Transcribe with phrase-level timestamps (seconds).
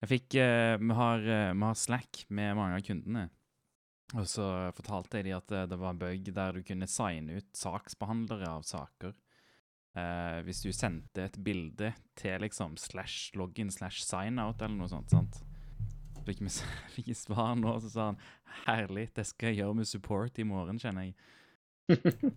[0.00, 3.28] Jeg fikk uh, vi, har, uh, vi har Slack med mange av kundene.
[4.18, 7.38] Og så fortalte jeg dem at eh, det var en bug der du kunne signe
[7.38, 9.14] ut saksbehandlere av saker.
[9.90, 15.10] Uh, hvis du sendte et bilde til liksom slash login slash sign-out eller noe sånt.
[15.10, 15.40] sant?
[16.14, 16.50] Så fikk vi
[16.96, 18.20] fikk svar nå, så sa han
[18.66, 21.14] herlig, det skal jeg gjøre med support i morgen, kjenner jeg.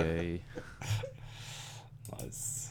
[0.00, 0.42] Gøy.
[2.10, 2.69] Nice.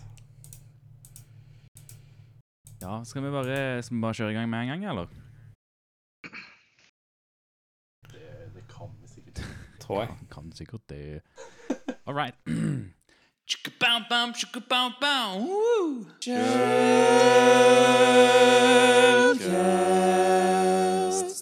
[2.82, 5.08] Ja, skal vi bare, skal vi bare kjøre i gang med en gang, eller?
[8.08, 9.42] Det, det kan vi sikkert.
[9.84, 10.08] Tror jeg.
[10.08, 11.22] Kan, kan sikkert det.
[12.08, 12.36] All right.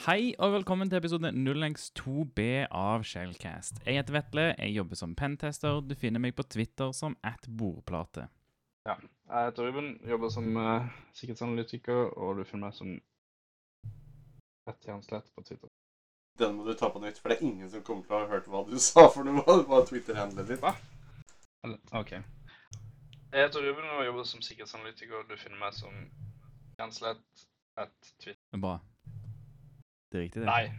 [0.07, 2.39] Hei og velkommen til episode 0x2B
[2.71, 3.83] av Shellcast.
[3.85, 5.83] Jeg heter Vetle, jeg jobber som pentester.
[5.85, 8.25] Du finner meg på Twitter som at bordplate.
[8.87, 8.97] Ja.
[9.27, 10.85] Jeg heter Ruben, jobber som uh,
[11.17, 12.93] sikkerhetsanalytiker, og du finner meg som
[14.67, 15.69] Rett Jernslett på Twitter.
[16.39, 18.29] Den må du ta på nytt, for det er ingen som kommer til å ha
[18.31, 19.43] hørt hva du sa for noe.
[19.67, 20.63] bare Twitter-handlet ditt.
[20.63, 20.73] Hva?
[21.99, 22.13] OK.
[22.17, 25.95] Jeg heter Ruben og jobber som sikkerhetsanalytiker, og du finner meg som
[26.79, 27.47] Jernslett
[27.83, 28.61] at Twitter.
[28.63, 28.77] Bra.
[30.07, 30.47] Det er riktig, det.
[30.47, 30.71] Nei,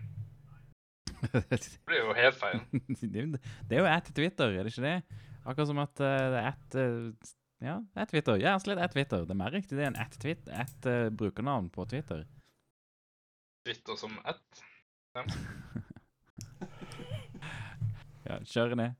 [1.53, 2.63] det blir jo helt feil.
[3.03, 5.01] det er jo- det at Twitter, er det ikke det?
[5.45, 8.37] Akkurat som at eh, det er at eh, Ja, at Twitter.
[8.39, 9.25] Ja, slett at Twitter.
[9.27, 12.25] Det er mer riktig det enn at twit, At uh, brukernavn på Twitter.
[13.67, 14.65] Twitter som at?
[18.29, 18.91] Ja, kjør René.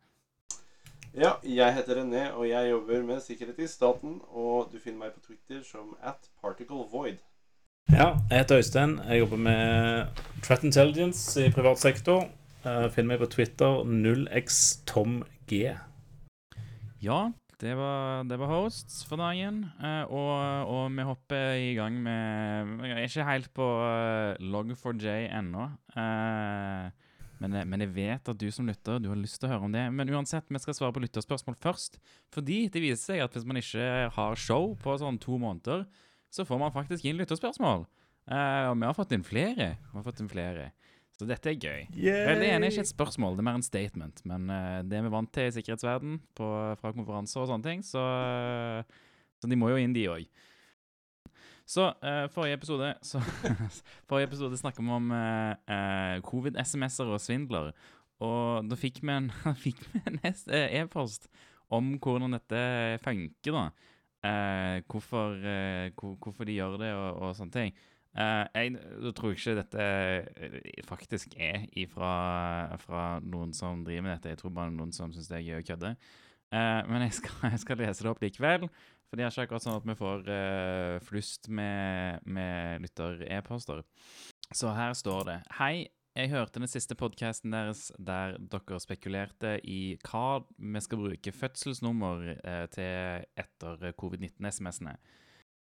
[1.13, 4.23] Ja, jeg heter René, og jeg jobber med sikkerhet i staten.
[4.33, 7.19] Og du finner meg på Twitter som at Particle Void.
[7.93, 8.99] Ja, jeg heter Øystein.
[9.05, 10.07] Jeg jobber med
[10.43, 12.25] Threat Intelligence i privat sektor.
[12.65, 15.27] Uh, Finn meg på Twitter 0xtomg.
[17.05, 17.21] Ja,
[17.59, 19.65] det var, det var hosts for dagen.
[19.83, 25.17] eh, og, og vi hopper i gang med Jeg er ikke helt på uh, Log4j
[25.41, 25.67] ennå.
[25.99, 26.91] eh,
[27.39, 29.75] men, men jeg vet at du som lytter, du har lyst til å høre om
[29.75, 29.85] det.
[29.95, 32.01] Men uansett, vi skal svare på lytterspørsmål først.
[32.35, 35.87] Fordi det viser seg at hvis man ikke har show på sånn to måneder,
[36.35, 37.87] så får man faktisk inn lytterspørsmål.
[38.29, 39.71] Eh, og vi har fått inn flere.
[39.79, 40.71] Vi har fått inn flere.
[41.19, 41.87] Så dette er gøy.
[41.99, 42.37] Yay!
[42.39, 44.21] det ene er ikke et spørsmål, det er mer en statement.
[44.29, 47.83] Men uh, det er vi vant til i sikkerhetsverden på, fra konferanser og sånne ting,
[47.87, 50.29] så, uh, så de må jo inn, de òg.
[51.69, 53.21] Så uh, forrige episode så,
[54.09, 57.75] Forrige episode snakket vi om eh, covid-SMS-er og svindler.
[58.25, 59.29] Og da fikk vi en,
[59.67, 61.27] fikk vi en e-post
[61.75, 62.63] om hvordan dette
[63.03, 63.69] funker, da.
[64.89, 65.37] Hvorfor,
[65.95, 67.77] hvor, hvorfor de gjør det og, og sånne ting.
[68.19, 74.33] Eh, jeg tror ikke dette eh, faktisk er ifra, fra noen som driver med dette.
[74.33, 75.93] Jeg tror bare noen som syns det er gøy å kødde.
[76.51, 78.67] Eh, men jeg skal, jeg skal lese det opp likevel.
[79.09, 80.27] For det er ikke akkurat sånn at vi får
[81.07, 83.81] flust med, med lytter-e-poster.
[84.53, 89.95] Så her står det Hei, jeg hørte den siste podkasten deres der dere spekulerte i
[90.11, 92.27] hva vi skal bruke fødselsnummer
[92.75, 94.99] til etter covid-19-SMS-ene.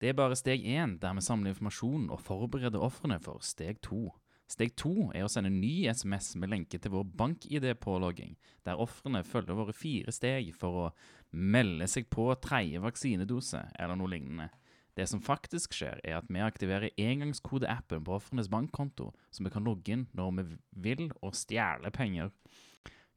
[0.01, 4.07] Det er bare steg én, der vi samler informasjon og forbereder ofrene for steg to.
[4.49, 8.33] Steg to er å sende ny SMS med lenke til vår bank-ID-pålogging,
[8.65, 10.87] der ofrene følger våre fire steg for å
[11.31, 14.49] melde seg på tredje vaksinedose eller noe lignende.
[14.97, 19.63] Det som faktisk skjer, er at vi aktiverer engangskodeappen på ofrenes bankkonto, så vi kan
[19.63, 20.47] logge inn når vi
[20.89, 22.33] vil og stjele penger.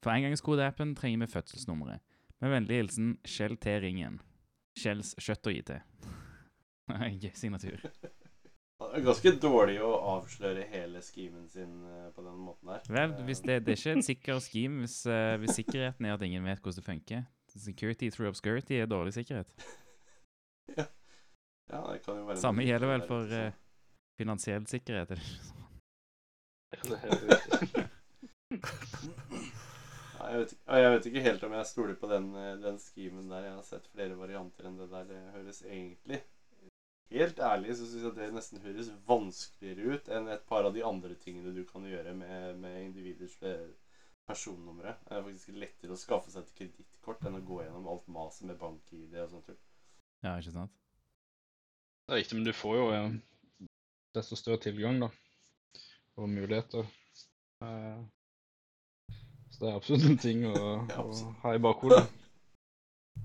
[0.05, 2.05] For engangskodeappen trenger vi fødselsnummeret.
[2.45, 3.75] Med vennlig hilsen Kjell T.
[3.83, 4.21] Ringen.
[4.79, 5.75] Kjells kjøtt og IT.
[6.93, 7.81] Gøy signatur.
[8.85, 12.83] Det er ganske dårlig å avsløre hele schemen sin eh, på den måten der.
[12.93, 16.25] Vel, hvis det, det er ikke et sikker scheme hvis, eh, hvis sikkerheten er at
[16.27, 17.23] ingen vet hvordan det funker.
[17.55, 19.55] Security through obscurity er dårlig sikkerhet.
[21.73, 23.55] Ja, det kan jo være Samme gjelder vel for eh,
[24.21, 25.15] finansiell sikkerhet.
[25.15, 25.29] eller
[26.91, 27.85] noe ikke.
[30.19, 32.29] Ja, jeg, vet, ikke- jeg vet ikke helt om jeg stoler på den,
[32.63, 33.47] den schemen der.
[33.49, 35.09] Jeg har sett flere varianter enn det der.
[35.09, 36.21] Det høres egentlig
[37.13, 40.83] Helt ærlig så syns jeg det nesten høres vanskeligere ut enn et par av de
[40.87, 43.69] andre tingene du kan gjøre med, med individers eh,
[44.29, 44.97] personnumre.
[45.05, 48.49] Det er faktisk lettere å skaffe seg et kredittkort enn å gå gjennom alt maset
[48.49, 49.53] med bank-ID og sånt.
[50.25, 50.75] Ja, ikke sant?
[52.05, 53.69] Det er riktig, men du får jo eh,
[54.17, 55.13] desto større tilgang, da.
[56.21, 56.89] Og muligheter.
[57.65, 58.03] Eh,
[59.55, 60.55] så det er absolutt en ting å,
[60.93, 62.07] Ja, å ha i bakhodet.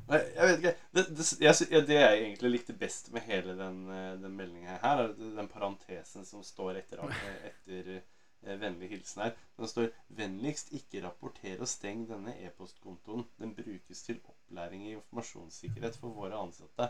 [0.09, 0.71] Nei, jeg vet ikke.
[0.95, 5.03] Det, det, jeg, det jeg egentlig likte best med hele den, eh, den meldinga her,
[5.03, 7.03] er den parentesen som står etter,
[7.51, 9.37] etter eh, vennlig hilsen her.
[9.59, 13.27] Den står 'Vennligst ikke rapporter og steng denne e-postkontoen.
[13.37, 16.89] Den brukes til opplæring i informasjonssikkerhet for våre ansatte'.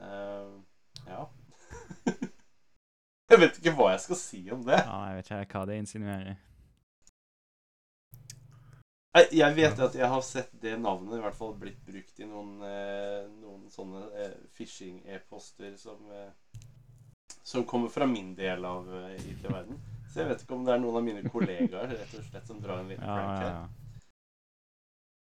[0.00, 0.62] Uh,
[1.06, 1.24] ja.
[3.30, 4.78] Jeg vet ikke hva jeg skal si om det.
[4.80, 6.38] Ja, jeg vet ikke hva det insinuerer.
[9.10, 12.60] Jeg vet at jeg har sett det navnet i hvert fall blitt brukt i noen,
[12.62, 16.30] eh, noen sånne eh, phishing-e-poster som eh,
[17.42, 18.86] Som kommer fra min del av
[19.18, 19.80] IT-verden.
[20.12, 22.60] Så jeg vet ikke om det er noen av mine kollegaer rett og slett som
[22.62, 23.54] drar en liten Ja, prank ja, her.
[23.54, 23.66] ja.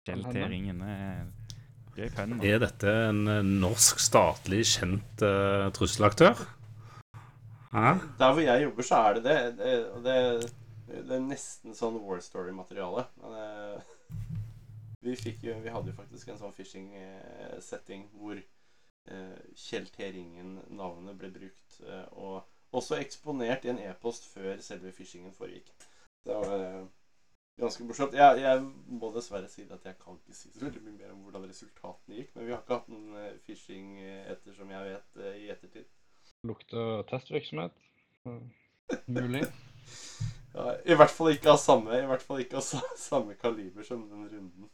[0.02, 1.22] Skjelteringen er
[1.96, 2.38] gøy pønn.
[2.44, 3.22] Er dette en
[3.62, 6.40] norsk statlig kjent uh, trusselaktør?
[7.72, 7.92] Hæ?
[8.18, 9.38] Der hvor jeg jobber, så er det det.
[9.60, 10.16] det, det,
[10.86, 13.06] det er nesten sånn War Story-materiale.
[13.22, 13.92] Men eh,
[15.04, 20.10] vi, fikk jo, vi hadde jo faktisk en sånn phishing-setting hvor eh, Kjell T.
[20.16, 21.78] Ringen-navnet ble brukt.
[21.86, 22.42] eh, og
[22.72, 25.68] også eksponert i en e-post før selve phishingen foregikk.
[26.24, 26.84] Det var eh,
[27.60, 28.16] ganske morsomt.
[28.16, 28.62] Jeg, jeg
[29.00, 32.20] må dessverre si at jeg kan ikke si så veldig mye mer om hvordan resultatene
[32.20, 32.34] gikk.
[32.36, 35.90] Men vi har ikke hatt noen fishing phishing som ettersom jeg vet eh, i ettertid.
[36.48, 37.88] Lukter testvirksomhet.
[38.26, 38.46] Mm.
[39.06, 39.46] Mulig.
[40.52, 42.66] Ja, I hvert fall ikke av samme I hvert fall ikke av
[43.00, 44.70] samme kaliber som den runden.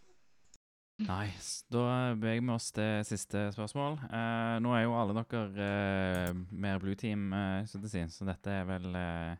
[0.99, 1.63] Nice.
[1.71, 4.01] Da beveger vi oss til siste spørsmål.
[4.11, 8.27] Eh, nå er jo alle dere eh, mer Blue Team, eh, så, det si, så
[8.27, 9.37] dette er vel eh,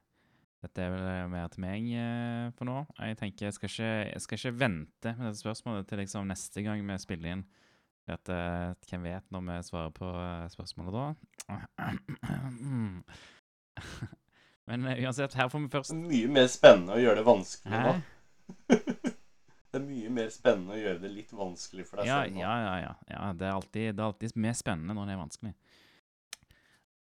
[0.63, 2.77] dette er vel eh, mer til meg eh, for nå.
[3.03, 6.63] Jeg tenker jeg skal ikke, jeg skal ikke vente med dette spørsmålet til liksom neste
[6.67, 7.45] gang vi spiller inn.
[8.09, 8.25] At,
[8.89, 10.09] hvem vet når vi svarer på
[10.55, 11.05] spørsmålet da?
[14.69, 17.95] Men eh, uansett, her får vi først Mye mer spennende å gjøre det vanskelig nå.
[19.69, 22.41] Det er mye mer spennende å gjøre det litt vanskelig for deg Ja, selv nå.
[22.41, 22.93] ja, ja, ja.
[23.13, 25.53] ja det, er alltid, det er alltid mer spennende når det er vanskelig.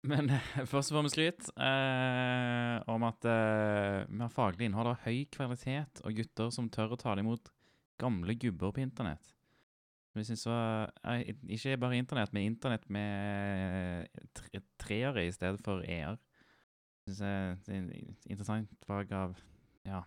[0.07, 0.31] Men
[0.71, 6.03] først får vi skryt eh, om at eh, vi har faglig innhold av høy kvalitet
[6.03, 7.51] og gutter som tør å ta imot
[7.99, 9.33] gamle gubber på internett.
[10.13, 14.07] Vi synes var eh, Ikke bare internett, men internett med
[14.79, 16.19] treere i stedet for e-er.
[17.03, 19.35] Syns jeg det er et interessant fag av
[19.85, 20.03] Ja.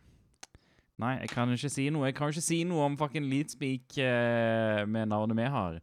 [0.96, 2.06] Nei, jeg kan jo ikke si noe.
[2.08, 5.76] Jeg kan jo ikke si noe om fucking Leadspeak eh, med navnet vi har.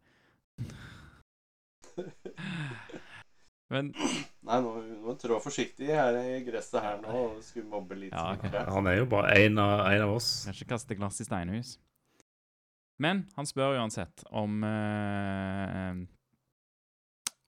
[3.73, 3.91] Men
[4.43, 4.71] Nei, nå
[5.05, 8.11] må trå forsiktig her i gresset her nå og skulle mobbe litt.
[8.13, 8.43] Ja, ok.
[8.47, 8.73] tror jeg.
[8.75, 10.31] Han er jo bare en av, en av oss.
[10.47, 11.77] kan ikke kaste glass i steinhus.
[13.01, 16.03] Men han spør uansett om eh,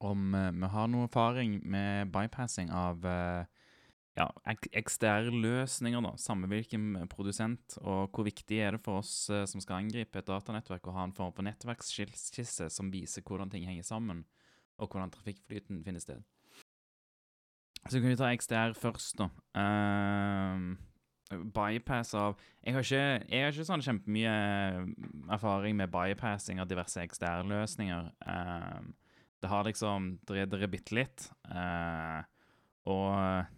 [0.06, 3.46] Om eh, vi har noe erfaring med bypassing av eh,
[4.16, 6.14] ja, ek eksterne løsninger, da.
[6.22, 7.76] Samme hvilken produsent.
[7.84, 11.04] Og hvor viktig er det for oss eh, som skal angripe et datanettverk, å ha
[11.08, 14.24] en form for nettverksskisse som viser hvordan ting henger sammen,
[14.80, 16.24] og hvordan trafikkflyten finner sted.
[17.86, 19.28] Så kan vi ta XDR først, da.
[19.54, 20.78] Uh,
[21.54, 24.34] bypass av Jeg har ikke, jeg har ikke sånn kjempemye
[25.34, 28.08] erfaring med bypassing av diverse XDR-løsninger.
[28.26, 28.80] Uh,
[29.44, 31.28] det har liksom Det bitte litt.
[31.52, 32.24] Uh,
[32.90, 33.52] og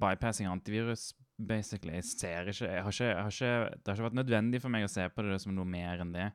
[0.00, 4.08] bypassing antivirus, basically Jeg ser ikke jeg har ikke, jeg har ikke Det har ikke
[4.08, 6.30] vært nødvendig for meg å se på det som noe mer enn det.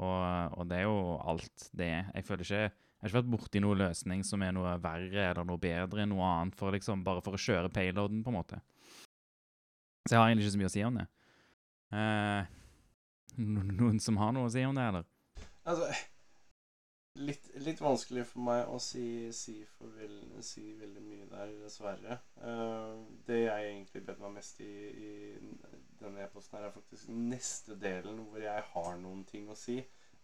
[0.00, 1.92] Og, og det er jo alt det.
[2.14, 2.62] Jeg føler ikke
[3.00, 6.10] jeg har ikke vært borti noen løsning som er noe verre eller noe bedre enn
[6.12, 8.58] noe annet, for liksom, bare for å kjøre payloaden, på en måte.
[10.04, 11.06] Så jeg har egentlig ikke så mye å si om det.
[11.96, 12.50] Eh,
[13.80, 15.08] noen som har noe å si om det, eller?
[15.64, 15.88] Altså,
[17.14, 22.18] litt, litt vanskelig for meg å si, si, for vel, si veldig mye der, dessverre.
[22.40, 25.10] Uh, det jeg egentlig bet meg mest i, i
[26.00, 29.80] denne e-posten, er faktisk neste delen hvor jeg har noen ting å si.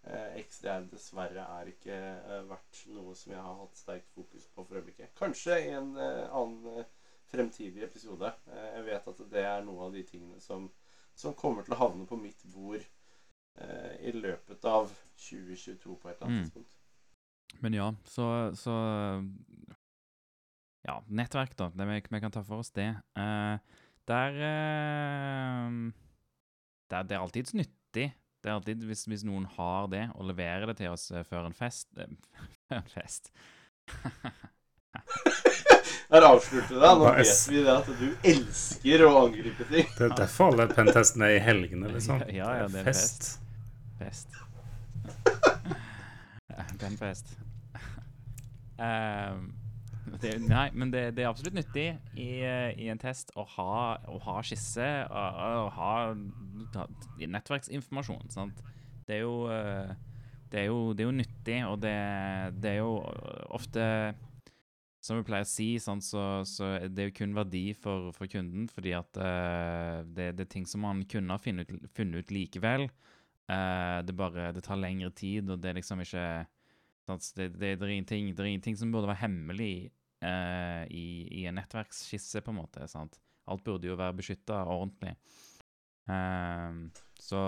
[0.06, 1.96] Uh, XDR dessverre er ikke
[2.30, 5.10] uh, vært noe som jeg har hatt sterkt fokus på for øyeblikket.
[5.18, 6.92] Kanskje i en eh, annen eh,
[7.26, 8.30] fremtidig episode.
[8.52, 10.68] Eh, jeg vet at det er noe av de tingene som,
[11.18, 12.78] som kommer til å havne på mitt bord
[13.58, 14.92] eh, i løpet av
[15.26, 16.44] 2022 på et eller annet Mm.
[16.44, 16.75] tidspunkt.
[17.60, 18.74] Men ja, så, så
[20.86, 21.70] Ja, nettverk, da.
[21.74, 22.90] Det vi, vi kan ta for oss det.
[23.18, 23.56] Uh,
[24.06, 25.92] der, uh,
[26.90, 28.12] der Det er alltids nyttig.
[28.42, 31.48] Det er alltid, hvis, hvis noen har det, og leverer det til oss eh, før
[31.48, 32.04] en fest uh,
[32.68, 33.32] Før en fest.
[36.10, 37.00] Der avslutter du deg.
[37.00, 39.88] Nå vet vi det at du elsker å angripe ting.
[39.98, 42.22] Det er derfor alle pentestene er i helgene, liksom.
[42.30, 43.32] Ja, ja, det er fest.
[43.98, 44.28] Fest.
[46.80, 47.36] Benfest.
[48.76, 49.52] Um,
[50.22, 53.96] det, nei, men det, det er absolutt nyttig i, eh, i en test å ha,
[54.06, 55.92] å ha skisse og, ha
[57.20, 58.28] nettverksinformasjon.
[58.34, 58.60] Sant?
[59.06, 59.94] Det er jo eh,
[60.52, 61.96] det er jo, det er jo nyttig, og det,
[62.62, 63.00] det er jo
[63.56, 63.82] ofte
[65.02, 68.30] Som vi pleier å si, sant, så, så er det jo kun verdi for, for
[68.30, 72.88] kunden, fordi at uh, det, er ting som man kunne ha funnet ut, likevel.
[73.46, 76.24] Uh, det bare det tar lengre tid, og det er liksom ikke
[77.06, 79.90] det, det, det, er ingenting, det er ingenting som burde være hemmelig
[80.24, 81.06] eh, i,
[81.40, 82.88] i en nettverksskisse, på en måte.
[82.90, 83.20] sant?
[83.46, 85.14] Alt burde jo være beskytta ordentlig.
[86.10, 86.88] Ehm,
[87.20, 87.40] så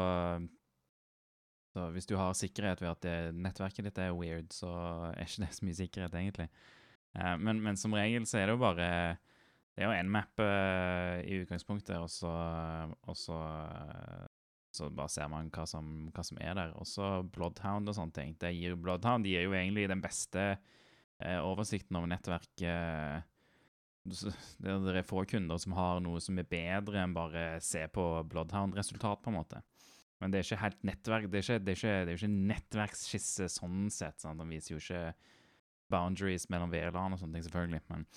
[1.69, 4.71] så hvis du har sikkerhet ved at nettverket ditt er weird, så
[5.13, 6.49] er ikke det så mye sikkerhet, egentlig.
[7.17, 8.89] Eh, men, men som regel så er det jo bare
[9.75, 12.31] Det er jo én map eh, i utgangspunktet, og så,
[13.07, 14.25] og så eh,
[14.75, 16.75] så bare ser man hva som, hva som er der.
[16.79, 18.37] Også Bloodhound og sånne ting.
[18.41, 23.25] Det gir, Bloodhound gir jo egentlig den beste eh, oversikten over nettverket.
[24.13, 28.05] så det, er få kunder som har noe som er bedre enn bare se på
[28.29, 29.63] Bloodhound-resultat, på en måte.
[30.19, 32.49] Men det er ikke helt nettverk, det er ikke, det er ikke, det er ikke
[32.53, 34.19] nettverksskisse sånn sett.
[34.21, 34.41] sant?
[34.41, 35.13] Den viser jo ikke
[35.89, 37.85] boundaries mellom VLAN og sånne ting, selvfølgelig.
[37.93, 38.09] Men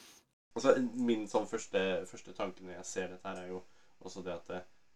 [0.51, 3.61] Altså, min sånn første, første tanke når jeg ser dette her, er jo
[4.03, 4.49] også det at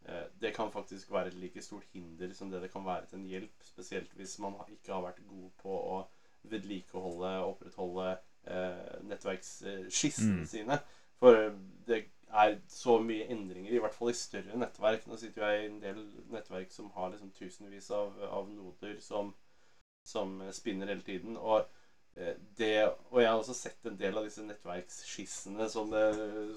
[0.06, 3.20] det, eh, kan faktisk være et like stort hinder som det det kan være til
[3.20, 3.64] en hjelp.
[3.64, 6.02] Spesielt hvis man ikke har vært god på å
[6.46, 8.12] vedlikeholde, og opprettholde
[8.48, 10.46] eh, nettverksskissene Mm.
[10.46, 10.78] sine.
[11.20, 11.50] For
[11.88, 15.08] det er så mye endringer, i hvert fall i større nettverk.
[15.08, 19.34] Nå sitter jeg i en del nettverk som har liksom tusenvis av, av noder som,
[20.04, 21.38] som spinner hele tiden.
[21.38, 21.64] Og
[22.16, 26.06] eh, det, og jeg har også sett en del av disse nettverksskissene, som, det,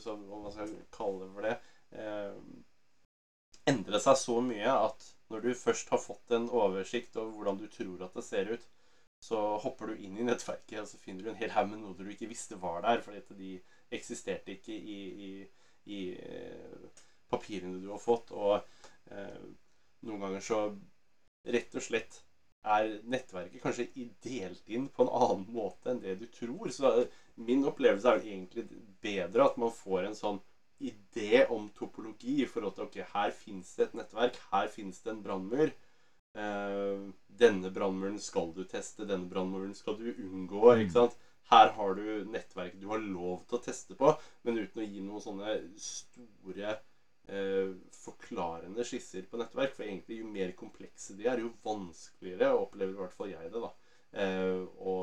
[0.03, 1.57] som om man skal kalle det for det,
[1.93, 2.35] eh,
[3.71, 7.67] endre seg så mye at når du først har fått en oversikt over hvordan du
[7.73, 8.67] tror at det ser ut,
[9.21, 12.07] så hopper du inn i nettverket, og så finner du en hel haug med noder
[12.07, 13.51] du ikke visste var der, fordi at de
[13.99, 14.99] eksisterte ikke i,
[15.29, 15.33] i,
[15.91, 18.31] i eh, papirene du har fått.
[18.31, 18.55] Og
[19.11, 19.43] eh,
[20.07, 20.61] noen ganger så
[21.49, 22.23] rett og slett
[22.69, 23.89] er nettverket kanskje
[24.25, 26.71] delt inn på en annen måte enn det du tror.
[26.75, 26.93] Så
[27.49, 28.67] min opplevelse er vel egentlig
[29.03, 30.41] bedre at man får en sånn
[30.79, 35.13] idé om topologi i forhold til ok, her finnes det et nettverk, her finnes det
[35.13, 35.73] en brannmur.
[36.39, 37.07] Eh,
[37.41, 40.63] denne brannmuren skal du teste, denne brannmuren skal du unngå.
[40.77, 41.17] ikke sant?
[41.49, 44.13] Her har du nettverk du har lov til å teste på,
[44.45, 49.73] men uten å gi noen sånne store eh, forklarende skisser på nettverk.
[49.77, 53.65] For egentlig jo mer komplekse de er, jo vanskeligere opplever i hvert fall jeg det.
[53.65, 53.73] da,
[54.13, 54.95] eh, å,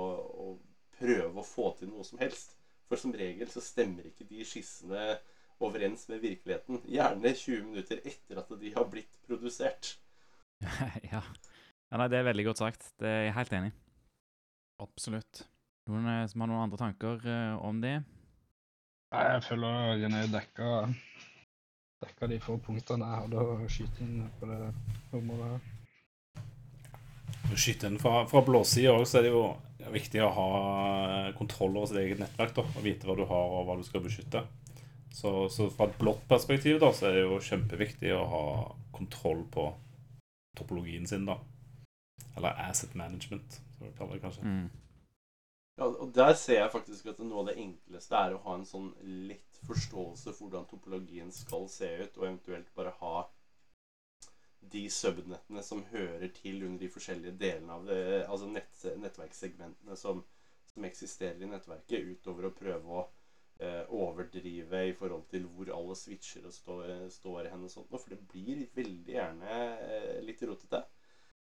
[0.45, 0.47] å
[0.95, 2.55] prøve å få til noe som helst.
[2.85, 5.15] For som regel så stemmer ikke de skissene
[5.63, 6.81] overens med virkeligheten.
[6.89, 9.95] Gjerne 20 minutter etter at de har blitt produsert.
[11.11, 11.21] ja.
[11.91, 11.99] ja.
[11.99, 12.87] Nei, det er veldig godt sagt.
[12.99, 13.75] Det er jeg helt enig i.
[14.83, 15.45] Absolutt.
[15.87, 17.99] Noen eh, som har noen andre tanker uh, om det?
[19.13, 20.71] Nei, Jeg føler René dekka,
[22.03, 24.59] dekka de få punktene jeg hadde å skyte inn på det
[25.15, 25.59] området.
[27.45, 29.45] Å skyte inn fra, fra blåsida òg, så er det jo
[29.93, 30.49] viktig å ha
[31.37, 32.55] kontroll over sitt eget nettverk.
[32.57, 34.41] da, Og vite hva du har, og hva du skal beskytte.
[35.15, 38.45] Så, så fra et blått perspektiv da, så er det jo kjempeviktig å ha
[38.95, 39.69] kontroll på
[40.59, 41.37] topologien sin, da.
[42.35, 44.43] Eller asset management, som vi kaller det kanskje.
[44.43, 44.65] Mm.
[45.79, 48.67] Ja, og der ser jeg faktisk at noe av det enkleste er å ha en
[48.67, 48.91] sånn
[49.29, 53.15] lett forståelse for hvordan topologien skal se ut, og eventuelt bare ha
[54.75, 60.23] de subnettene som hører til under de forskjellige delene av det, altså nett, nettverkssegmentene som,
[60.71, 63.05] som eksisterer i nettverket, utover å prøve å
[63.87, 67.93] overdrive i forhold til hvor alle switcher står, står hen og sånt.
[67.93, 70.81] For det blir veldig gjerne eh, litt rotete.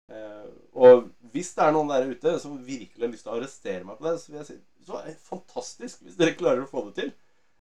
[0.09, 3.85] Eh, og hvis det er noen der ute som virkelig har lyst til å arrestere
[3.85, 6.69] meg på det, så vil jeg si så er det fantastisk hvis dere klarer å
[6.69, 7.11] få det til.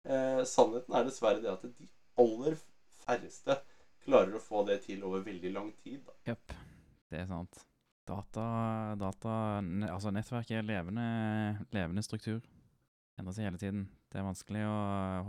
[0.06, 1.88] Eh, sannheten er dessverre det at de
[2.22, 2.58] aller
[3.02, 3.58] færreste
[4.06, 6.06] klarer å få det til over veldig lang tid.
[6.28, 6.54] Jepp.
[7.10, 7.64] Det er sant.
[8.06, 8.46] Data,
[9.02, 9.32] data
[9.90, 11.06] Altså, nettverk er levende,
[11.74, 12.44] levende struktur.
[13.16, 13.88] Endrer seg hele tiden.
[14.12, 14.78] Det er vanskelig å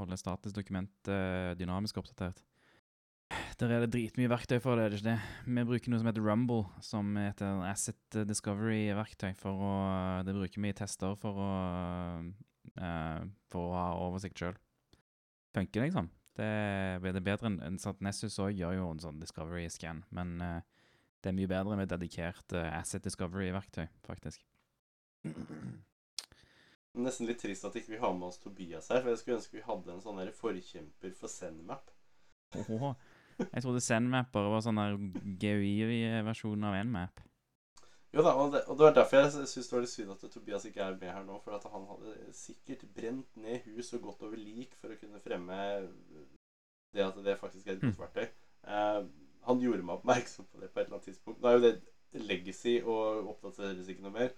[0.01, 2.43] holde statisk dokument eh, dynamisk oppdatert.
[3.59, 5.21] Der er det dritmye verktøy for det, er det ikke det?
[5.47, 9.33] Vi bruker noe som heter Rumble, som er et eh, asset discovery-verktøy.
[9.39, 9.73] for å,
[10.27, 11.51] Det bruker vi i tester for å,
[12.77, 14.59] eh, for å ha oversikt sjøl.
[15.57, 16.11] Funker, liksom.
[16.37, 16.51] Det
[17.01, 20.61] det er bedre enn enn sånn Nessus òg gjør jo en sånn discovery-scan, men eh,
[21.25, 24.45] det er mye bedre med dedikert asset discovery-verktøy, faktisk.
[26.97, 29.59] Nesten litt trist at ikke vi har med oss Tobias her, for jeg skulle ønske
[29.59, 31.93] vi hadde en sånn forkjemper for Zenmap.
[32.57, 32.95] Åhå.
[33.43, 34.97] Jeg trodde Zenmap bare var sånn der
[35.43, 37.21] GUI-versjon av Nmap.
[38.17, 40.23] Jo da, og det, og det var derfor jeg syns det var litt synd at
[40.33, 41.37] Tobias ikke er med her nå.
[41.45, 45.21] For at han hadde sikkert brent ned hus og gått over lik for å kunne
[45.25, 45.59] fremme
[46.97, 48.31] det at det faktisk er et godt verktøy.
[48.65, 49.05] Uh,
[49.47, 51.43] han gjorde meg oppmerksom på det på et eller annet tidspunkt.
[51.43, 54.33] Nå er jo det legacy og oppdateres ikke noe mer.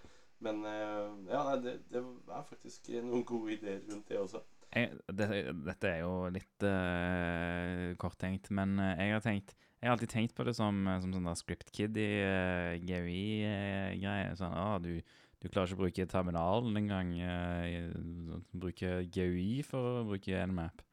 [0.45, 4.43] Men eh, ja, nei, det, det er faktisk noen gode ideer rundt det også.
[4.77, 5.29] Jeg, det,
[5.65, 10.35] dette er jo litt uh, korttenkt, men eh, jeg har tenkt Jeg har alltid tenkt
[10.37, 14.35] på det som, som sånn der script kid i uh, GUI-greier.
[14.39, 14.99] sånn, ah, du,
[15.39, 17.15] du klarer ikke å bruke terminalen engang.
[17.23, 20.85] Uh, bruke GUI for å bruke Nmap.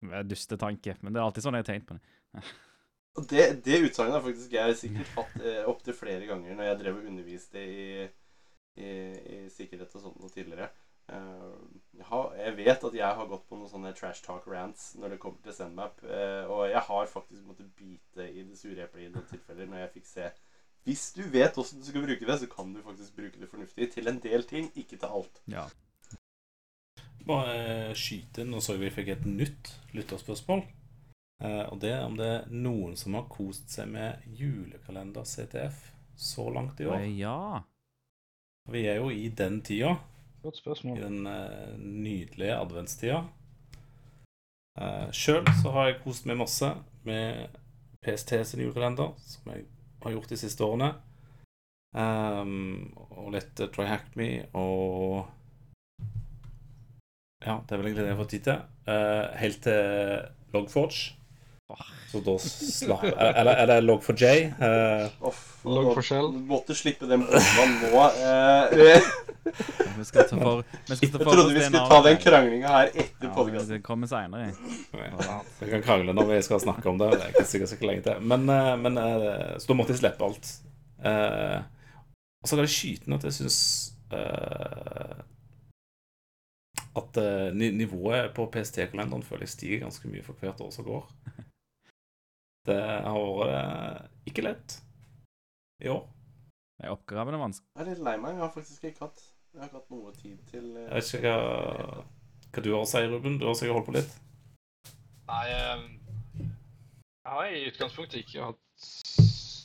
[0.00, 2.14] Det er Dustetanke, men det er alltid sånn jeg har tenkt på det.
[3.28, 7.00] Det, det utsagnet har faktisk jeg sikkert hatt uh, opptil flere ganger når jeg drev
[7.00, 8.06] og underviste i,
[8.78, 8.92] i,
[9.34, 10.70] i sikkerhet og sånt noe tidligere.
[11.10, 11.54] Eh,
[11.98, 15.14] jeg, har, jeg vet at jeg har gått på noen sånne trash talk rants når
[15.14, 16.02] det kommer til SendMap.
[16.06, 19.84] eh, og jeg har faktisk måttet bite i det sure eplet i noen tilfeller når
[19.84, 20.30] jeg fikk se
[20.86, 23.90] Hvis du vet hvordan du skal bruke det, så kan du faktisk bruke det fornuftig
[23.92, 25.42] til en del ting, ikke til alt.
[25.50, 25.66] Ja.
[27.26, 27.56] Bare
[27.90, 30.64] eh, skyte inn, og så vi fikk et nytt lytterspørsmål.
[31.44, 35.90] Eh, og det er om det er noen som har kost seg med julekalender CTF
[36.16, 37.04] så langt i år.
[37.18, 37.60] ja.
[38.70, 39.96] Vi er jo i den tida.
[40.42, 43.24] Godt I den uh, nydelige adventstida.
[44.80, 46.70] Uh, Sjøl så har jeg kost meg masse
[47.04, 47.50] med
[48.00, 49.66] PST sin julekalender, som jeg
[50.04, 50.94] har gjort de siste årene.
[51.90, 55.26] Um, og litt uh, Try Hack Me og
[57.42, 58.62] Ja, det er vel egentlig det jeg har fått tid til.
[58.86, 61.19] Uh, helt til Logforge.
[62.10, 64.48] Så da slapp Eller, eller log for J?
[64.58, 66.30] Uh, Off, Logg for Shell.
[66.48, 68.04] Måtte slippe den bomba nå.
[68.26, 69.10] Eh,
[69.96, 72.90] Vi skal ta for vi skal ta jeg trodde vi skulle ta den kranglinga her
[72.94, 73.74] etter Ja, podkasten.
[73.76, 74.50] det kommer seinere.
[75.60, 77.10] Vi kan krangle når vi skal snakke om det.
[77.14, 78.20] Det er ikke sikkert så lenge til.
[78.32, 80.52] Men, eh, men eh, Så da måtte jeg slippe alt.
[81.04, 81.58] Eh,
[82.40, 83.60] og så er det skytende at jeg syns
[86.96, 91.04] at eh, nivået på PST-kalenderen føler jeg stiger ganske mye for hvert år som går.
[92.68, 94.78] Det har vært eh, ikke lett
[95.80, 96.02] i år.
[96.76, 97.70] Det er oppgavene vanskelig.
[97.76, 98.36] Jeg er litt lei meg.
[98.36, 101.14] Jeg har faktisk ikke hatt Jeg har ikke hatt noe tid til eh, Jeg vet
[101.18, 102.04] ikke hva,
[102.50, 103.38] hva du har å si, Ruben.
[103.40, 104.14] Du har sikkert holdt på litt.
[105.30, 106.46] Nei, eh,
[107.20, 108.86] jeg har i utgangspunktet ikke hatt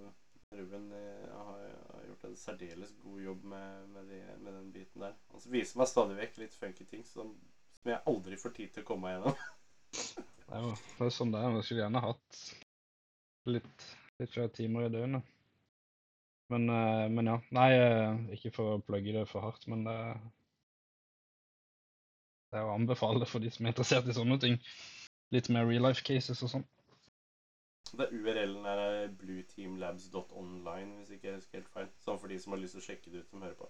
[0.56, 1.66] Ruben eh, har,
[2.08, 5.18] gjort en særdeles god jobb med, med, de, med den biten der.
[5.34, 7.34] Han viser meg stadig vekk litt funky ting som,
[7.76, 9.44] som jeg aldri får tid til å komme meg gjennom.
[10.46, 11.54] Det er jo det er sånn det er.
[11.58, 12.40] Jeg skulle gjerne hatt
[13.50, 13.86] litt,
[14.22, 15.34] litt flere timer i døgnet.
[16.54, 17.40] Men, eh, men ja.
[17.58, 19.98] Nei, eh, ikke for å plugge det for hardt, men det,
[22.54, 24.60] det er å anbefale det for de som er interessert i sånne ting.
[25.34, 26.68] Litt mer real life cases og sånn.
[27.96, 31.90] Det er URL-en er eh, blueteamlabs.online, hvis ikke jeg husker helt feil.
[32.06, 33.70] Sånn for de som har lyst til å sjekke det ut, som hører på.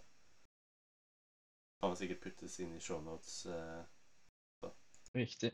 [1.84, 3.46] Kan vel sikkert puttes inn i shownotes.
[3.52, 4.72] Eh.
[5.16, 5.54] Riktig.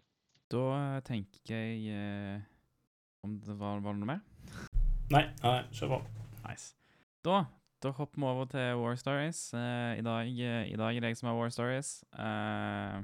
[0.52, 2.46] Da eh, tenker jeg eh,
[3.28, 4.71] om det var, var det noe mer?
[5.12, 5.97] Nei, nei, kjør på.
[6.45, 6.69] Nice.
[7.28, 7.41] Da,
[7.84, 9.39] da hopper vi over til War Stories.
[9.54, 10.28] Uh, i, dag,
[10.71, 11.89] I dag er det jeg som har War Stories.
[12.15, 13.02] Uh,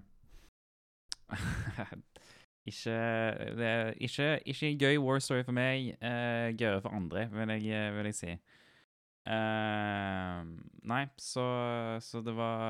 [2.69, 2.93] ikke,
[3.59, 7.51] det er ikke, ikke en gøy War Story for meg, uh, gøyere for andre, vil
[7.65, 8.37] jeg, vil jeg si.
[9.27, 10.47] Uh,
[10.87, 11.43] nei, så,
[11.99, 12.63] så det var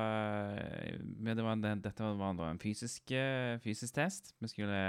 [0.98, 3.14] det var, det, Dette var, en fysisk,
[3.62, 4.34] fysisk test.
[4.42, 4.82] Vi skulle,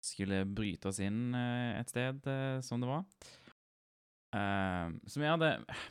[0.00, 2.24] skulle bryte oss inn et sted
[2.64, 3.04] som det var.
[4.30, 5.48] Uh, så vi hadde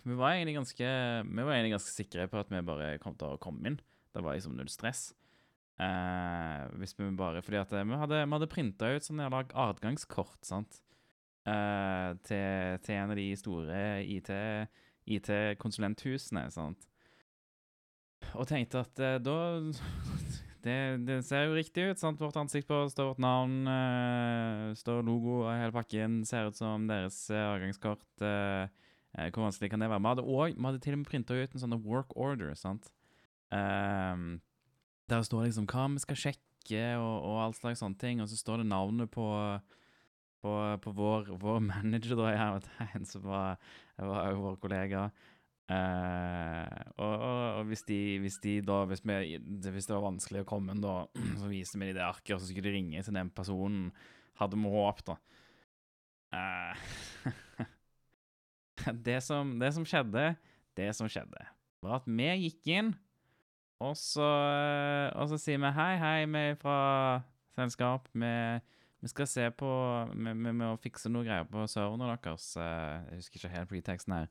[0.08, 0.86] Vi var egentlig ganske
[1.28, 3.80] Vi var egentlig ganske sikre på at vi bare kom til å komme inn.
[4.15, 5.10] Det var liksom null stress.
[5.80, 10.39] Uh, hvis vi bare Fordi at vi hadde, vi hadde printa ut sånn jævla adgangskort,
[10.47, 10.84] sant,
[11.47, 14.28] Uh, til, til en av de store IT
[15.10, 16.86] IT-konsulenthusene, sant.
[18.36, 19.38] Og tenkte at eh, da
[20.65, 22.19] det, det ser jo riktig ut, sant.
[22.22, 26.22] Vårt ansikt på står vårt navn, uh, står logo og hele pakken.
[26.28, 28.06] Ser ut som deres uh, avgangskort.
[28.22, 28.67] eh,
[29.34, 30.04] hvor vanskelig kan det være?
[30.04, 32.91] Vi hadde, også, vi hadde til og med printa ut en sånn work order, sant.
[33.50, 34.39] Um,
[35.10, 38.22] der står liksom hva vi skal sjekke, og, og all slags sånne ting.
[38.22, 39.26] Og så står det navnet på
[40.39, 40.52] på,
[40.84, 43.58] på vår, vår manager, da, jeg vet, en som var,
[44.00, 45.10] var vår kollega.
[45.69, 50.41] Eh, og, og, og hvis de, hvis de da hvis, vi, hvis det var vanskelig
[50.41, 51.03] å komme inn, da,
[51.41, 53.91] så viste vi de det arket, og så skulle de ringe til den personen.
[54.39, 55.17] Hadde vi håp, da.
[56.39, 56.88] Eh,
[59.08, 60.32] det, som, det som skjedde,
[60.79, 61.45] det som skjedde,
[61.84, 62.91] var at vi gikk inn,
[63.79, 64.25] og så,
[65.15, 66.79] og så sier vi hei, hei, vi er fra
[67.55, 68.10] selskap.
[68.12, 68.32] Vi,
[68.99, 69.69] vi skal se på
[70.12, 72.49] Vi vi må fikse noe greier på serverne deres.
[72.60, 74.27] eh, Jeg husker ikke helt preteksten her.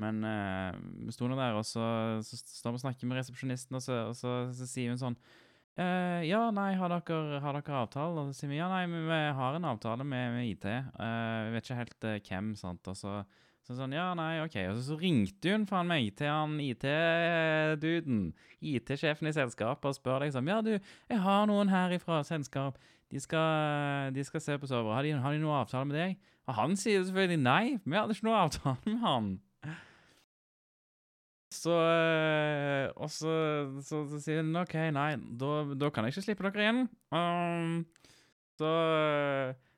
[0.00, 0.72] Men uh,
[1.04, 1.84] vi sto nå der, og så,
[2.24, 5.18] så står vi og snakker med resepsjonisten, og så, og så, så sier hun sånn
[5.18, 8.24] uh, Ja, nei, har dere, har dere avtale?
[8.24, 10.66] Og så sier vi ja, nei, vi har en avtale med, med IT.
[10.96, 12.90] Uh, vi vet ikke helt eh, hvem, sant.
[12.90, 13.18] Og så,
[13.66, 14.56] så sånn Ja, nei, OK.
[14.70, 18.30] Og så, så ringte hun faen meg til han IT-duden,
[18.72, 22.80] IT-sjefen i selskapet, og spør liksom Ja, du, jeg har noen her ifra selskap.
[23.10, 24.94] De skal, de skal se på server.
[24.94, 26.18] Har de, har de noe avtale med deg?
[26.46, 27.64] Og han sier selvfølgelig nei.
[27.82, 29.30] Vi hadde ikke noe avtale med han.
[31.50, 33.32] Så øh, Og så,
[33.82, 36.84] så, så sier hun OK, nei, da, da kan jeg ikke slippe dere inn.
[37.10, 37.80] Um,
[38.60, 38.70] så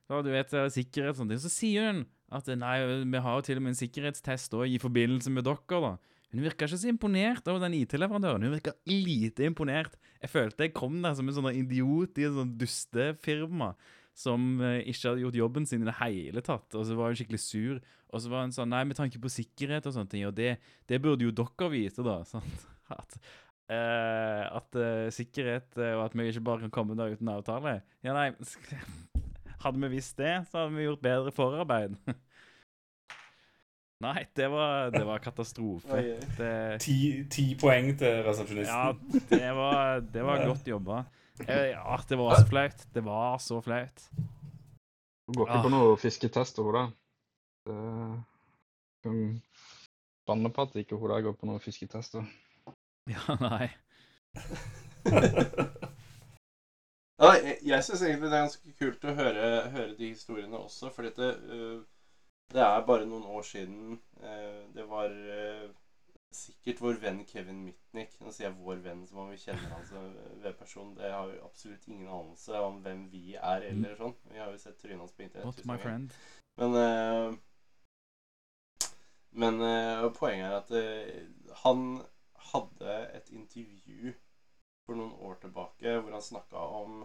[0.09, 1.45] Så du vet, øh, sikkerhet og sånne ting.
[1.45, 4.81] Så sier hun at nei, vi har jo til og med en sikkerhetstest også, i
[4.81, 5.97] forbindelse med dere, da.
[6.33, 8.45] Hun virka ikke så imponert over den IT-leverandøren.
[8.47, 9.99] Hun virka lite imponert.
[10.23, 13.75] Jeg følte jeg kom der som en sånn idiot i en sånn dustefirma
[14.17, 16.69] som eh, ikke hadde gjort jobben sin i det hele tatt.
[16.77, 17.79] Og så var hun skikkelig sur.
[18.13, 20.57] Og så var hun sånn Nei, med tanke på sikkerhet og sånne ting, og det,
[20.89, 22.19] det burde jo dere vite, da.
[22.33, 22.67] Sant?
[22.93, 23.17] At,
[23.73, 27.79] uh, at uh, sikkerhet uh, og at vi ikke bare kan komme der uten avtale.
[28.05, 28.31] Ja, nei
[29.63, 31.97] Hadde vi visst det, så hadde vi gjort bedre forarbeid.
[34.03, 36.01] Nei, det var, det var katastrofe.
[36.35, 36.97] Det, Ti,
[37.31, 38.27] ti poeng til
[38.59, 38.89] ja,
[39.31, 41.05] det var, det var godt jobba.
[41.49, 42.87] Eh, Ja, det var så flaut.
[42.95, 44.05] Det var så flaut.
[45.29, 45.63] Du går ikke Ah.
[45.63, 46.87] på noe fisketest over det.
[47.67, 48.25] Det
[49.03, 49.43] kan
[50.27, 52.27] banne på at ikke hun går på noen fisketester.
[53.11, 53.69] Ja, nei.
[57.23, 60.91] Ja, jeg jeg syns egentlig det er ganske kult å høre, høre de historiene også,
[60.91, 61.83] fordi det, øh,
[62.53, 65.07] det er bare noen år siden øh, det var
[66.37, 69.87] sikkert vår venn Kevin Mitnick Nå sier jeg vår venn som om vi kjenner han
[69.89, 70.11] som
[70.43, 70.95] ved person.
[70.97, 74.15] Det har jo absolutt ingen anelse om hvem vi er eller sånn.
[74.31, 75.61] Vi har jo sett trynet hans på internett.
[75.61, 76.21] Tusen ganger.
[76.61, 77.41] Men uh,
[79.33, 82.03] Men uh, poenget er at uh, han
[82.53, 84.13] hadde et intervju
[84.85, 87.03] for noen år tilbake hvor han snakka om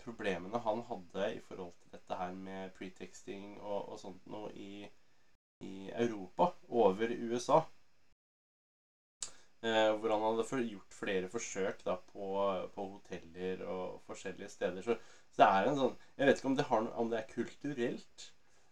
[0.00, 4.86] problemene han hadde i forhold til dette her med pretexting og, og sånt noe i,
[5.60, 7.58] i Europa over USA.
[9.58, 12.26] Eh, hvor han hadde gjort flere forsøk da, på,
[12.76, 14.84] på hoteller og forskjellige steder.
[14.86, 14.94] Så,
[15.34, 18.28] så det er en sånn Jeg vet ikke om det, har, om det er kulturelt.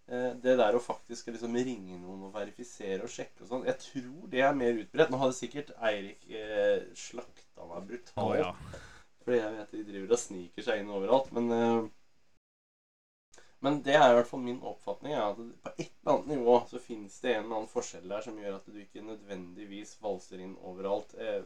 [0.06, 3.66] Eh, det der å faktisk liksom ringe noen og verifisere og sjekke og sånn.
[3.66, 5.10] Jeg tror det er mer utbredt.
[5.10, 8.22] Nå hadde sikkert Eirik eh, slakta meg brutalt.
[8.22, 8.52] Oh, ja.
[9.26, 11.32] Fordi jeg vet de driver og sniker seg inn overalt.
[11.34, 11.80] Men, eh,
[13.64, 15.12] men det er i hvert fall min oppfatning.
[15.16, 18.24] Ja, at på et eller annet nivå så finnes det en eller annen forskjell der
[18.24, 21.14] som gjør at du ikke nødvendigvis valser inn overalt.
[21.18, 21.42] Eh,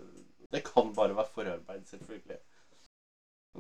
[0.51, 2.39] Det kan bare være forarbeid, selvfølgelig.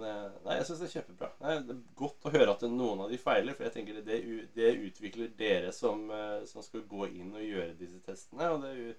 [0.01, 0.11] Det,
[0.47, 1.29] nei, jeg syns det er kjempebra.
[1.43, 4.19] Nei, det er godt å høre at noen av de feiler, for jeg tenker det,
[4.55, 8.51] det utvikler dere som, eh, som skal gå inn og gjøre disse testene.
[8.55, 8.95] Og det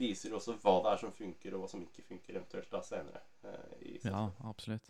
[0.00, 3.20] viser også hva det er som funker, og hva som ikke funker eventuelt da senere.
[3.44, 4.88] eh, i Ja, absolutt.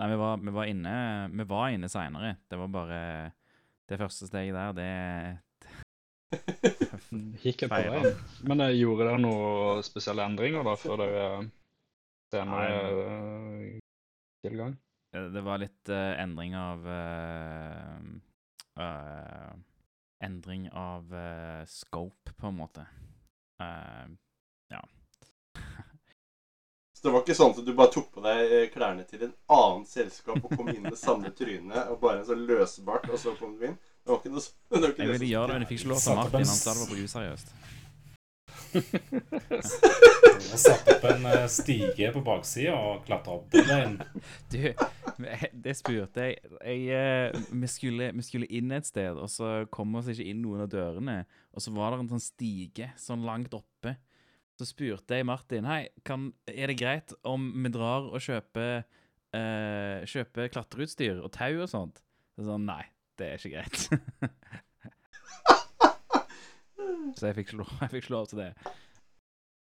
[0.00, 0.94] Nei, vi var, vi var inne
[1.30, 2.36] Vi var inne seinere.
[2.50, 3.00] Det var bare
[3.88, 4.90] Det første steget der, det
[7.44, 7.90] Gikk jeg på det?
[7.92, 8.16] veien.
[8.48, 11.26] Men jeg gjorde dere noen spesielle endringer da før dere
[12.32, 13.76] senere eh,
[14.42, 14.74] tilgang?
[15.14, 18.00] Eh, Det var litt uh, endring av uh,
[18.82, 19.52] uh,
[20.24, 22.86] Endring av eh, scope, på en måte.
[23.60, 24.06] Eh,
[27.04, 29.32] Så det var ikke sånn at du bare tok på deg eh, klærne til en
[29.52, 33.34] annen selskap og kom inn med samme tryne og bare en sånn løsbart, og så
[33.36, 33.74] kom du inn?
[33.76, 34.56] Det var ikke noe sånt.
[34.72, 36.48] Ikke jeg det ville som- gjøre det, men jeg fikk ikke lov til Martin.
[36.48, 37.48] Han sa det var for useriøst.
[40.54, 43.94] Jeg satte opp en eh, stige på baksida og klatra opp den veien.
[44.52, 44.58] Du,
[45.66, 46.40] det spurte jeg.
[46.64, 50.26] jeg eh, vi, skulle, vi skulle inn et sted, og så kom vi oss ikke
[50.32, 51.20] inn noen av dørene.
[51.54, 53.94] Og så var det en sånn stige sånn langt oppe.
[54.54, 58.84] Så spurte jeg Martin Hei, kan, er det greit om vi drar og kjøper,
[59.34, 61.98] eh, kjøper klatreutstyr og tau og sånt.
[62.36, 62.84] Så sånn, nei,
[63.18, 63.78] det er ikke greit.
[67.18, 68.52] så jeg fikk, lov, jeg fikk ikke lov til det.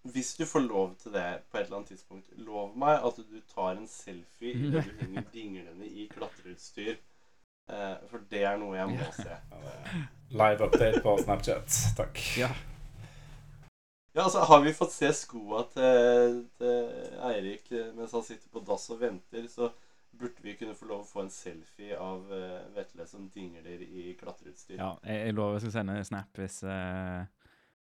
[0.09, 3.39] Hvis du får lov til det på et eller annet tidspunkt, lov meg at du
[3.51, 6.95] tar en selfie idet du henger dinglende i klatreutstyr.
[7.69, 9.33] Eh, for det er noe jeg må se.
[10.33, 11.69] Live update på Snapchat.
[11.99, 12.15] Takk.
[12.41, 12.49] Ja.
[14.11, 18.63] Ja, altså Har vi fått se skoa til, til Eirik eh, mens han sitter på
[18.65, 19.69] dass og venter, så
[20.19, 24.09] burde vi kunne få lov å få en selfie av uh, Vetle som dingler i
[24.19, 24.79] klatreutstyr.
[24.79, 27.21] Ja, jeg, jeg lover jeg skal sende snap hvis uh,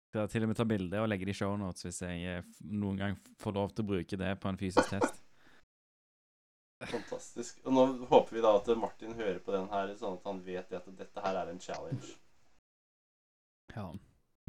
[0.09, 3.03] Skal til og med ta bilde og legge det i shownotes hvis jeg uh, noen
[3.03, 5.21] gang får lov til å bruke det på en fysisk test.
[6.83, 7.61] Fantastisk.
[7.67, 10.73] Og nå håper vi da at Martin hører på den her, sånn at han vet
[10.75, 12.15] at dette her er en challenge.
[13.75, 13.87] Ja.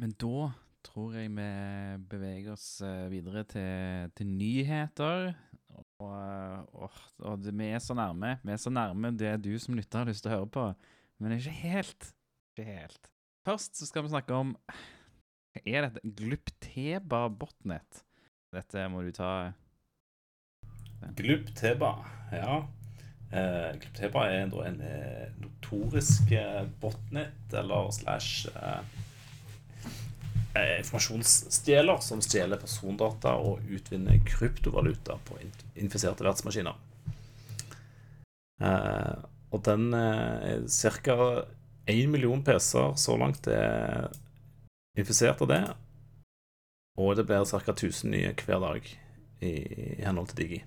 [0.01, 0.49] Men da
[0.85, 1.49] tror jeg vi
[2.11, 5.33] beveger oss uh, videre til, til nyheter.
[5.75, 6.05] Og,
[6.73, 8.37] og, og det, vi er så nærme.
[8.43, 10.69] Vi er så nærme det du som lytter har lyst til å høre på.
[11.19, 12.11] Men ikke helt.
[12.55, 13.11] Ikke helt.
[13.45, 14.55] Først så skal vi snakke om
[15.65, 18.01] Er dette Glupteba botnet?
[18.55, 19.53] Dette må du ta
[21.15, 21.91] Glupteba,
[22.33, 22.63] ja.
[23.29, 28.94] Uh, Glupteba er en eh, notorisk eh, botnet eller slash eh, eh,
[30.79, 35.39] informasjonsstjeler som stjeler persondata og utvinner kryptovaluta på
[35.75, 36.77] infiserte vertsmaskiner.
[38.63, 39.15] Eh,
[39.51, 41.17] og den eh, ca.
[41.85, 44.07] 1 million PC-er så langt er
[44.97, 45.63] infisert av det.
[46.97, 47.59] Og det blir ca.
[47.75, 48.87] 1000 nye hver dag
[49.43, 50.61] i, i henhold til Digi.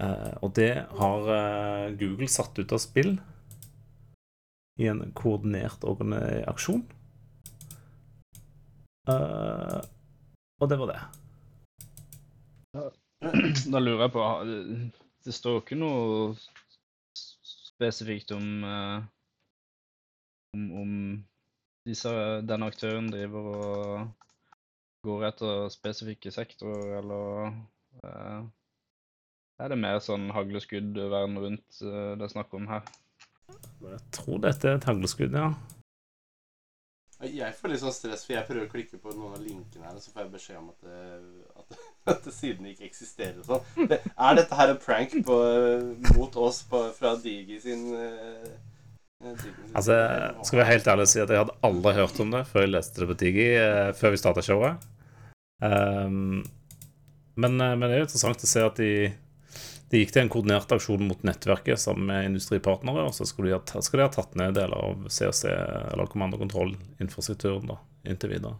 [0.00, 3.16] Eh, og det har eh, Google satt ut av spill
[4.76, 5.84] i en koordinert
[6.50, 6.84] aksjon.
[9.06, 9.78] Uh,
[10.58, 11.00] og det var det.
[13.72, 14.22] Da lurer jeg på
[15.24, 16.34] Det står jo ikke noe
[17.16, 18.98] spesifikt om uh,
[20.56, 20.90] om, om
[21.86, 22.10] disse,
[22.48, 27.50] denne aktøren driver og går etter spesifikke sektorer, eller
[28.02, 28.42] uh,
[29.62, 32.82] er det mer sånn hagleskudd verden rundt det er snakk om her?
[33.86, 35.52] Jeg tror dette er et hagleskudd, ja.
[37.34, 39.96] Jeg får litt sånn stress, for jeg prøver å klikke på noen av linkene her,
[39.96, 41.00] og så får jeg beskjed om at, det,
[41.62, 41.82] at,
[42.14, 43.90] at siden ikke eksisterer og sånn.
[43.90, 45.40] Det, er dette her en prank på,
[46.14, 48.48] mot oss på, fra Digi sin uh,
[49.72, 49.94] Altså,
[50.44, 52.72] skal være helt ærlig og si at jeg hadde aldri hørt om det før jeg
[52.74, 53.46] leste det på Digi,
[53.96, 54.84] før vi starta showet.
[55.64, 56.44] Um,
[57.40, 58.90] men, men, det er jo interessant å se at de
[59.90, 63.52] de gikk til en koordinert aksjon mot nettverket sammen med industripartnere, og så skal de
[63.54, 67.78] ha, skal de ha tatt ned deler av CC, eller kommandokontrollinfrastrukturen, da,
[68.10, 68.56] inntil videre.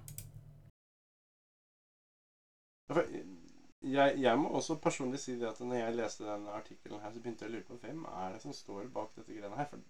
[3.86, 7.22] Jeg, jeg, må også personlig si det at når jeg leste denne artikkelen her, så
[7.22, 9.68] begynte jeg å lure på hvem er det som står bak dette greiene her.
[9.70, 9.82] For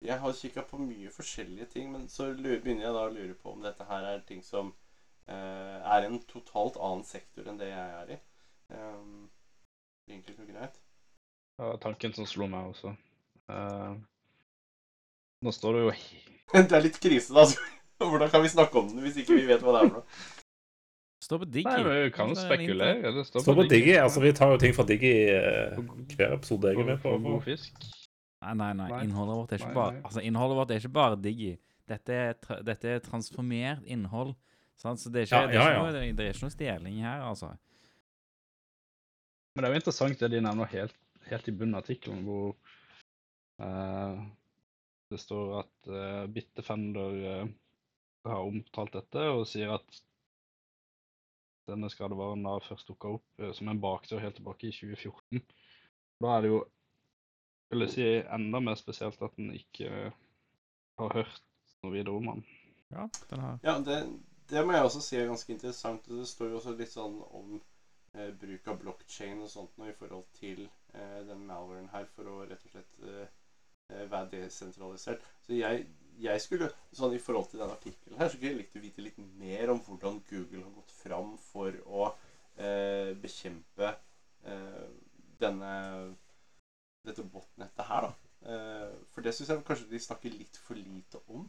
[0.00, 3.52] jeg har kikka på mye forskjellige ting, men så begynner jeg da å lure på
[3.52, 4.72] om dette her er ting som
[5.28, 8.18] eh, er en totalt annen sektor enn det jeg er i.
[8.72, 9.28] Um,
[10.10, 10.80] egentlig noe greit.
[11.60, 12.94] Var tanken som slo meg også.
[13.50, 13.96] Uh,
[15.44, 15.94] nå står det jo
[16.68, 17.46] Det er litt krise, da.
[18.10, 20.20] Hvordan kan vi snakke om den hvis ikke vi vet hva det er for noe?
[21.20, 21.68] Står på Digi.
[21.68, 23.10] Nei, men Vi kan jo spekulere.
[23.12, 23.96] Det står, står på, på Diggi.
[24.00, 25.82] Altså, vi tar jo ting fra Digi uh,
[26.14, 27.12] hver episode jeg er med på.
[27.26, 27.82] God fisk.
[28.40, 28.88] Nei, nei, nei.
[29.04, 31.50] Innholdet vårt er ikke bare Altså, innholdet vårt er ikke bare Diggi.
[31.90, 34.32] Dette er, dette er transformert innhold.
[34.80, 35.02] Sant?
[35.02, 35.92] Så det er, ikke, ja, ja, ja.
[35.92, 37.52] Det, er ikke noe, det er ikke noe stjeling her, altså.
[39.54, 40.96] Men det er jo interessant det de nevner helt,
[41.30, 42.52] helt i bunnen av artikkelen, hvor
[43.62, 44.20] uh,
[45.10, 47.50] det står at uh, Bitdefender uh,
[48.30, 50.02] har omtalt dette og sier at
[51.70, 55.42] denne skadevaren da først dukka opp som en bakdør helt tilbake i 2014.
[56.20, 56.62] Da er det jo
[57.70, 60.10] vil jeg si, enda mer spesielt at en ikke
[60.98, 61.42] har hørt
[61.84, 62.40] noe videre om han.
[62.90, 63.06] Ja,
[63.62, 64.00] ja det,
[64.50, 66.08] det må jeg også si er ganske interessant.
[66.10, 67.60] Det står jo også litt sånn om
[68.16, 72.30] eh, bruk av blokkjede og sånt noe i forhold til eh, den malwaren her, for
[72.30, 73.26] å rett og slett eh,
[73.90, 75.26] eh, være desentralisert.
[75.46, 75.86] Så jeg,
[76.20, 79.06] jeg, skulle, sånn I forhold til denne artikkelen her, så skulle jeg likt å vite
[79.06, 82.10] litt mer om hvordan Google har gått fram for å
[82.56, 83.94] eh, bekjempe
[84.48, 84.82] eh,
[85.40, 85.72] denne,
[87.06, 88.16] dette botnettet her, da.
[89.08, 91.46] for det syns jeg kanskje de snakker litt for lite om.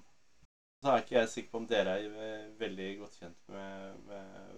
[0.81, 4.50] Så er ikke jeg sikker på om dere er veldig godt kjent med, med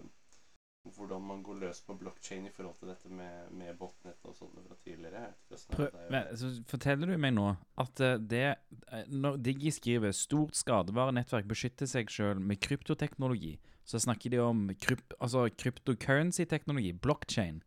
[0.91, 4.63] hvordan man går løs på blokkjede i forhold til dette med, med botnett og sånne
[4.65, 5.29] fra tidligere.
[5.71, 8.45] Prøv, men, så forteller du meg nå at uh, det
[8.91, 14.69] uh, Når Digi skriver 'stort skadevarenettverk beskytter seg sjøl med kryptoteknologi', så snakker de om
[14.79, 17.63] krypt, altså kryptocurrency-teknologi, blockchain.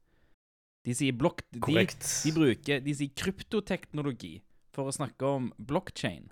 [0.87, 1.43] De sier blokk...
[1.53, 4.39] De, de, bruker De sier kryptoteknologi
[4.77, 6.31] for å snakke om blockchain.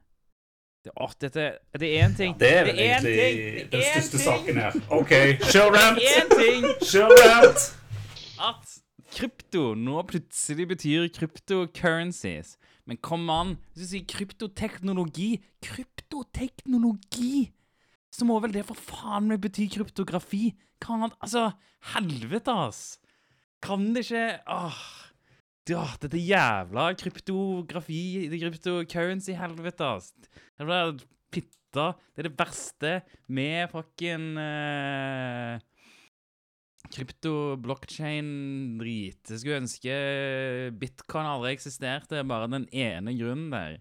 [0.84, 1.44] Det, å, dette,
[1.80, 2.34] det er én ting.
[2.36, 4.74] Det er vel egentlig den største saken her.
[4.92, 5.14] OK,
[5.48, 6.02] show rant!
[6.84, 7.62] Show rant!
[8.44, 8.74] At
[9.14, 12.58] krypto nå plutselig betyr cryptocurrencies.
[12.84, 15.30] Men kom an, hvis du sier kryptoteknologi
[15.64, 17.46] Kryptoteknologi!
[18.12, 20.52] Så må vel det for faen meg bety kryptografi?
[20.84, 21.46] Kan han Altså,
[21.94, 22.98] helvete, ass!
[23.64, 24.84] Kan det ikke Åh.
[25.64, 30.12] Ja, dette jævla kryptografi, det cryptocurrency-helvete, ass.
[30.12, 30.28] Det
[30.68, 31.00] blir
[31.32, 31.96] fitta.
[32.12, 33.00] Det er det verste
[33.32, 35.56] med fucking uh,
[36.92, 39.24] krypto-blockchain-drit.
[39.30, 39.92] Jeg skulle ønske
[40.82, 43.80] bitcoin aldri eksisterte, bare den ene grunnen der.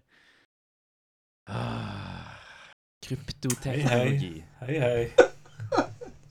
[1.52, 2.32] Ah,
[3.04, 4.40] kryptoteknologi.
[4.64, 5.12] Hei, hei.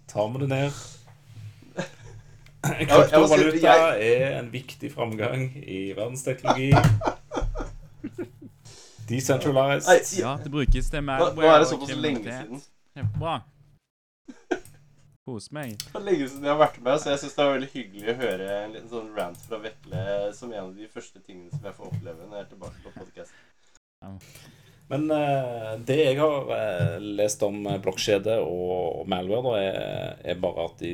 [0.09, 0.73] Tar vi det ned.
[2.63, 6.71] Kryptovaluta er en viktig framgang i verdensteknologi.
[9.09, 10.19] Decentralized.
[10.19, 12.61] Ja, det brukes til mer nå er det såpass lenge siden.
[12.95, 13.41] Kjempebra.
[15.27, 15.75] Kos meg.
[15.79, 18.09] Det er lenge siden jeg har vært med, så jeg syns det er veldig hyggelig
[18.11, 21.67] å høre en liten sånn rant fra Vetle som en av de første tingene som
[21.67, 23.37] jeg får oppleve når jeg er tilbake på podcast.
[24.91, 30.43] Men eh, det jeg har eh, lest om eh, blokkjede og, malware, da, er, er
[30.43, 30.91] bare at de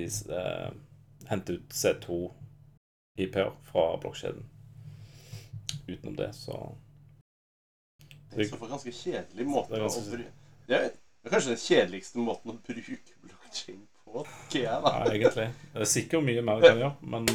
[1.29, 4.45] eh, henter ut C2-IP-er fra blokkjeden.
[5.87, 6.75] Utenom det, så
[8.29, 10.33] Det er en ganske kjedelig måte Det er å bruke
[10.67, 10.89] Det er
[11.19, 14.91] det er kanskje den kjedeligste måten å bruke blockchain på, tenker jeg, da.
[14.93, 15.47] Ja, egentlig.
[15.73, 17.27] Det er sikkert mye mer du kan gjøre, men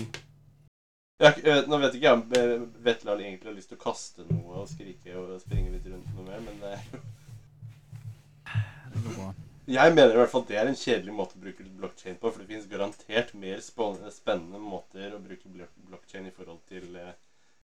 [1.20, 4.62] Jeg, øh, nå vet ikke jeg om Vetlal egentlig har lyst til å kaste noe
[4.62, 7.02] og skrike og springe litt rundt noe mer, men det er jo
[8.94, 9.28] Det går bra.
[9.64, 12.28] Jeg mener i hvert fall at det er en kjedelig måte å bruke blockchain på,
[12.28, 17.14] for det finnes garantert mer spennende måter å bruke blokkjede blockchain i forhold til eh,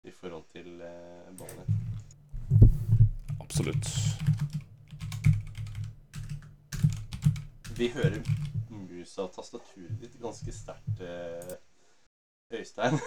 [0.05, 1.67] i forhold til eh, Ballnet.
[3.41, 3.89] absolutt.
[7.81, 8.21] Vi hører
[8.69, 11.57] musa og tastaturet ditt ganske sterkt, eh,
[12.62, 13.01] Øystein.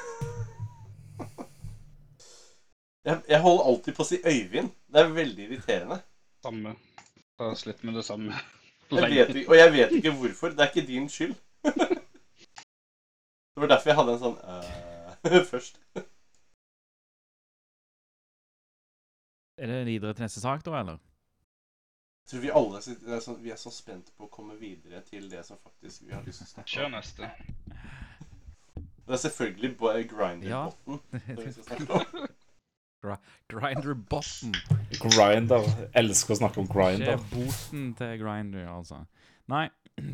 [3.07, 4.74] jeg, jeg holder alltid på å si Øyvind.
[4.90, 6.03] Det er veldig irriterende.
[6.42, 6.74] Samme.
[7.38, 8.35] Jeg har slitt med det samme.
[8.90, 10.48] Jeg vet, og jeg vet ikke hvorfor.
[10.48, 11.35] Det er ikke din skyld.
[13.53, 15.81] det var derfor jeg hadde en sånn øh, først.
[19.61, 20.98] Er det videre til neste sak, da, eller?
[22.22, 22.76] Jeg tror vi alle
[23.16, 26.14] er så, vi er så spent på å komme videre til det som faktisk vi
[26.14, 26.74] har lyst til å snakke om.
[26.74, 27.31] Kjør neste.
[29.11, 29.76] Det er selvfølgelig
[30.12, 32.29] Grinder-botten som vi skal snakke om.
[33.50, 34.52] Grinder bottom.
[35.00, 35.64] Grinder.
[35.96, 39.02] Elsker å snakke om Ikke boten til Grinder, altså.
[39.50, 39.64] Nei,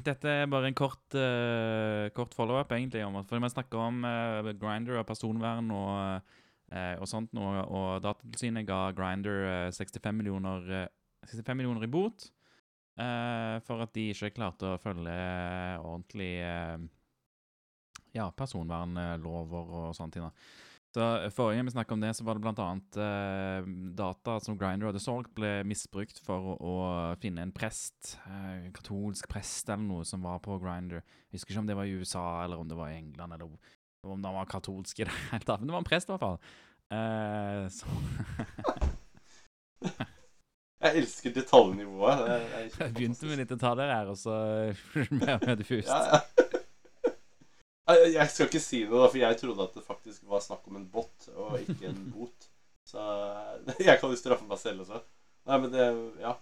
[0.06, 3.04] dette er bare en kort, uh, kort follow-up, egentlig.
[3.04, 6.22] om fordi vi snakker om uh, Grinder og personvern og,
[6.72, 7.50] uh, og sånt nå.
[7.66, 10.88] Og Datatilsynet ga Grinder eh, 65, millioner, eh,
[11.26, 12.30] 65 millioner i bot
[12.96, 15.12] for at de ikke klarte å følge
[15.82, 16.30] ordentlig
[18.16, 20.24] ja, personvernlover og sånne ting.
[20.24, 20.30] da.
[20.96, 21.04] Så
[21.36, 22.66] Forrige gang vi snakket om det, så var det bl.a.
[23.04, 23.66] Eh,
[23.98, 26.76] data som Grindr hadde solgt, ble misbrukt for å, å
[27.20, 31.02] finne en prest, eh, katolsk prest eller noe, som var på Grindr.
[31.28, 33.44] Jeg husker ikke om det var i USA, eller om det var i England, eller
[34.08, 35.60] om han var katolsk i det hele tatt.
[35.60, 36.40] Men det var en prest, i hvert fall.
[36.96, 37.84] Eh, så
[40.86, 42.24] Jeg elsker detaljnivået.
[42.24, 44.40] Det det Jeg begynte med litt detaljer her, og så
[45.12, 45.92] mer og mer diffust.
[45.92, 46.45] Ja, ja.
[47.86, 50.88] Jeg- skal ikke si noe, for jeg trodde at det faktisk var snakk om en
[50.90, 52.48] bot og ikke en bot.
[52.86, 53.02] Så
[53.88, 55.02] jeg kan jo straffe meg selv også.
[55.46, 55.86] Nei, men det
[56.22, 56.34] Ja.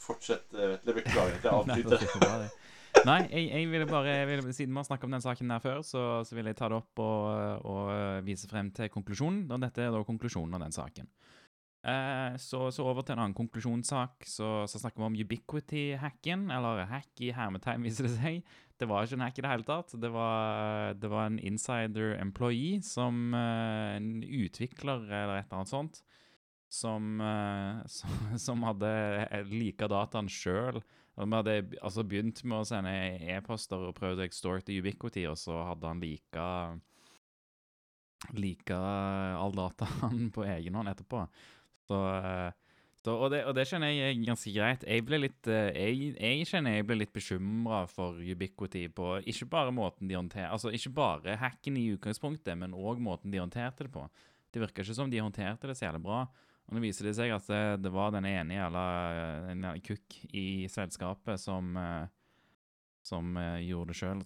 [0.00, 0.94] Fortsett, eh, Vetle.
[1.00, 2.50] Beklager at jeg det avbryter.
[3.06, 5.60] Nei, jeg, jeg ville bare jeg ville, Siden vi har snakket om den saken der
[5.64, 9.46] før, så, så vil jeg ta det opp og, og vise frem til konklusjonen.
[9.52, 11.08] Og dette er da konklusjonen av den saken.
[11.86, 14.24] Eh, så, så over til en annen konklusjonssak.
[14.28, 18.56] Så, så snakker vi om ubiquity-hacken, eller hack i hermetegn, viser det seg.
[18.76, 19.94] Det var ikke en hack i det hele tatt.
[20.00, 25.72] Det var, det var en insider employee som eh, En utvikler eller et eller annet
[25.72, 26.02] sånt.
[26.68, 27.80] Som, eh,
[28.46, 28.90] som, hadde
[29.48, 30.82] lika dataen sjøl.
[31.16, 32.92] De hadde altså begynt med å sende
[33.32, 36.48] e-poster og prøvd å extorte Ubiquity, og så hadde han lika
[38.32, 38.76] Lika
[39.38, 41.20] all dataen på egen hånd etterpå.
[41.86, 41.98] Så,
[43.12, 44.86] eh, og, det, og det kjenner jeg er ganske greit.
[44.86, 49.50] Jeg ble litt eh, Jeg, jeg kjenner jeg ble litt bekymra for Ubiquity på ikke
[49.52, 53.86] bare måten de håndterer Altså ikke bare hacken i utgangspunktet, men òg måten de håndterte
[53.86, 54.06] det på.
[54.52, 56.26] Det virka ikke som de håndterte det så jævlig bra.
[56.66, 58.84] Og nå viser det seg at det, det var den ene jævla
[59.52, 62.06] en kukk i selskapet som eh,
[63.06, 64.22] som eh, gjorde det sjøl.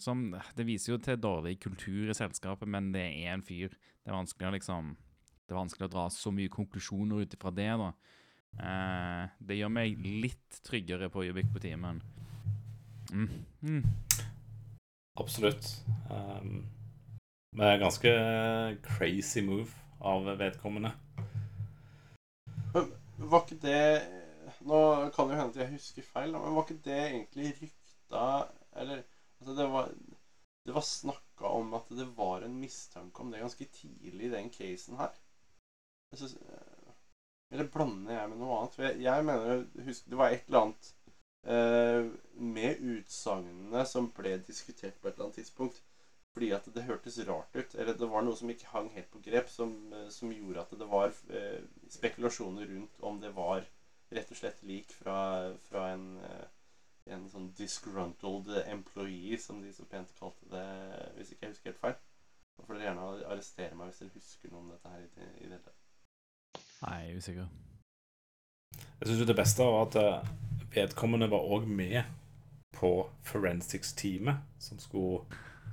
[0.57, 3.74] Det viser jo til dårlig kultur i selskapet, men det er en fyr.
[4.00, 4.96] Det er vanskelig å liksom
[5.44, 7.88] Det er vanskelig å dra så mye konklusjoner ut ifra det, da.
[8.59, 12.03] Eh, det gjør meg litt tryggere på Jubik på timen.
[13.12, 13.30] mm,
[13.62, 13.82] mm.
[15.20, 15.84] Absolutt.
[16.11, 16.66] Um,
[17.57, 18.11] med ganske
[18.82, 20.92] crazy move av vedkommende.
[23.20, 23.82] Var ikke det
[24.61, 24.78] Nå
[25.14, 28.24] kan det jo hende at jeg husker feil, men var ikke det egentlig rykta
[28.76, 29.03] Eller
[29.40, 29.88] altså det var,
[30.66, 34.51] det var snakka om at det var en mistanke om det ganske tidlig i den
[34.53, 35.14] casen her.
[36.12, 36.36] Jeg synes,
[37.51, 38.74] eller blander jeg med noe annet?
[38.76, 40.90] For jeg, jeg mener husk, Det var et eller annet
[41.55, 42.11] eh,
[42.57, 45.80] med utsagnene som ble diskutert på et eller annet tidspunkt.
[46.30, 47.74] Fordi at det hørtes rart ut.
[47.74, 50.78] Eller det var noe som ikke hang helt på grep, som, eh, som gjorde at
[50.78, 53.66] det var eh, spekulasjoner rundt om det var
[54.14, 55.18] rett og slett lik fra,
[55.66, 56.46] fra en, eh,
[57.14, 60.64] en sånn disgruntled employee, som de så pent kalte det,
[61.16, 62.01] hvis ikke jeg husker helt feil.
[62.57, 65.30] Da får dere gjerne arrestere meg hvis dere husker noe om dette her i det,
[65.40, 65.79] hele tatt.
[66.84, 67.48] Nei, jeg er usikker.
[69.00, 70.30] Jeg syns det beste var at eh,
[70.74, 72.02] vedkommende var òg med
[72.76, 72.90] på
[73.26, 75.24] forensics-teamet som, skulle-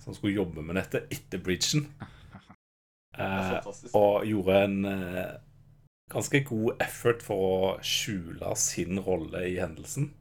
[0.04, 1.88] som skulle jobbe med dette etter bridgen.
[3.18, 3.64] Eh,
[3.98, 5.32] og gjorde en eh,
[6.14, 10.12] ganske god effort for å skjule sin rolle i hendelsen.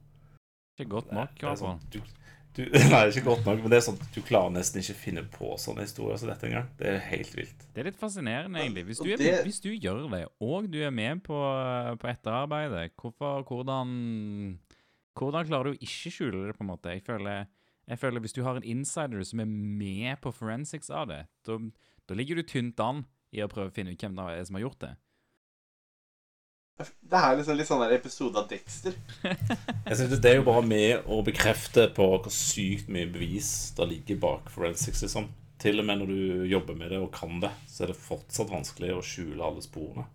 [0.79, 1.77] Ikke godt nok, i er hvert fall.
[2.57, 5.23] Du, nei, ikke godt nok, men det er sånn at du klarer nesten ikke finne
[5.33, 6.67] på sånne historier som dette engang.
[6.79, 7.65] Det er helt vilt.
[7.73, 8.83] Det er litt fascinerende, egentlig.
[8.89, 11.37] Hvis du, er, det- hvis du gjør det, og du er med på,
[12.01, 13.93] på etterarbeidet, hvorfor, hvordan,
[15.17, 16.93] hvordan klarer du å ikke skjule det, på en måte?
[16.97, 17.45] Jeg føler,
[17.87, 21.57] jeg føler Hvis du har en insider som er med på forensics av det, da,
[22.09, 23.05] da ligger du tynt an
[23.35, 24.93] i å prøve å finne ut hvem det er som har gjort det.
[26.77, 28.93] Det er liksom litt sånn der episode av Dexter.
[29.23, 33.87] Jeg synes Det er jo bare med å bekrefte på hvor sykt mye bevis det
[33.89, 35.01] ligger bak forensics.
[35.07, 35.31] liksom.
[35.57, 38.51] Til og med når du jobber med det og kan det, så er det fortsatt
[38.53, 40.05] vanskelig å skjule alle sporene.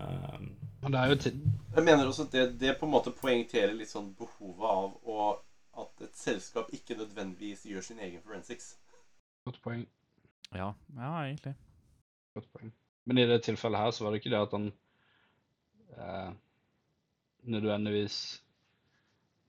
[0.00, 1.54] Um, Men det er jo tiden.
[1.76, 5.30] Jeg mener også at det, det på en måte poengterer litt sånn behovet av å,
[5.84, 8.72] at et selskap ikke nødvendigvis gjør sin egen forensics.
[9.46, 9.86] godt poeng.
[10.50, 11.54] Ja, ja egentlig.
[12.34, 12.72] Godt poeng.
[13.06, 14.72] Men i det tilfellet her så var det ikke det at han
[15.96, 16.30] eh,
[17.50, 18.16] nødvendigvis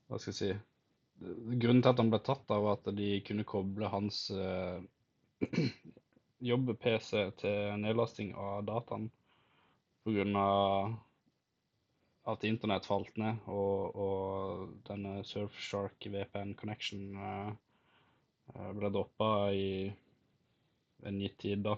[0.08, 0.52] Hva skal jeg si
[1.62, 4.80] Grunnen til at han ble tatt, da, var at de kunne koble hans eh,
[6.52, 7.12] jobb-PC
[7.42, 9.10] til nedlasting av dataen
[10.04, 10.46] pga.
[12.34, 17.52] at internett falt ned, og, og denne Surfshark VPN connection eh,
[18.56, 19.70] eh, ble droppa i
[21.06, 21.78] en gitt tid, da.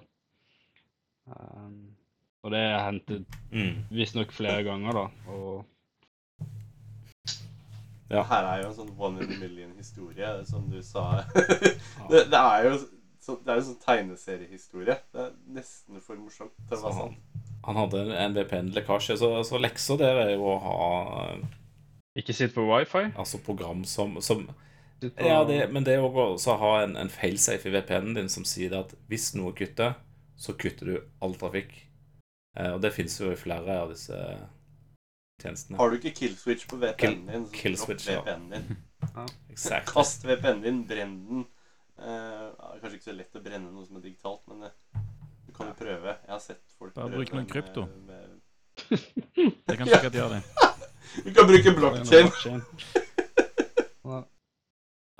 [1.27, 1.95] Um,
[2.43, 3.21] og det hendte
[3.51, 3.85] mm.
[3.93, 5.33] visstnok flere ganger, da.
[5.33, 5.69] Og
[8.13, 8.21] Ja.
[8.29, 11.23] Her er jo en sånn one in a million-historie, som du sa.
[12.11, 12.75] det, det er jo
[13.23, 14.97] så, det er en sånn tegneseriehistorie.
[15.15, 17.49] Det er nesten for morsomt til å være han, sant.
[17.65, 20.89] han hadde en VPN-lekkasje, så, så leksa der er jo å ha
[22.19, 23.07] ikke sitt på wifi.
[23.17, 24.45] altså program som, som
[24.99, 28.29] på, Ja, det, men det er også å ha en, en failsafe i VPN-en din
[28.29, 29.95] som sier at hvis noe kutter,
[30.37, 31.73] så kutter du all trafikk.
[32.57, 34.17] Eh, og det fins jo i flere av disse
[35.41, 35.77] tjenestene.
[35.79, 38.21] Har du ikke killswitch på VPN-en din, så kill dropp switch, ja.
[38.21, 38.77] VPN-en din.
[39.53, 39.93] Exactly.
[39.93, 41.45] Kast VPN-en din, brenn den.
[41.99, 45.01] Eh, er kanskje ikke så lett å brenne noe som er digitalt, men eh,
[45.47, 46.15] du kan jo prøve.
[46.25, 47.87] Jeg har sett folk Bare bruk noe krypto.
[48.07, 48.39] med-
[49.67, 50.43] Det kan sikkert gjøre det.
[51.23, 52.29] Du kan bruke blockchain.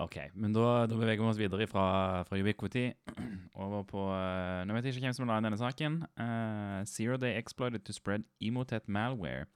[0.03, 2.89] OK, men da, da beveger vi oss videre fra, fra Ubiquity
[3.63, 6.01] over på uh, Nå vet jeg ikke hvem som la inn denne saken.
[6.19, 9.47] Uh, Zero Day exploited to spread emotet malware.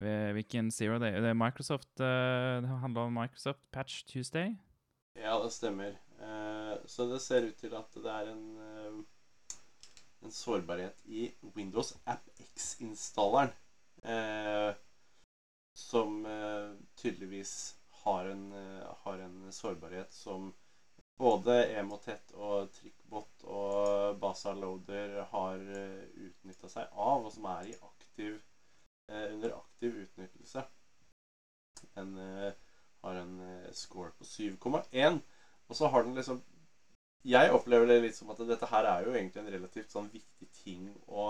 [0.00, 4.54] Eh, Hvilken Zero Day Det er Microsoft uh, Det handler om Microsoft Patch Tuesday?
[5.18, 5.98] Ja, det stemmer.
[6.86, 9.04] Så det ser ut til at det er en,
[10.22, 13.52] en sårbarhet i Windows AppX-installeren.
[15.74, 16.26] Som
[16.96, 20.50] tydeligvis har en, eh, har en sårbarhet som
[21.20, 28.38] både Emotet og Trickbot og Basaloader har uh, utnytta seg av, og som er aktiv,
[29.10, 30.64] eh, under aktiv utnyttelse.
[31.98, 32.52] Den eh,
[33.04, 35.20] har en eh, score på 7,1.
[35.68, 36.40] Og så har den liksom
[37.22, 40.46] Jeg opplever det litt som at dette her er jo egentlig en relativt sånn viktig
[40.56, 41.26] ting å,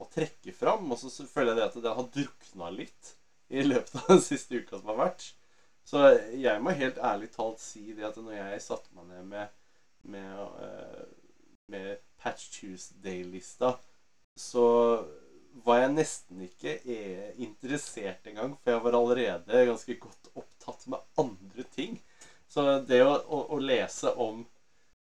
[0.00, 0.88] å trekke fram.
[0.88, 3.12] Og så føler jeg det at det har drukna litt
[3.52, 5.26] i løpet av den siste uka som har vært.
[5.84, 6.04] Så
[6.38, 9.58] jeg må helt ærlig talt si det at når jeg satte meg ned med,
[10.14, 11.02] med, eh,
[11.74, 13.74] med Patch Tuesday-lista,
[14.38, 14.66] så
[15.66, 21.02] var jeg nesten ikke eh, interessert engang, for jeg var allerede ganske godt opptatt med
[21.20, 21.98] andre ting.
[22.48, 24.44] Så det å, å, å lese om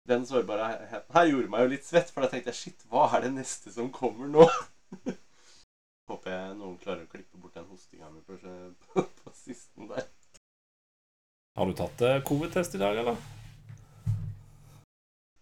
[0.09, 3.27] den sårbarheten her gjorde meg jo litt svett, for da tenkte jeg shit, hva er
[3.27, 4.47] det neste som kommer nå?
[6.09, 8.39] Håper jeg noen klarer å klippe bort den hostinga mi på,
[8.87, 10.09] på, på sisten der.
[11.53, 13.17] Har du tatt eh, covid-test i dag, eller?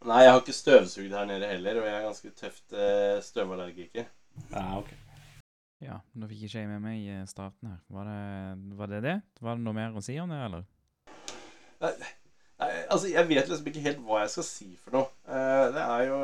[0.10, 4.08] Nei, jeg har ikke støvsugd her nede heller, og jeg er ganske tøft eh, støvallergiker.
[4.50, 4.90] Ja, ok.
[5.86, 7.78] Ja, nå fikk ikke jeg med meg i starten her.
[7.94, 8.24] Var det,
[8.80, 9.16] var det det?
[9.40, 10.66] Var det noe mer å si om det, eller?
[11.80, 11.94] Nei,
[12.90, 15.12] altså, jeg vet liksom ikke helt hva jeg skal si for noe.
[15.30, 16.18] Eh, det er jo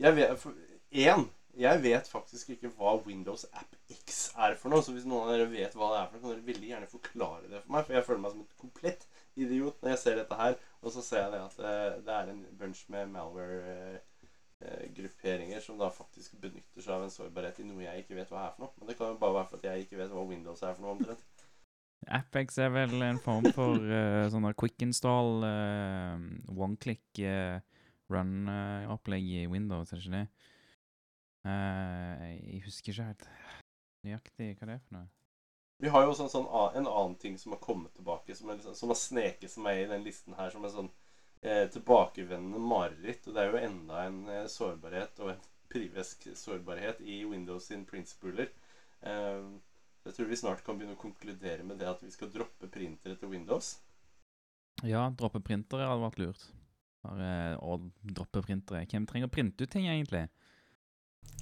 [0.00, 0.58] Jeg vet for,
[0.90, 1.24] En,
[1.60, 4.82] jeg vet faktisk ikke hva Windows App X er for noe.
[4.82, 6.90] Så hvis noen av dere vet hva det er for noe, kan dere veldig gjerne
[6.90, 7.86] forklare det for meg.
[7.86, 9.08] For jeg føler meg som et komplett
[9.46, 10.54] idiot når jeg ser dette her.
[10.80, 15.88] Og så ser jeg det at eh, det er en bunch med malware-grupperinger som da
[15.94, 18.74] faktisk benytter seg av en sårbarhet i noe jeg ikke vet hva er for noe.
[18.78, 20.82] Men det kan jo bare være for at jeg ikke vet hva Windows er for
[20.86, 21.24] noe omtrent.
[22.08, 26.16] Apex er vel en form for uh, sånn quick install, uh,
[26.56, 27.60] one click uh,
[28.10, 30.28] run-opplegg i Windows, er det ikke det?
[31.46, 33.22] Eh, jeg husker ikke helt
[34.04, 35.06] nøyaktig hva det er for noe.
[35.80, 38.74] Vi har jo sånn, sånn, en annen ting som har kommet tilbake, som, er liksom,
[38.76, 40.90] som har sneket seg med i den listen her, som er sånn
[41.40, 43.24] eh, tilbakevendende mareritt.
[43.24, 47.86] Og det er jo enda en eh, sårbarhet, og en privesk sårbarhet, i Windows sin
[47.88, 48.52] printspuler.
[49.00, 49.40] Eh,
[50.04, 53.16] jeg tror vi snart kan begynne å konkludere med det at vi skal droppe printere
[53.20, 53.78] til Windows.
[54.84, 56.48] Ja, droppe printere hadde vært lurt.
[57.04, 58.84] Bare å droppe printere.
[58.88, 60.26] Hvem trenger å printe ut ting, egentlig?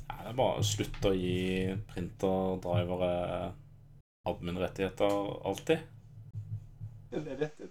[0.08, 3.32] Nei, det er bare å slutte å gi printerdrivere
[4.28, 5.86] admin-rettigheter alltid.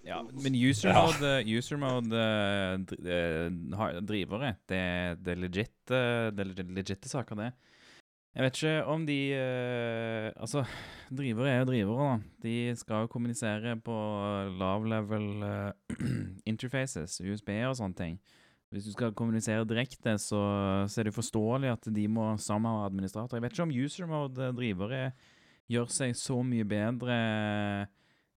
[0.02, 1.04] Ja, men user Ja.
[1.06, 4.82] mode, user mode eh, eh, drivere, det,
[5.22, 7.52] det er legit, eh, det er legitte saker, det.
[8.34, 9.20] Jeg vet ikke om de
[10.36, 10.64] Altså,
[11.10, 12.34] drivere er jo drivere, da.
[12.42, 13.94] De skal jo kommunisere på
[14.58, 15.72] lav level
[16.50, 18.18] interfaces, USB og sånne ting.
[18.70, 20.38] Hvis du skal kommunisere direkte, så,
[20.86, 23.38] så er det forståelig at de må sammen ha administrator.
[23.38, 25.02] Jeg vet ikke om user mode drivere
[25.68, 27.16] gjør seg så mye bedre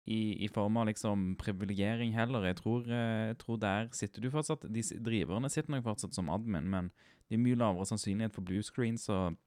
[0.06, 2.48] i, i form av liksom privilegering heller.
[2.50, 6.32] Jeg tror, eh, jeg tror der sitter du fortsatt De driverne sitter nok fortsatt som
[6.34, 6.92] admin, men
[7.30, 9.38] det er mye lavere sannsynlighet for blue screens og,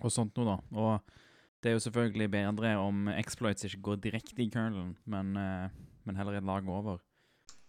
[0.00, 0.58] og sånt noe, da.
[0.78, 1.22] Og
[1.62, 5.72] det er jo selvfølgelig bedre om exploits ikke går direkte i kernelen, men, eh,
[6.04, 7.00] men heller et lag over.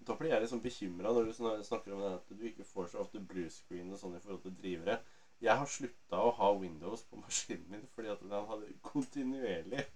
[0.03, 3.03] Da blir jeg liksom bekymra når du snakker om det at du ikke får så
[3.05, 4.99] ofte blue screen og sånn i forhold til drivere.
[5.41, 9.87] Jeg har slutta å ha Windows på maskinen min fordi at den hadde kontinuerlig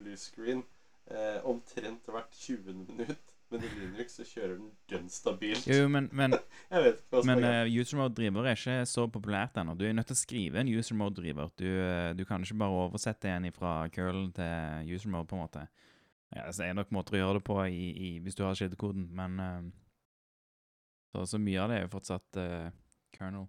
[0.00, 0.64] blue screen
[1.06, 2.82] eh, omtrent hvert 20.
[2.88, 3.36] minutt.
[3.52, 5.66] Men i Linux så kjører den dønn stabilt.
[5.68, 6.32] Jo, men, men,
[7.28, 9.74] men er eh, user mode-driver er ikke så populært ennå.
[9.76, 11.52] Du er nødt til å skrive en user mode-driver.
[11.60, 15.44] Du, eh, du kan ikke bare oversette en fra curl til user mode, på en
[15.44, 15.66] måte.
[16.32, 18.56] Ja, så er det nok måter å gjøre det på i, i, hvis du har
[18.56, 19.66] kildekoden, men uh,
[21.12, 22.70] så, så mye av det er jo fortsatt uh,
[23.12, 23.44] kernel.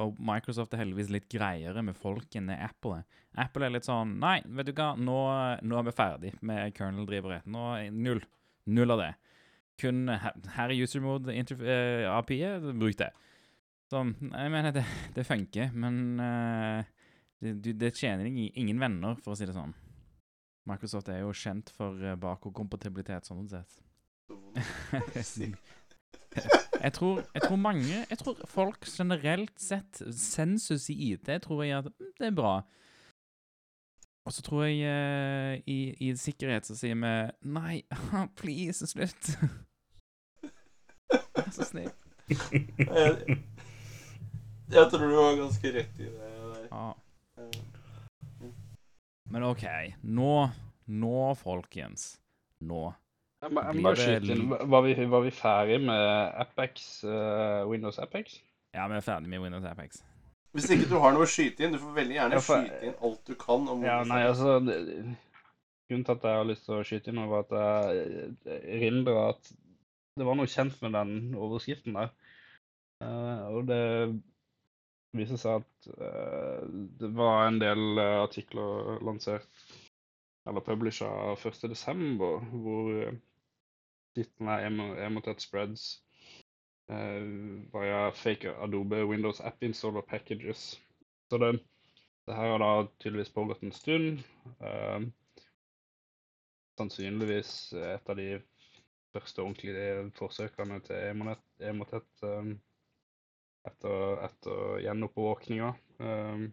[0.00, 3.02] Og Microsoft er heldigvis litt greiere med folk enn Apple.
[3.40, 5.18] Apple er litt sånn Nei, vet du hva, nå,
[5.66, 7.42] nå er vi ferdig med kernel-drivere.
[7.50, 8.22] Nå er Null.
[8.70, 9.10] Null av det.
[9.80, 13.10] Kun her, i er user mode eh, API-et, bruk det.
[13.90, 14.84] Sånn, jeg mener, det,
[15.16, 16.90] det funker, men eh,
[17.40, 19.72] det, det tjener ingen, ingen venner, for å si det sånn.
[20.68, 23.80] Microsoft er jo kjent for uh, bakordkompatibilitet, sånn sett.
[26.82, 31.78] jeg, tror, jeg tror mange Jeg tror folk generelt sett, sensus i IT, tror jeg
[31.78, 32.54] at mm, det er bra.
[34.24, 37.14] Og så tror jeg uh, i, i sikkerhet så sier vi
[37.50, 37.82] nei,
[38.40, 39.32] please, slutt.
[41.10, 41.90] Vær så snill.
[42.30, 43.38] Jeg,
[44.70, 46.66] jeg tror du har ganske rett i det der.
[46.70, 46.92] Ja.
[47.40, 48.50] Eh,
[49.30, 49.64] Men OK.
[50.02, 50.34] Nå,
[50.86, 52.12] nå, folkens.
[52.60, 52.84] Nå.
[53.40, 54.50] Jeg må, jeg må skyte inn.
[54.52, 56.02] Var vi, var vi ferdig med
[56.42, 58.36] Apex, uh, Windows Apex?
[58.76, 60.02] Ja, vi er ferdig med Windows Apex.
[60.52, 62.88] Hvis ikke du har noe å skyte inn, du får veldig gjerne Ja, for- skyte
[62.90, 65.16] inn alt du kan om Ja, nei, altså det-
[65.90, 69.52] Grunnen til at jeg har lyst til å skyte inn var at jeg erindrer at
[70.20, 72.12] det var noe kjent med den overskriften der.
[73.02, 73.80] Uh, og det
[75.16, 76.68] viser seg at uh,
[77.00, 79.48] det var en del artikler lansert
[80.46, 81.08] eller publisha
[81.40, 82.20] 1.12.,
[82.62, 83.16] hvor
[84.16, 86.02] uh, er Emo- Emotet Spreads
[86.90, 87.22] uh,
[87.74, 90.80] via fake Adobe Windows App Installer Packages.
[91.30, 91.52] Så det,
[92.26, 94.22] det her har da tydeligvis pågått en stund.
[94.60, 95.06] Uh,
[96.80, 98.40] sannsynligvis et av de
[99.12, 101.10] første ordentlige forsøkene til
[101.68, 102.46] Emotet eh,
[103.68, 105.68] etter, etter gjenoppvåkninga,
[106.00, 106.44] eh,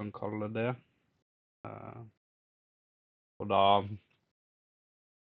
[0.00, 0.68] kan kalle det.
[1.68, 2.00] Eh,
[3.42, 3.60] og da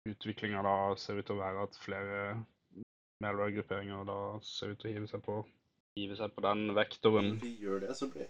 [0.06, 2.22] utviklinga da ser ut til å være at flere
[3.24, 5.40] malware-grupperinger da ser ut til å hive seg på,
[6.00, 7.36] hive seg på den vektoren.
[7.42, 8.30] vi gjør det, så blir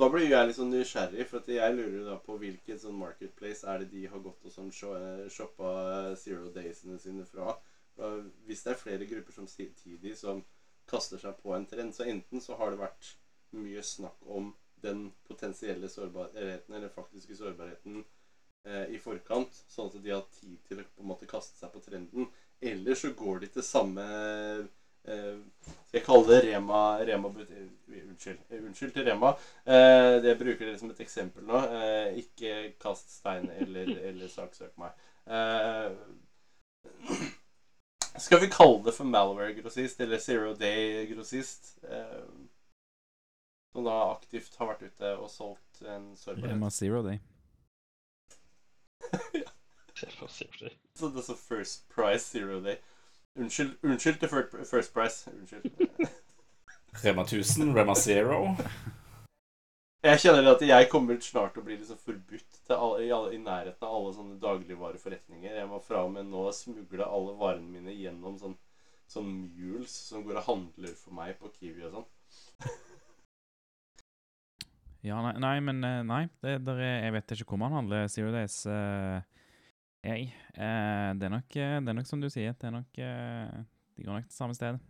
[0.00, 3.68] Da blir jeg litt sånn nysgjerrig, for at jeg lurer da på hvilken sånn marketplace
[3.68, 5.72] er det de har gått og sånn shoppa
[6.16, 7.58] zero daysene sine fra.
[8.46, 10.40] Hvis det er flere grupper som samtidig som
[10.88, 13.12] kaster seg på en trend, så enten så har det vært
[13.52, 18.00] mye snakk om den potensielle sårbarheten, eller faktiske sårbarheten,
[18.92, 21.80] i forkant, sånn at de har tid til å på en måte kaste seg på
[21.84, 22.28] trenden.
[22.60, 24.04] Eller så går de til samme
[25.08, 25.38] eh,
[25.94, 27.68] jeg kalle det Rema, Rema eh,
[28.04, 28.38] Unnskyld.
[28.50, 29.32] eh, Unnskyld til Rema.
[29.64, 31.60] Eh, det bruker dere som et eksempel nå.
[31.80, 34.92] Eh, ikke kast stein eller, eller saksøk meg.
[35.26, 35.90] Eh,
[38.20, 41.78] skal vi kalle det for malware-grossist eller zero day-grossist?
[41.88, 42.24] Eh,
[43.72, 46.56] som da aktivt har vært ute og solgt en sårbarhet.
[46.56, 47.20] Rema Zero Day.
[47.20, 48.89] Se for seg det.
[50.94, 52.76] Så det er så First Price Zero Day.
[53.38, 55.30] Unnskyld, unnskyld til First, Price.
[55.30, 55.64] Unnskyld.
[57.04, 58.56] Rema 1000, Rema Zero.
[60.02, 63.34] Jeg kjenner at jeg kommer snart til å bli liksom forbudt til alle, i, alle,
[63.36, 65.58] i nærheten av alle sånne dagligvareforretninger.
[65.58, 68.56] Jeg må fra og med nå smugle alle varene mine gjennom sånn,
[69.12, 72.08] sånn mules som går og handler for meg på Kiwi og sånn.
[75.06, 78.32] Ja, nei, nei men eh, Nei, det, er, jeg vet ikke hvor man handler Zero
[78.34, 78.62] Days.
[78.68, 79.20] Uh,
[80.04, 80.30] jeg.
[80.56, 82.56] Eh, det, er nok, eh, det er nok som du sier.
[82.56, 83.60] Det er nok uh,
[83.96, 84.80] De går nok til samme sted.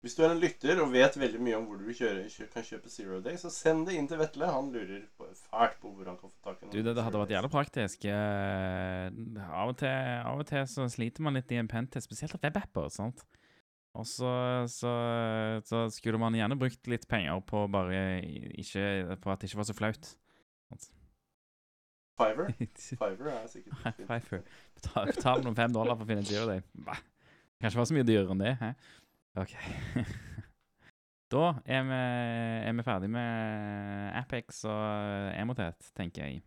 [0.00, 2.88] Hvis du er en lytter og vet veldig mye om hvor du kjører, kan kjøpe
[2.88, 4.48] Zero Day, så send det inn til Vetle.
[4.48, 7.20] Han lurer på, fælt på hvor han kan få tak i Du, det, det hadde
[7.20, 8.06] vært jævlig praktisk.
[8.08, 9.10] Eh,
[9.44, 12.46] av, og til, av og til så sliter man litt i en pentest, spesielt av
[12.46, 12.88] webapper.
[12.94, 13.26] sant?
[13.98, 14.30] Og så,
[14.70, 14.90] så,
[15.66, 18.20] så skulle man gjerne brukt litt penger på bare
[18.62, 20.10] ikke På at det ikke var så flaut.
[22.20, 22.52] Fiver?
[22.54, 24.06] Fiver er sikkert High fint.
[24.06, 24.44] five for
[24.76, 26.68] Betal, betal noen fem dollar for å finne et.
[26.84, 26.98] Hva?
[27.60, 28.52] Kanskje var så mye dyrere enn det.
[28.60, 28.70] Hæ?
[29.40, 29.56] OK.
[31.34, 31.98] da er vi,
[32.70, 36.40] er vi ferdig med Apex og Emotet, tenker jeg.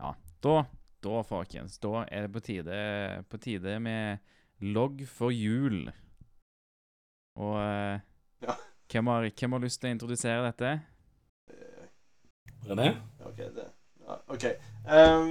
[0.00, 0.14] Ja,
[0.44, 0.56] da,
[1.04, 2.80] da folkens, da er det på tide,
[3.30, 5.86] på tide med logg for jul.
[7.36, 8.00] Og eh,
[8.42, 8.54] Ja.
[8.92, 10.72] hvem, har, hvem har lyst til å introdusere dette?
[11.52, 11.90] Eh,
[12.68, 12.94] René?
[13.26, 13.68] Ok, det
[14.06, 14.44] ja, OK.
[14.86, 15.30] Um,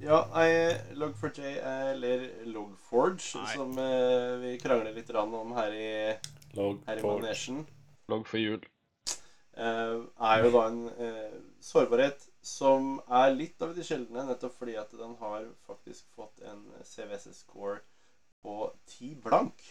[0.00, 0.48] ja, nei,
[0.96, 1.56] Log4j
[1.92, 3.50] eller Logforge, Nei.
[3.52, 5.90] som eh, vi krangler litt om her i,
[6.56, 7.66] Log her i manesjen,
[8.08, 8.64] Log for jul.
[9.56, 14.74] Uh, er jo da en uh, sårbarhet som er litt av de sjeldne, nettopp fordi
[14.76, 17.80] at den har faktisk fått en CVS-score
[18.44, 18.58] på
[18.98, 19.64] 10 blank.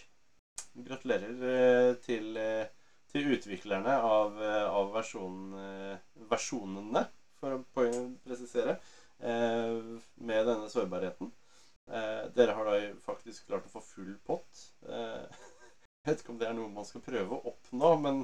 [0.76, 2.68] Gratulerer eh, til, eh,
[3.12, 5.54] til utviklerne av, eh, av versjonen,
[6.32, 7.06] versjonene,
[7.40, 7.62] for å
[8.26, 8.76] presisere,
[9.16, 11.30] med denne sårbarheten.
[12.36, 14.66] Dere har da faktisk klart å få full pott.
[14.86, 18.24] Jeg vet ikke om det er noe man skal prøve å oppnå, men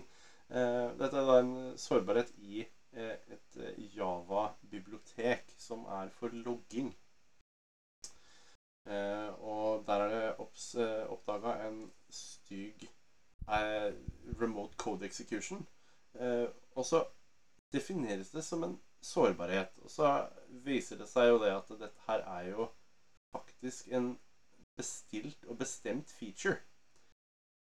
[0.49, 3.59] dette er da en sårbarhet i et
[3.95, 6.91] Java-bibliotek som er for logging.
[8.89, 10.45] Eh, og der er det
[10.81, 12.87] eh, oppdaga en stygg
[13.47, 13.93] eh,
[14.41, 15.67] remote code execution.
[16.75, 17.05] Og så
[17.73, 19.77] defineres det som en sårbarhet.
[19.83, 22.67] Og så viser det seg jo det at dette her er jo
[23.31, 24.17] faktisk en
[24.77, 26.57] bestilt og bestemt feature.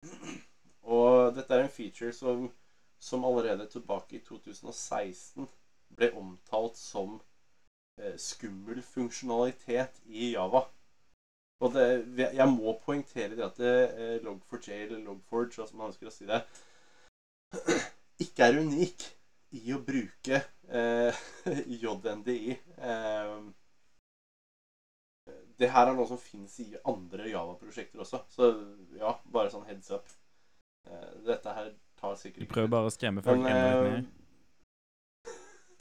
[0.88, 2.52] Og dette er en feature som,
[3.00, 5.48] som allerede tilbake i 2016
[5.98, 7.18] ble omtalt som
[8.00, 10.64] eh, skummel funksjonalitet i Java.
[11.66, 11.86] Og det,
[12.38, 16.14] jeg må poengtere det at det, eh, Log4j eller Logforge, hva som man ønsker å
[16.14, 16.44] si det,
[18.26, 19.08] ikke er unik
[19.58, 21.24] i å bruke eh,
[21.82, 22.58] JNDI.
[22.78, 23.40] Eh,
[25.58, 28.22] det her er noe som finnes i andre Java-prosjekter også.
[28.30, 28.52] Så
[29.00, 30.06] ja, bare sånn heads up.
[30.88, 34.12] Eh, dette her tar sikkert Du prøver bare å skremme folk enda litt eh, ned.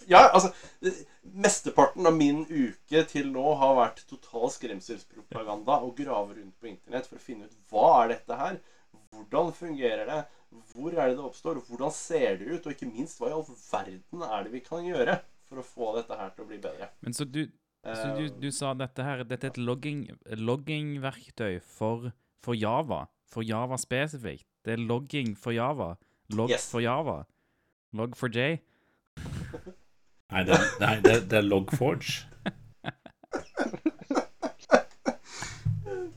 [0.07, 0.53] Ja, altså
[1.37, 7.09] Mesteparten av min uke til nå har vært total skremselspropaganda og grave rundt på internett
[7.11, 8.59] for å finne ut hva er dette her,
[9.11, 10.21] hvordan fungerer det,
[10.73, 13.45] hvor er det det oppstår, hvordan ser det ut, og ikke minst hva i all
[13.49, 16.89] verden er det vi kan gjøre for å få dette her til å bli bedre.
[17.03, 17.43] Men så du,
[17.87, 20.07] så du, du sa dette her Dette er et logging,
[20.43, 22.09] loggingverktøy for,
[22.43, 23.05] for Java.
[23.31, 24.47] For Java spesifikt.
[24.67, 25.93] Det er logging for Java.
[26.35, 26.71] Log Yes.
[26.71, 27.21] for Java.
[27.95, 28.57] Log for J.
[30.33, 32.27] Nei, det, nei, det, det er Logforge.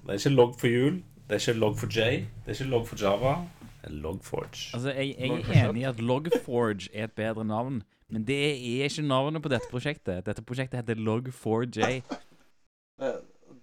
[0.09, 0.95] Det er ikke log for jul.
[1.29, 1.99] Det er ikke log for J.
[2.45, 3.35] Det er ikke log for Java.
[3.61, 4.71] Det er Logforge.
[4.73, 8.83] Altså, jeg, jeg er enig i at Logforge er et bedre navn, men det er
[8.89, 10.25] ikke navnet på dette prosjektet.
[10.25, 12.01] Dette prosjektet heter Log4j.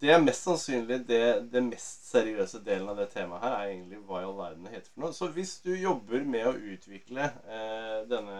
[0.00, 1.20] Det er mest sannsynlig det,
[1.52, 4.72] det mest seriøse delen av det temaet her, er egentlig hva i all verden det
[4.74, 5.12] heter for noe.
[5.16, 8.36] Så hvis du jobber med å utvikle eh, denne,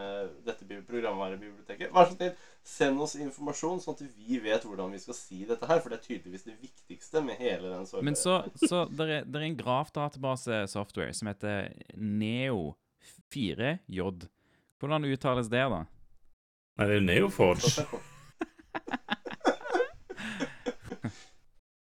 [0.47, 2.35] dette bi- programvarebiblioteket, vær så snill,
[2.67, 5.81] send oss informasjon, sånn at vi vet hvordan vi skal si dette her.
[5.85, 8.09] For det er tydeligvis det viktigste med hele den sorgen.
[8.11, 13.77] Men så, så det er, der er en grafdatabase-software som heter Neo4j.
[14.81, 15.85] Hvordan uttales det, da?
[16.77, 17.87] Nei, det er jo Neoforge.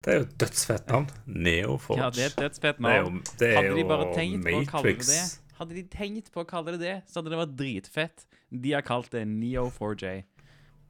[0.02, 1.06] Det er jo et dødsfett navn.
[1.26, 2.00] Neoforge.
[2.02, 4.56] Ja, det er et dødsfett Det er jo, det er Hadde de bare tenkt på
[4.58, 5.22] å kalle det det,
[5.60, 8.24] hadde de tenkt på å kalle det det, så hadde det vært dritfett.
[8.50, 10.24] De har kalt det Neo4j.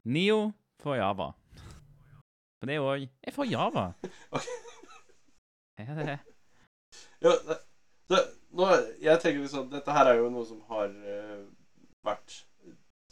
[0.09, 0.39] Neo
[0.81, 1.29] for Java.
[2.63, 3.91] For det òg er for Java.
[4.33, 4.49] Ok.
[5.83, 6.19] Ja, det-
[7.23, 7.33] Ja,
[8.09, 8.19] det,
[8.53, 8.67] nå,
[9.01, 11.45] jeg tenker liksom Dette her er jo noe som har uh,
[12.05, 12.43] vært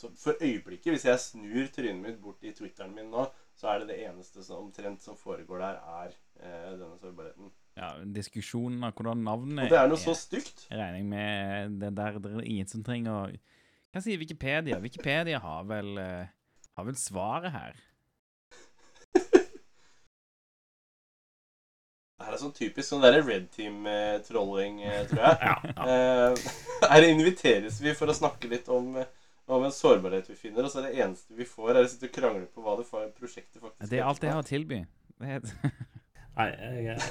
[0.01, 3.26] så For øyeblikket, hvis jeg snur trynet mitt bort i Twitteren min nå,
[3.61, 7.50] så er det det eneste som omtrent som foregår der, er eh, denne sårbarheten.
[7.76, 10.66] ja, diskusjonen av hvordan navnet Og det er noe så stygt.
[10.72, 13.22] regner med det der det er ingen som trenger å
[13.90, 14.78] Hva sier Wikipedia?
[14.80, 16.24] Wikipedia har vel uh,
[16.78, 17.80] har vel svaret her.
[22.20, 25.36] Det her er sånn typisk sånn derre red team-trolling, eh, tror jeg.
[25.48, 25.84] Ja, ja.
[25.88, 26.32] Eh,
[26.92, 29.08] her inviteres vi for å snakke litt om, eh,
[29.57, 32.09] om en sårbarhet vi finner, og så er det eneste vi får, er å sitte
[32.11, 33.90] og krangle på hva det for prosjektet faktisk er.
[33.90, 34.80] Det er alt jeg har å tilby.
[35.20, 35.40] Det
[36.40, 36.48] Nei,
[36.80, 37.03] jeg eh,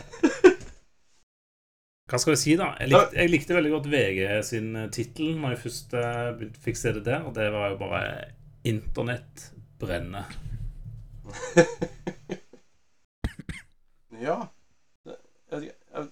[2.10, 2.72] Hva skal jeg si, da?
[2.82, 6.96] Jeg likte, jeg likte veldig godt VG sin tittel når jeg først eh, fikk se
[6.98, 8.04] det der, og det var jo bare
[8.66, 10.38] 'Internett brenner'.
[14.20, 14.40] Ja.
[15.06, 15.16] Det,
[15.52, 16.10] jeg vet ikke jeg,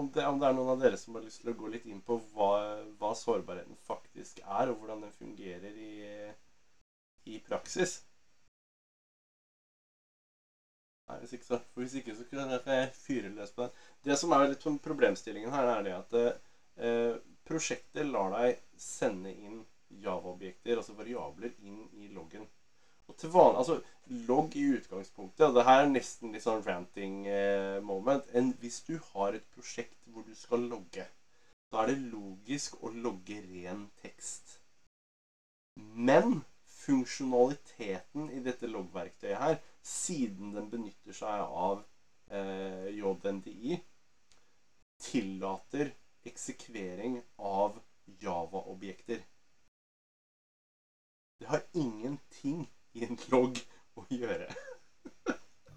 [0.00, 1.86] om, det, om det er noen av dere som har lyst til å gå litt
[1.90, 2.50] inn på hva,
[3.00, 5.92] hva sårbarheten faktisk er, og hvordan den fungerer i,
[7.34, 7.98] i praksis.
[11.08, 13.70] Nei, hvis ikke så, for hvis ikke så kan jeg- fyre løs på den.
[14.02, 16.14] Det som er litt sånn problemstillingen her, er det at
[16.76, 22.46] eh, prosjektet lar deg sende inn Java-objekter, altså variabler, inn i loggen.
[23.08, 23.80] Og til vanlig, altså
[24.28, 28.82] Logg i utgangspunktet, og det her er nesten litt sånn ranting eh, moment Enn Hvis
[28.84, 31.06] du har et prosjekt hvor du skal logge,
[31.72, 34.58] da er det logisk å logge ren tekst.
[35.80, 36.42] Men
[36.84, 41.80] funksjonaliteten i dette loggverktøyet her, siden den benytter seg av
[42.28, 43.78] eh, JNDI,
[45.00, 45.94] tillater
[46.28, 47.80] eksekvering av
[48.20, 49.24] Java-objekter.
[51.40, 53.60] Det har ingenting i en logg
[53.98, 54.48] å gjøre.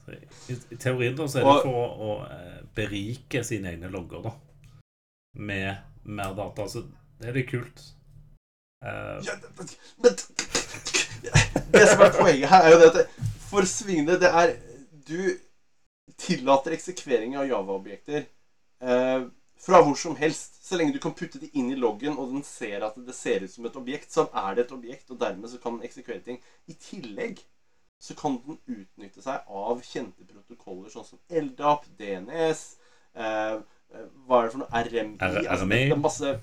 [0.07, 4.30] I, I teorien da så er det for å, å eh, berike sine egne logger,
[4.30, 4.34] da.
[5.38, 6.68] Med mer data.
[6.72, 6.86] Så
[7.20, 7.84] det er litt kult.
[8.86, 9.18] Uh...
[9.26, 9.74] Ja, men,
[10.05, 10.15] men
[11.74, 14.53] Det som er poenget her, er jo det at det, for svingende, det er
[15.07, 15.20] Du
[16.18, 18.24] tillater eksekvering av Java-objekter
[18.82, 19.26] eh,
[19.62, 20.58] fra hvor som helst.
[20.68, 23.45] Så lenge du kan putte det inn i loggen, og den ser at det ser
[23.45, 26.24] ut som et objekt, så er det et objekt, og dermed så kan den eksekvere
[26.26, 26.41] ting.
[26.68, 27.39] I tillegg
[27.99, 32.62] så kan den utnytte seg av kjente protokoller sånn som LDAP, DNS
[33.18, 34.84] eh, eh, Hva er det for noe?
[34.84, 35.18] RMI?
[35.18, 35.82] Altså, RMI.
[35.88, 36.36] det er masse.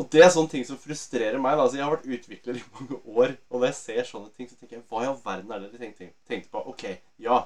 [0.00, 1.58] Og det er sånne ting som frustrerer meg.
[1.58, 1.66] Da.
[1.66, 4.56] Altså, jeg har vært utvikler i mange år, og når jeg ser sånne ting, så
[4.56, 6.62] tenker jeg Hva i all verden er det de tenkte, tenkte på?
[6.72, 6.86] Ok,
[7.20, 7.42] ja.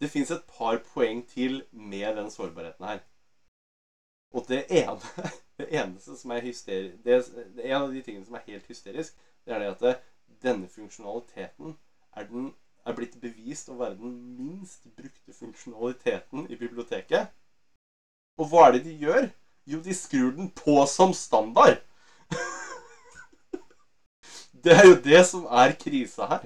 [0.00, 2.98] Det fins et par poeng til med den sårbarheten her.
[4.34, 5.00] Og det ene
[5.58, 7.24] Det eneste som er hysterisk det,
[7.56, 9.94] det En av de tingene som er helt hysterisk, det er det at det,
[10.42, 11.76] denne funksjonaliteten
[12.16, 12.50] er, den,
[12.84, 17.32] er blitt bevist å være den minst brukte funksjonaliteten i biblioteket.
[18.36, 19.30] Og hva er det de gjør?
[19.66, 21.80] Jo, de skrur den på som standard.
[24.64, 26.44] det er jo det som er krisa her.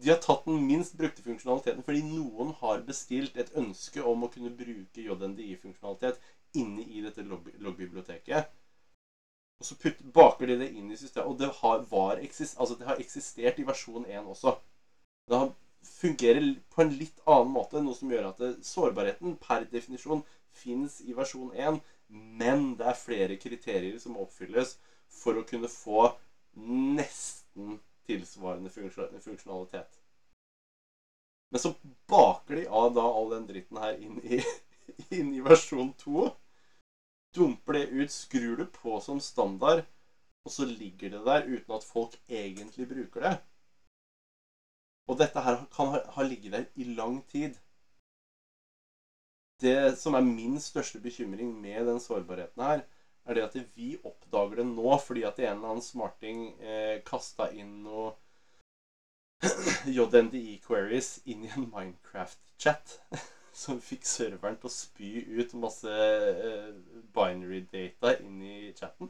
[0.00, 4.30] De har tatt den minst brukte funksjonaliteten fordi noen har bestilt et ønske om å
[4.32, 6.20] kunne bruke JNDI-funksjonalitet
[6.56, 8.48] inne i dette logg- loggbiblioteket.
[9.60, 11.28] Og så putt, baker de det inn i systemet.
[11.28, 14.54] Og det har, var altså det har eksistert i versjon 1 også.
[15.28, 15.52] Det har
[15.86, 20.22] fungerer på en litt annen måte, noe som gjør at det, sårbarheten per definisjon
[20.52, 21.78] fins i versjon 1,
[22.10, 24.74] men det er flere kriterier som oppfylles
[25.20, 26.08] for å kunne få
[26.56, 27.78] nesten
[28.10, 30.00] tilsvarende funksjonalitet.
[31.50, 31.74] Men så
[32.10, 34.38] baker de av da all den dritten her inn i,
[35.18, 36.28] inn i versjon 2.
[37.34, 39.82] Dumper det ut, skrur det på som standard,
[40.46, 43.34] og så ligger det der uten at folk egentlig bruker det.
[45.10, 47.58] Og dette her kan ha, ha ligget der i lang tid.
[49.60, 52.84] Det som er min største bekymring med den sårbarheten her,
[53.30, 57.50] er det at vi oppdager det nå fordi at en eller annen smarting eh, kasta
[57.54, 58.10] inn noe
[59.94, 62.98] JNDI-queries inn i en Minecraft-chat.
[63.56, 66.74] Som fikk serveren til å spy ut masse eh,
[67.14, 69.08] binary data inn i chatten.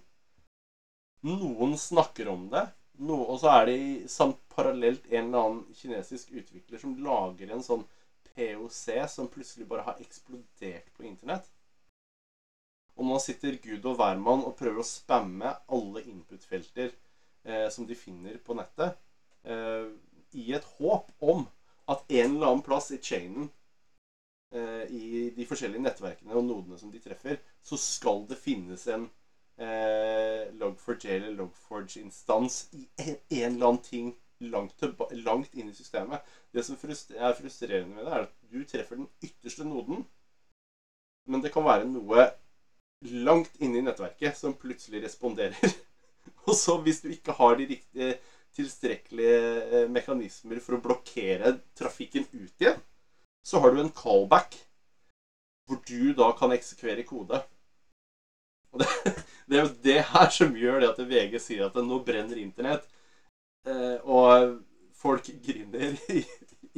[1.26, 2.62] Noen snakker om det,
[3.10, 7.82] og så er det samt parallelt en eller annen kinesisk utvikler som lager en sånn
[8.30, 11.44] POC som plutselig bare har eksplodert på internett.
[12.98, 17.96] Og nå sitter Gud og hvermann og prøver å spamme alle input-felter eh, som de
[17.96, 18.98] finner på nettet,
[19.44, 19.88] eh,
[20.36, 21.46] i et håp om
[21.90, 23.48] at en eller annen plass i chainen
[24.54, 29.08] eh, i de forskjellige nettverkene og nodene som de treffer, så skal det finnes en
[29.58, 36.22] eh, Log4j eller Logforge-instans i en, en eller annen ting langt, langt inn i systemet.
[36.52, 40.04] Det som er frustrerende med det, er at du treffer den ytterste noden,
[41.28, 42.30] men det kan være noe
[43.00, 45.56] langt inne i nettverket som plutselig responderer.
[46.46, 48.14] Og så hvis du ikke har de riktige
[48.56, 52.80] tilstrekkelige eh, mekanismer for å blokkere trafikken ut igjen,
[53.46, 54.58] så har du en callback
[55.68, 57.38] hvor du da kan eksekvere kode.
[58.74, 58.88] Og det,
[59.48, 62.84] det er jo det her som gjør det at VG sier at nå brenner internett.
[63.68, 64.60] Eh, og
[65.00, 66.20] folk griner i,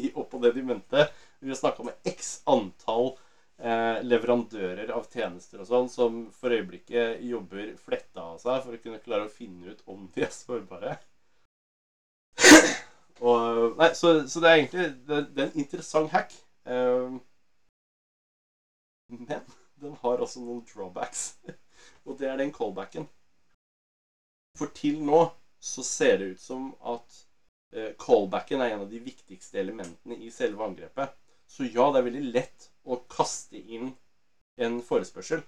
[0.05, 1.07] i opp og ned i mente.
[1.41, 3.15] Vi har snakka med x antall
[3.63, 8.99] leverandører av tjenester og sånn som for øyeblikket jobber fletta av seg for å kunne
[9.03, 10.97] klare å finne ut om de er sårbare.
[13.21, 16.35] og, nei, så, så det er egentlig det, det er en interessant hack.
[16.67, 17.21] Um,
[19.13, 19.47] men
[19.83, 21.33] den har også noen drawbacks.
[22.07, 23.07] og det er den callbacken.
[24.59, 25.25] For til nå
[25.63, 27.23] så ser det ut som at
[27.73, 31.15] eh, callbacken er en av de viktigste elementene i selve angrepet.
[31.53, 33.91] Så ja, det er veldig lett å kaste inn
[34.57, 35.43] en forespørsel.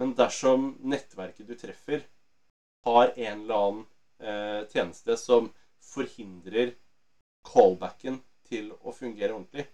[0.00, 2.02] Men dersom nettverket du treffer,
[2.84, 3.84] har en eller annen
[4.18, 5.46] eh, tjeneste som
[5.84, 6.74] forhindrer
[7.46, 9.64] callbacken til å fungere ordentlig,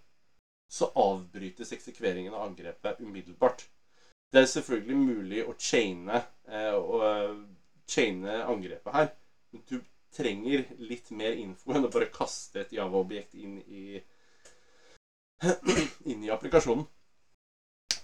[0.71, 3.65] så avbrytes eksekveringen av angrepet umiddelbart.
[4.31, 7.41] Det er selvfølgelig mulig å chaine, eh, og, eh,
[7.91, 9.11] chaine angrepet her.
[9.51, 9.81] Men du
[10.15, 13.99] trenger litt mer info enn å bare kaste et Java-objekt inn i
[16.11, 16.85] inn i applikasjonen.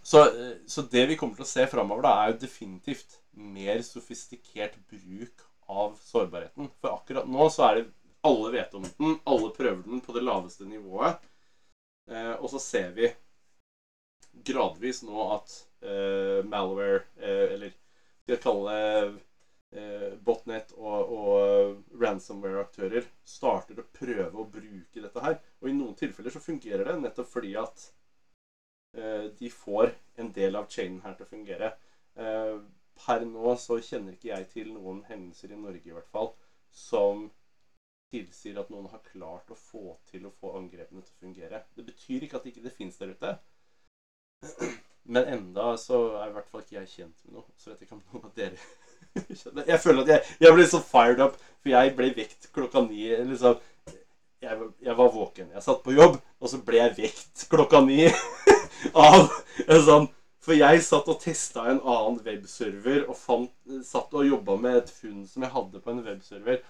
[0.02, 4.78] Så, eh, så det vi kommer til å se framover, er jo definitivt mer sofistikert
[4.90, 6.70] bruk av sårbarheten.
[6.80, 7.86] For akkurat nå så er det
[8.26, 11.22] alle vet om den, alle prøver den på det laveste nivået.
[12.10, 13.10] Eh, og så ser vi
[14.46, 19.22] gradvis nå at eh, malware, eh, eller skal vi kalle det
[20.24, 25.36] botnet og, og ransomware-aktører, starter å prøve å bruke dette her.
[25.60, 27.88] Og i noen tilfeller så fungerer det nettopp fordi at
[28.96, 29.92] eh, de får
[30.22, 31.72] en del av chainen her til å fungere.
[32.16, 32.60] Eh,
[32.96, 36.30] per nå så kjenner ikke jeg til noen hendelser i Norge i hvert fall
[36.72, 37.26] som
[38.12, 41.60] tilsier at noen har klart å få til å få angrepene til å fungere.
[41.74, 43.34] Det betyr ikke at det ikke finnes der ute.
[45.12, 47.56] Men enda så er i hvert fall ikke jeg kjent med noe.
[47.58, 48.58] Så vet jeg ikke om noen av dere
[49.66, 53.08] Jeg føler at jeg, jeg ble så fired up, for jeg ble vekt klokka ni.
[53.30, 53.56] Liksom.
[54.42, 55.48] Jeg, jeg var våken.
[55.54, 58.04] Jeg satt på jobb, og så ble jeg vekt klokka ni
[59.06, 59.26] av
[59.66, 60.08] en sånn
[60.46, 63.50] For jeg satt og testa en annen webserver og fant,
[63.82, 66.60] satt og jobba med et funn som jeg hadde på en webserver.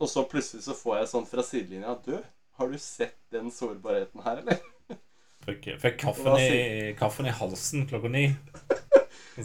[0.00, 2.14] Og så plutselig så får jeg sånn fra sidelinja Du,
[2.58, 4.62] har du sett den sårbarheten her, eller?
[5.48, 8.24] Fikk, fikk kaffen, i, kaffen i halsen klokka ni.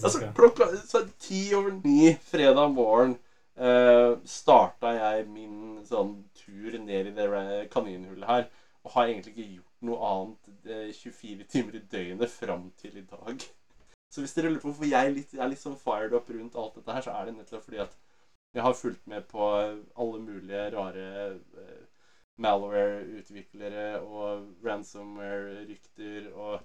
[0.02, 3.18] Altså, klokka så ti over ni fredag morgen
[3.58, 7.28] eh, starta jeg min sånn tur ned i det
[7.74, 8.48] kaninhullet her.
[8.84, 13.06] Og har egentlig ikke gjort noe annet eh, 24 timer i døgnet fram til i
[13.08, 13.46] dag.
[14.14, 16.58] Så hvis dere lurer på hvorfor jeg er litt, er litt sånn fired up rundt
[16.60, 17.96] alt dette her, så er det nettopp fordi at
[18.54, 21.80] jeg har fulgt med på alle mulige rare eh,
[22.44, 26.60] malware-utviklere og ransomware-rykter og,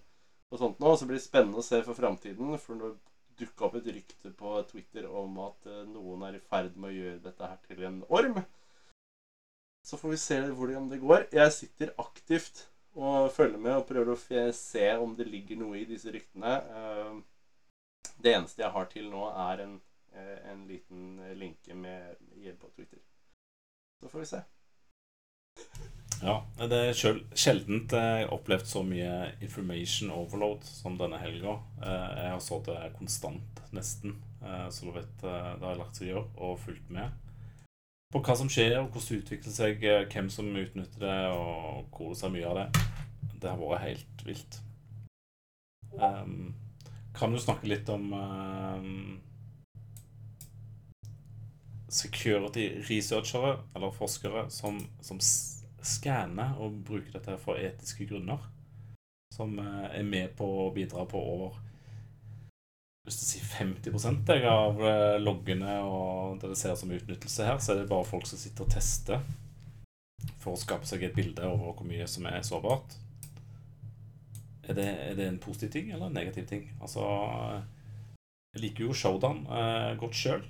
[0.51, 0.93] og sånt nå.
[0.97, 2.93] Så blir det spennende å se for framtiden, for nå
[3.39, 6.97] dukka opp et rykte på Twitter om at eh, noen er i ferd med å
[6.97, 8.41] gjøre dette her til en orm.
[9.86, 11.26] Så får vi se hvordan det går.
[11.32, 12.66] Jeg sitter aktivt
[12.99, 16.55] og følger med og prøver å se om det ligger noe i disse ryktene.
[16.78, 17.18] Eh,
[18.18, 19.74] Det eneste jeg har til nå, er en,
[20.12, 22.99] eh, en liten linke med hjelp på Twitter.
[24.01, 24.41] Så får vi se.
[26.19, 31.59] Ja, det er sjøl sjeldent jeg har opplevd så mye information overload som denne helga.
[31.79, 34.16] Eh, Jeg har så det konstant, nesten.
[34.43, 37.11] Eh, Så du vet, eh, det har jeg lagt seg gjøre og fulgt med
[38.11, 42.14] på hva som skjer, og hvordan det utvikler seg, hvem som utnytter det, og hvor
[42.14, 42.83] det er mye av det.
[43.43, 44.61] Det har vært helt vilt.
[45.93, 46.55] Um,
[47.12, 49.21] kan du snakke litt om um,
[51.89, 55.21] security researchere eller forskere som, som
[55.81, 58.39] s- skanner og bruke dette for etiske grunner.
[59.35, 61.59] Som eh, er med på å bidra på over
[63.09, 67.57] hvis du sier 50 jeg, av eh, loggene og det det ser som utnyttelse her,
[67.59, 69.22] så er det bare folk som sitter og tester
[70.43, 72.99] for å skape seg et bilde over hvor mye som er sårbart.
[74.68, 76.66] Er det, er det en positiv ting eller en negativ ting?
[76.85, 77.01] Altså
[78.53, 80.45] Jeg liker jo Showdown eh, godt sjøl,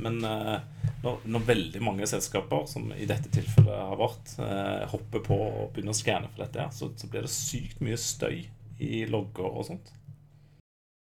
[0.00, 0.58] men eh,
[1.02, 5.72] når, når veldig mange selskaper, som i dette tilfellet har vært, eh, hopper på og
[5.74, 8.38] begynner å skanne for dette, så, så blir det sykt mye støy
[8.82, 9.92] i logger og sånt.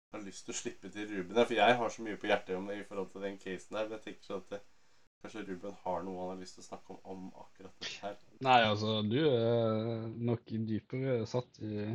[0.10, 2.30] Jeg har lyst til å slippe til Ruben her, for jeg har så mye på
[2.32, 3.90] hjertet om det i forhold til den casen der.
[3.90, 4.62] Men jeg tenker sånn at det,
[5.22, 8.18] kanskje Ruben har noe han har lyst til å snakke om om akkurat dette her.
[8.48, 11.86] Nei, altså, du er nok dypere satt i,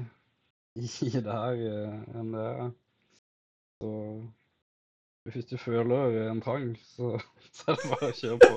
[0.79, 2.73] i det her eh, enn det er.
[3.83, 3.91] Så
[5.25, 7.17] hvis du føler en trang, så,
[7.57, 8.57] så er det bare å kjøre på.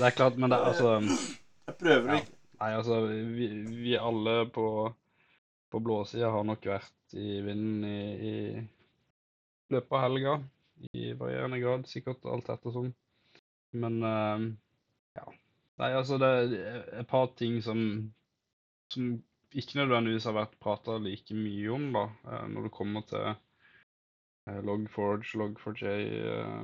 [0.00, 2.20] Det er klart, men det er altså Jeg prøver å Ja.
[2.22, 4.64] ikke Nei, altså, vi, vi alle på,
[5.72, 8.34] på blåsida har nok vært i vinden i, i
[9.72, 10.34] løpet av helga.
[10.92, 12.90] I varierende grad, sikkert alt ettersom.
[13.80, 14.44] Men uh,
[15.16, 15.24] ja.
[15.80, 17.80] Nei, altså, det er et par ting som,
[18.92, 19.08] som
[19.56, 23.24] ikke nødvendigvis har vært prata like mye om, da, eh, når det kommer til
[24.66, 25.94] Log4j, Log4j,
[26.30, 26.62] eh,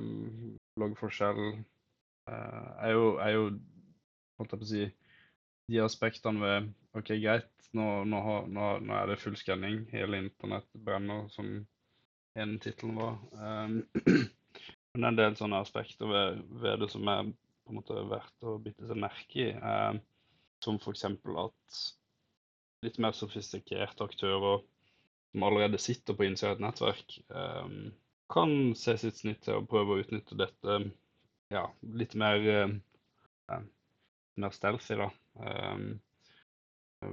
[0.80, 1.42] Log4Shell,
[2.28, 3.44] eh, er jo, er jo
[4.38, 4.86] holdt jeg på å si,
[5.72, 10.68] de aspektene ved OK, greit, nå, nå, nå, nå er det full skanning, hele internett
[10.86, 11.50] brenner, som
[12.36, 13.18] ene tittelen var.
[13.32, 13.80] Um,
[14.96, 17.28] men det er en del sånne aspekter ved, ved det som er
[17.66, 19.50] på en måte verdt å bite seg merke i.
[19.58, 20.00] Um,
[20.64, 21.04] som f.eks.
[21.04, 21.80] at
[22.86, 24.62] litt mer sofistikerte aktører
[25.36, 27.90] som allerede sitter på innsida av et nettverk, um,
[28.32, 30.78] kan se sitt snitt til å prøve å utnytte dette
[31.52, 32.70] ja, litt mer eh,
[34.40, 35.10] mer stealthy, da.
[35.36, 35.84] Um,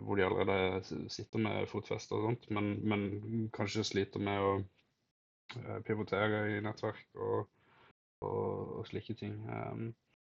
[0.08, 3.04] hvor de allerede sitter med fotfeste og sånt, men, men
[3.54, 4.54] kanskje sliter med å
[5.60, 7.52] eh, pivotere i nettverk og,
[8.24, 9.36] og, og slike ting.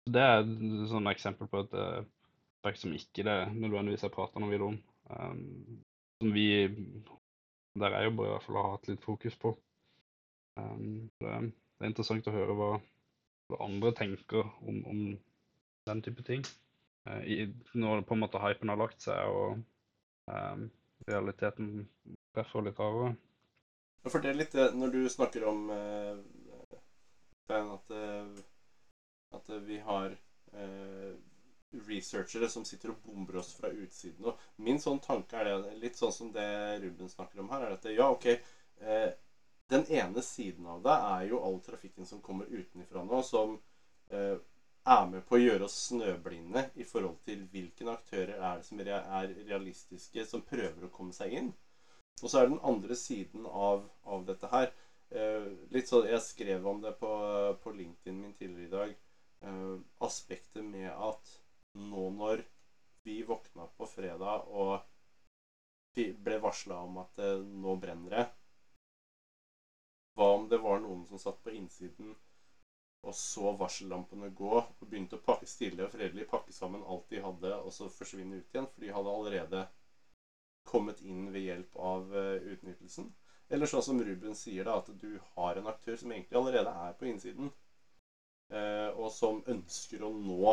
[0.09, 2.01] Det er et sånn eksempel på et eh,
[2.57, 4.81] aspekt som ikke det nødvendigvis er prata noe videre om.
[6.25, 6.49] Som vi
[7.79, 9.55] der jeg jobber i hvert fall har hatt litt fokus på.
[10.59, 11.35] Um, det,
[11.81, 12.71] er interessant å høre hva,
[13.51, 15.03] hva andre tenker om, om
[15.89, 16.45] den type ting.
[17.09, 17.37] Eh, i,
[17.75, 19.61] når på en måte hypen har lagt seg og
[20.31, 20.67] um,
[21.09, 21.87] realiteten
[22.35, 23.15] treffer litt hardere.
[24.11, 26.21] Fortell litt eh, når du snakker om eh,
[27.51, 27.95] at,
[29.37, 30.13] at vi har
[31.87, 34.31] researchere som sitter og bomber oss fra utsiden.
[34.31, 36.47] Og min sånn tanke er det, litt sånn som det
[36.83, 39.11] Ruben snakker om her, er at ja, ok eh,
[39.71, 43.55] Den ene siden av det er jo all trafikken som kommer utenfra nå, som
[44.11, 44.35] eh,
[44.91, 48.81] er med på å gjøre oss snøblinde i forhold til hvilke aktører er det som
[48.83, 51.53] er realistiske, som prøver å komme seg inn.
[52.21, 54.73] Og så er den andre siden av, av dette her.
[55.11, 57.13] Eh, litt sånn, Jeg skrev om det på,
[57.63, 58.97] på LinkedIn min tidligere i dag.
[59.47, 61.40] Eh, aspektet med at
[61.79, 62.43] nå når
[63.07, 64.81] vi våkna på fredag og
[65.97, 68.27] vi ble varsla om at eh, nå brenner det
[70.19, 72.15] Hva om det var noen som satt på innsiden
[73.01, 77.23] og så varsellampene gå og begynte å pakke stille og fredelig pakke sammen alt de
[77.25, 78.69] hadde, og så forsvinne ut igjen?
[78.69, 79.63] For de hadde allerede
[80.69, 83.09] kommet inn ved hjelp av eh, utnyttelsen.
[83.51, 86.93] Eller sånn som Ruben sier, da, at du har en aktør som egentlig allerede er
[86.99, 87.49] på innsiden,
[88.53, 90.53] eh, og som ønsker å nå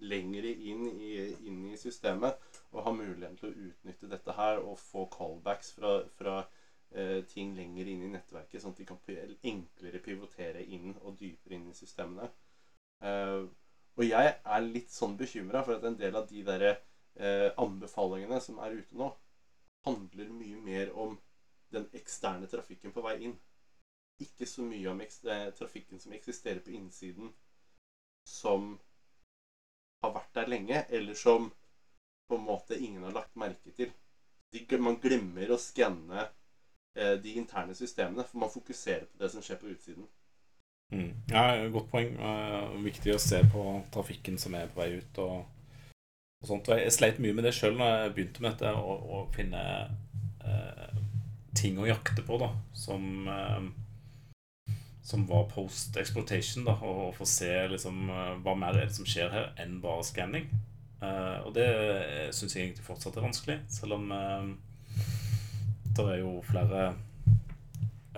[0.00, 1.12] lenger inn i,
[1.48, 2.38] inn i systemet,
[2.72, 6.36] og har muligheten til å utnytte dette her og få callbacks fra, fra
[6.94, 9.00] eh, ting lenger inn i nettverket, sånn at de kan
[9.52, 12.28] enklere pivotere inn og dypere inn i systemene.
[13.02, 13.46] Eh,
[13.98, 18.38] og jeg er litt sånn bekymra for at en del av de der eh, anbefalingene
[18.42, 19.10] som er ute nå,
[19.86, 21.16] handler mye mer om
[21.74, 23.34] den eksterne trafikken på vei inn.
[24.22, 27.32] Ikke så mye om eh, trafikken som eksisterer på innsiden,
[28.26, 28.76] som
[30.02, 31.48] har vært der lenge, eller som
[32.28, 33.90] på en måte ingen har lagt merke til.
[34.52, 36.28] De, man glemmer å skanne
[36.96, 40.08] eh, de interne systemene, for man fokuserer på det som skjer på utsiden.
[40.92, 41.12] Mm.
[41.32, 42.14] Ja, Godt poeng.
[42.16, 45.22] Eh, viktig å se på trafikken som er på vei ut.
[45.24, 45.42] og,
[46.40, 46.70] og sånt.
[46.70, 49.64] Og jeg, sleit mye med det sjøl når jeg begynte med dette, å finne
[50.44, 51.02] eh,
[51.58, 53.68] ting å jakte på da, som eh,
[55.08, 59.08] som var post exploitation, da, og få se liksom eh, hva mer er det som
[59.08, 60.50] skjer her enn bare skanning.
[60.98, 61.68] Uh, og det
[62.34, 64.48] syns jeg egentlig fortsatt er vanskelig, selv om uh,
[65.94, 66.88] det er jo flere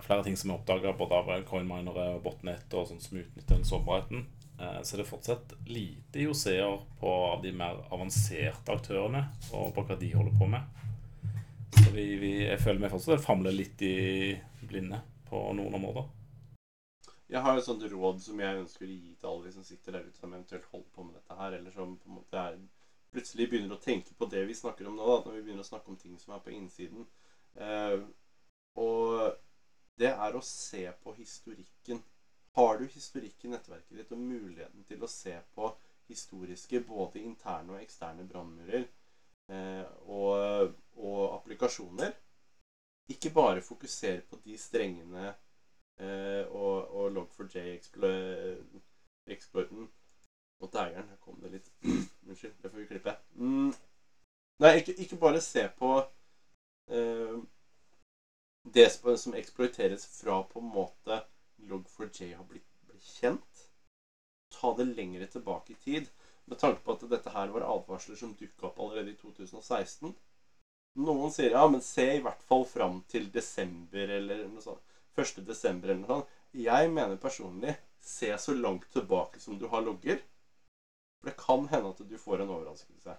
[0.00, 3.66] flere ting som er oppdaga, både av coinminere og botnet og sånt som utnytter den
[3.68, 4.24] sårbarheten.
[4.56, 9.84] Uh, Så det er fortsatt lite IOC-er på av de mer avanserte aktørene og på
[9.84, 10.80] hva de holder på med.
[11.76, 14.32] Så vi, vi, jeg føler vi fortsatt famler litt i
[14.64, 16.08] blinde på noen områder.
[17.30, 19.94] Jeg har et sånt råd som jeg ønsker å gi til alle de som sitter
[19.94, 22.56] der ute som eventuelt holder på med dette her, eller som på en måte er,
[23.10, 25.68] plutselig begynner å tenke på det vi snakker om nå, da, når vi begynner å
[25.68, 27.06] snakke om ting som er på innsiden.
[27.54, 28.02] Eh,
[28.82, 29.36] og
[30.00, 32.02] det er å se på historikken
[32.58, 35.68] har du historikk i nettverket ditt og muligheten til å se på
[36.10, 42.16] historiske både interne og eksterne brannmurer eh, og, og applikasjoner.
[43.10, 45.30] Ikke bare fokusere på de strengene
[46.00, 49.88] og, og Log4j-exploiten.
[50.60, 51.70] Og dægeren, her kom det litt
[52.28, 53.12] Unnskyld, det får vi klippe.
[53.34, 53.72] Mm.
[54.60, 55.94] Nei, ikke, ikke bare se på
[56.92, 57.36] eh,
[58.74, 61.22] det som eksploiteres fra på en måte
[61.70, 63.62] Log4j har blitt, blitt kjent.
[64.52, 66.10] Ta det lengre tilbake i tid.
[66.50, 70.12] Med tanke på at dette her var advarsler som dukka opp allerede i 2016.
[71.00, 74.82] Noen sier ja, men se i hvert fall fram til desember eller noe sånt.
[75.18, 75.40] 1.
[75.46, 76.36] desember eller noe sånt.
[76.56, 80.20] Jeg mener personlig se så langt tilbake som du har logger.
[81.20, 83.16] For det kan hende at du får en overraskelse.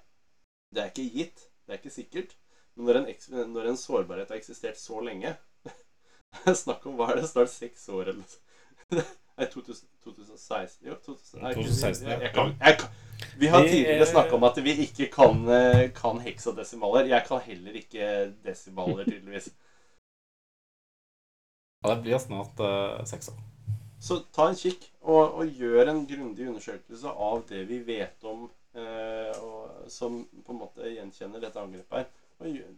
[0.71, 1.47] Det er ikke gitt.
[1.65, 2.37] Det er ikke sikkert.
[2.75, 5.33] Men når en, når en sårbarhet har eksistert så lenge
[6.63, 7.27] Snakk om hva er det?
[7.27, 8.47] Snart seks år eller noe sånt.
[9.37, 12.97] Nei, 2000, 2016 Jo, 2000, nei, 2016, jeg, jeg kan, jeg kan.
[13.39, 17.07] Vi har tidligere snakka om at vi ikke kan, eh, kan heksadesimaler.
[17.09, 18.09] Jeg kan heller ikke
[18.45, 19.51] desimaler, tydeligvis.
[21.81, 23.39] Ja, det blir snart uh, seks år.
[24.01, 28.47] Så ta en kikk og, og gjør en grundig undersøkelse av det vi vet om
[28.47, 32.07] uh, og, som på en måte gjenkjenner dette angrepet her.
[32.41, 32.71] Og gjør,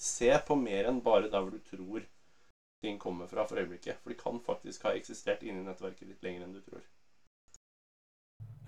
[0.00, 2.06] se på mer enn bare der hvor du tror
[2.80, 3.98] ting kommer fra for øyeblikket.
[4.02, 6.86] For de kan faktisk ha eksistert inni nettverket litt lenger enn du tror.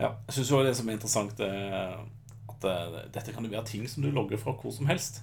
[0.01, 2.03] Ja, jeg syns jo det som er interessant, er
[2.51, 5.23] at eh, dette kan jo være ting som du logger fra hvor som helst.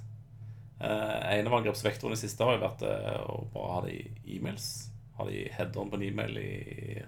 [0.80, 4.70] Eh, en av angrepsvektorene siste har jo vært eh, å bare ha det i e-mails.
[5.18, 7.04] Ha det i headeren på en e-mail, i,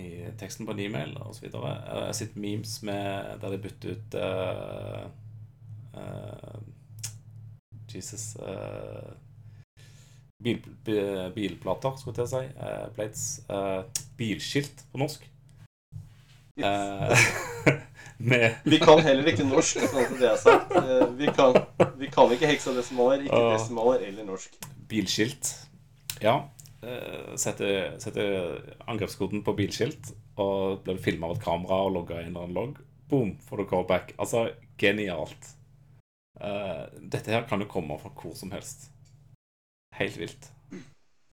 [0.00, 0.06] i
[0.40, 1.48] teksten på en e-mail osv.
[1.50, 5.04] Jeg har sett memes med, der de bytter ut uh,
[5.98, 6.58] uh,
[7.92, 9.12] Jesus uh,
[10.44, 12.46] bil, bi- Bilplater, skulle jeg til å si.
[12.62, 13.24] eh, plates.
[13.50, 15.24] eh, bilskilt på norsk.
[16.58, 17.18] Eh,
[18.18, 20.72] med Vi kan heller ikke norsk, sånn det er sagt.
[20.74, 21.54] Eh, Vi kan,
[22.00, 24.56] vi kan ikke heksadesimaler, ikke desimaler eller norsk.
[24.88, 25.52] bilskilt.
[26.22, 26.48] Ja.
[26.82, 32.48] eh, Setter, setter angrepskoden på bilskilt, og blir filma av et kamera og logga eller
[32.48, 32.78] en logg.
[33.08, 34.12] Boom, får du callback.
[34.18, 34.48] Altså,
[34.78, 35.54] genialt.
[36.40, 38.90] Eh, dette her kan jo komme fra hvor som helst.
[39.98, 40.50] Helt vilt.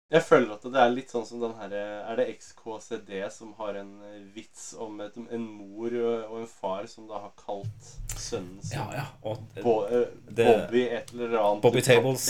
[0.09, 3.75] Jeg føler at det er litt sånn som den her Er det XKCD som har
[3.77, 8.57] en eh, vits om et, en mor og en far som da har kalt sønnen
[8.65, 9.03] sin Ja, ja.
[9.21, 12.25] Og Bo, eh, det- Bobby et eller annet Bobby Tables,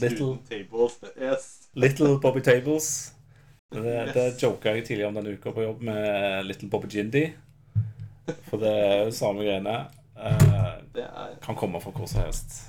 [0.00, 1.00] Little- Tables.
[1.18, 1.48] Yes.
[1.74, 2.92] Little Bobby Tables.
[3.74, 7.24] Det, det joka jeg tidligere om denne uka på jobb med Little Bobby Jindy.
[8.46, 9.72] For det er jo samme greiene.
[10.14, 12.60] Eh, Det er kan komme fra hvor som helst.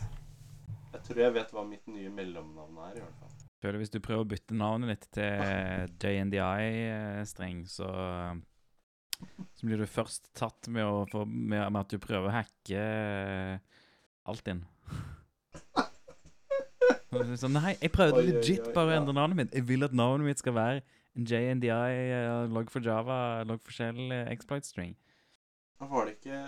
[0.95, 3.03] Jeg tror jeg vet hva mitt nye mellomnavn er, i
[3.65, 7.89] Føler Hvis du prøver å bytte navnet ditt til JNDI-streng, eh, så
[9.57, 12.83] Så blir du først tatt med, å få, med, med at du prøver å hacke
[14.25, 14.65] Alt Altinn.
[17.15, 18.99] Så Sånn, nei, jeg prøvde Oi, legit oi, bare å ja.
[18.99, 19.55] endre navnet mitt.
[19.55, 20.81] Jeg vil at navnet mitt skal være
[21.15, 24.95] JNDI, uh, log for Java, log for Shell, eh, exploit string.
[25.79, 26.41] Var det ikke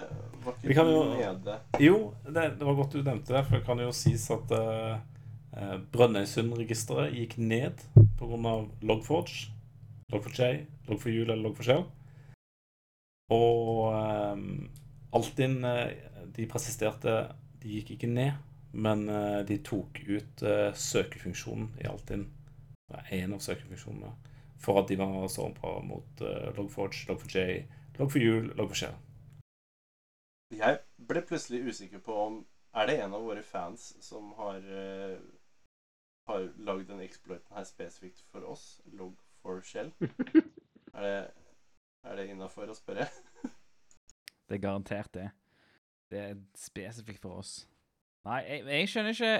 [0.44, 1.96] Var ikke det jo- nede Jo,
[2.26, 5.00] det, det var godt du nevnte det, for det kan jo sies at uh,
[5.94, 7.86] Brønnøysundregisteret gikk ned
[8.20, 8.58] pga.
[8.86, 9.54] Logforge.
[10.14, 11.84] Log4j, Log4Jul eller Log4Shell.
[13.36, 14.70] Og um,
[15.18, 15.98] Altinn eh,
[16.36, 17.16] De presisterte
[17.60, 18.38] De gikk ikke ned,
[18.72, 22.24] men eh, de tok ut eh, søkefunksjonen i Altinn.
[23.12, 24.14] En av søkefunksjonene.
[24.64, 27.42] For at de var så bra mot uh, Log4j, Log4j,
[28.00, 28.96] Log4Jul, Log4Shell.
[30.56, 30.80] Jeg
[31.10, 32.40] ble plutselig usikker på om
[32.74, 35.20] Er det en av våre fans som har uh,
[36.28, 38.82] Har lagd den exploiten her spesifikt for oss?
[38.86, 39.94] Log for shell?
[40.98, 41.18] Er det,
[42.10, 43.06] er det innafor å spørre?
[44.50, 45.28] Det er garantert det.
[46.10, 47.52] Det er spesifikt for oss.
[48.26, 49.34] Nei, jeg, jeg skjønner ikke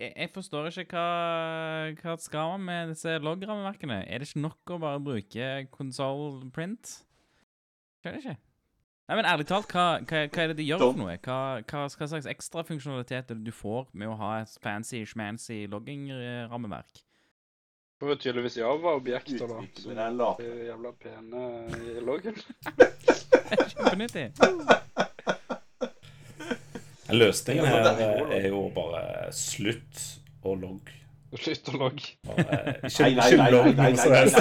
[0.00, 4.00] jeg, jeg forstår ikke hva, hva skal man med disse loggrammeverkene.
[4.08, 6.96] Er det ikke nok å bare bruke console print?
[8.02, 8.36] Skjønner ikke.
[9.04, 11.16] Nei, men ærlig talt, hva, hva, hva er det de gjør for noe?
[11.20, 15.02] Hva, hva, hva slags ekstra funksjonalitet er det du får med å ha et fancy,
[15.04, 17.02] schmancy logging-rammeverk?
[18.00, 19.60] Det var tydeligvis Java-objekter, da.
[19.76, 21.44] Som er jævla pene
[21.76, 22.36] i loggen.
[23.74, 24.32] Kjempenyttig.
[27.14, 28.08] Løsningen her det
[28.40, 30.00] er jo bare slutt
[30.44, 30.88] å logg.
[31.36, 32.14] Slutt å logge.
[32.24, 34.38] Bare, eh, Ikke, logg noe som helst.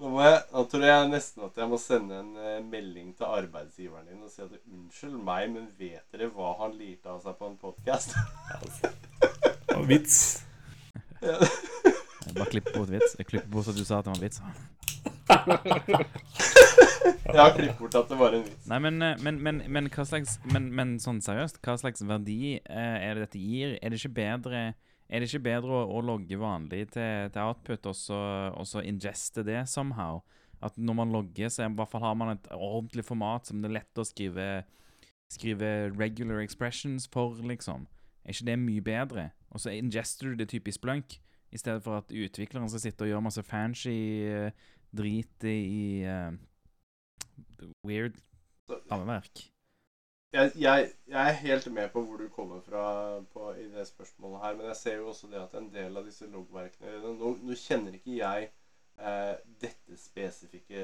[0.00, 0.38] Nå, må jeg,
[0.70, 4.42] tror jeg nesten at jeg må sende en eh, melding til arbeidsgiveren din og si
[4.44, 8.14] at unnskyld meg, men vet dere hva han lirte av seg på en podkast?
[8.58, 8.92] Altså,
[9.72, 10.20] var Vits.
[12.30, 13.16] Jeg bare klipper bort vits.
[13.18, 14.38] Jeg klipper bort at du sa at det var en vits.
[17.30, 18.68] Jeg har klippet bort at det var en vits.
[18.70, 22.58] Nei, men, eh, men, men, men hva slags Men, men sånn seriøst, hva slags verdi
[22.60, 23.74] eh, er det dette gir?
[23.80, 24.60] Er det ikke bedre
[25.10, 27.96] Er det ikke bedre å, å logge vanlig til, til output, og
[28.68, 30.22] så ingeste det somehow?
[30.62, 33.70] At når man logger, så i hvert fall har man et ordentlig format som det
[33.70, 34.50] er lett å skrive
[35.30, 37.84] Skrive regular expressions for, liksom.
[38.24, 39.28] Er ikke det mye bedre?
[39.54, 40.74] Og så ingester du det type i
[41.52, 43.94] i stedet for at utvikleren skal sitte og gjøre masse fancy
[44.26, 44.50] eh,
[44.90, 46.34] drit i uh,
[47.86, 48.18] weird
[48.90, 49.50] rammeverk.
[50.32, 54.44] jeg, jeg, jeg er helt med på hvor du kommer fra på, i det spørsmålet
[54.44, 57.58] her, men jeg ser jo også det at en del av disse loggverkene Nå, nå
[57.58, 58.50] kjenner ikke jeg
[59.00, 60.82] eh, dette spesifikke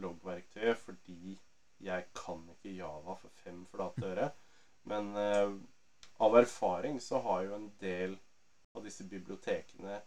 [0.00, 1.34] loggverktøyet fordi
[1.80, 4.30] jeg kan ikke Java for fem flate øre.
[4.90, 5.54] Men eh,
[6.20, 8.16] av erfaring så har jo en del
[8.76, 10.00] av disse bibliotekene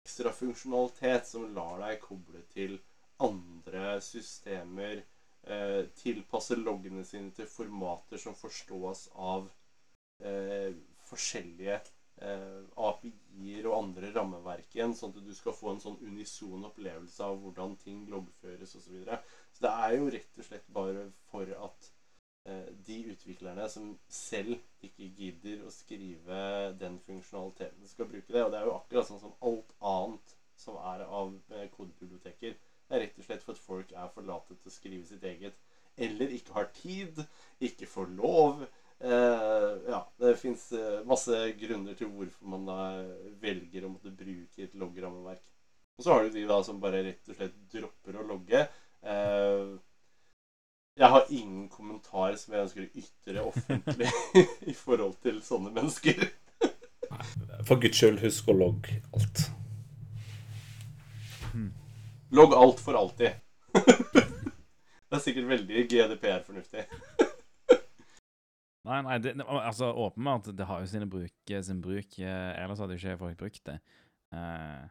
[0.00, 2.78] ekstra funksjonalitet som lar deg koble til
[3.20, 5.02] andre systemer
[5.44, 9.50] eh, tilpasse loggene sine til formater som forstås av
[10.24, 10.72] eh,
[11.10, 11.80] forskjellige
[12.24, 17.24] eh, API-er og andre rammeverk igjen, sånn at du skal få en sånn unison opplevelse
[17.26, 18.84] av hvordan ting loggføres osv.
[18.84, 19.20] Så, videre.
[19.54, 21.90] så det er jo rett og slett bare for at
[22.48, 26.42] eh, de utviklerne som selv ikke gidder å skrive
[26.80, 28.44] den funksjonaliteten, skal bruke det.
[28.44, 32.56] Og det er jo akkurat sånn som alt annet som er av eh, kodebiblioteker.
[32.56, 35.24] Det er rett og slett for at folk er for late til å skrive sitt
[35.26, 35.56] eget.
[36.00, 37.22] Eller ikke har tid,
[37.62, 38.64] ikke får lov.
[39.00, 42.80] Eh, ja, det fins eh, masse grunner til hvorfor man da
[43.40, 45.44] velger å måtte bruke et loggrammeverk.
[45.96, 48.66] Og så har du de da som bare rett og slett dropper å logge.
[49.00, 49.70] Eh,
[51.00, 54.10] jeg har ingen kommentar som jeg ønsker å ytre offentlig
[54.70, 56.26] i forhold til sånne mennesker.
[57.64, 59.46] For guds skyld, husk å logge alt.
[62.36, 63.40] Logg alt for alltid.
[63.74, 66.84] det er sikkert veldig GDPR-fornuftig.
[68.88, 72.14] Nei, nei, det, altså åpenbart, det har jo sine bruk, sin bruk.
[72.18, 73.76] eh, Ellers hadde jo ikke folk brukt det.
[74.32, 74.86] Eh,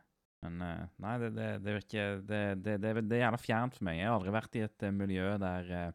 [0.45, 3.97] men eh, nei, det, det, det virker det, er gjerne fjernt for meg.
[3.97, 5.89] Jeg har aldri vært i et eh, miljø der eh,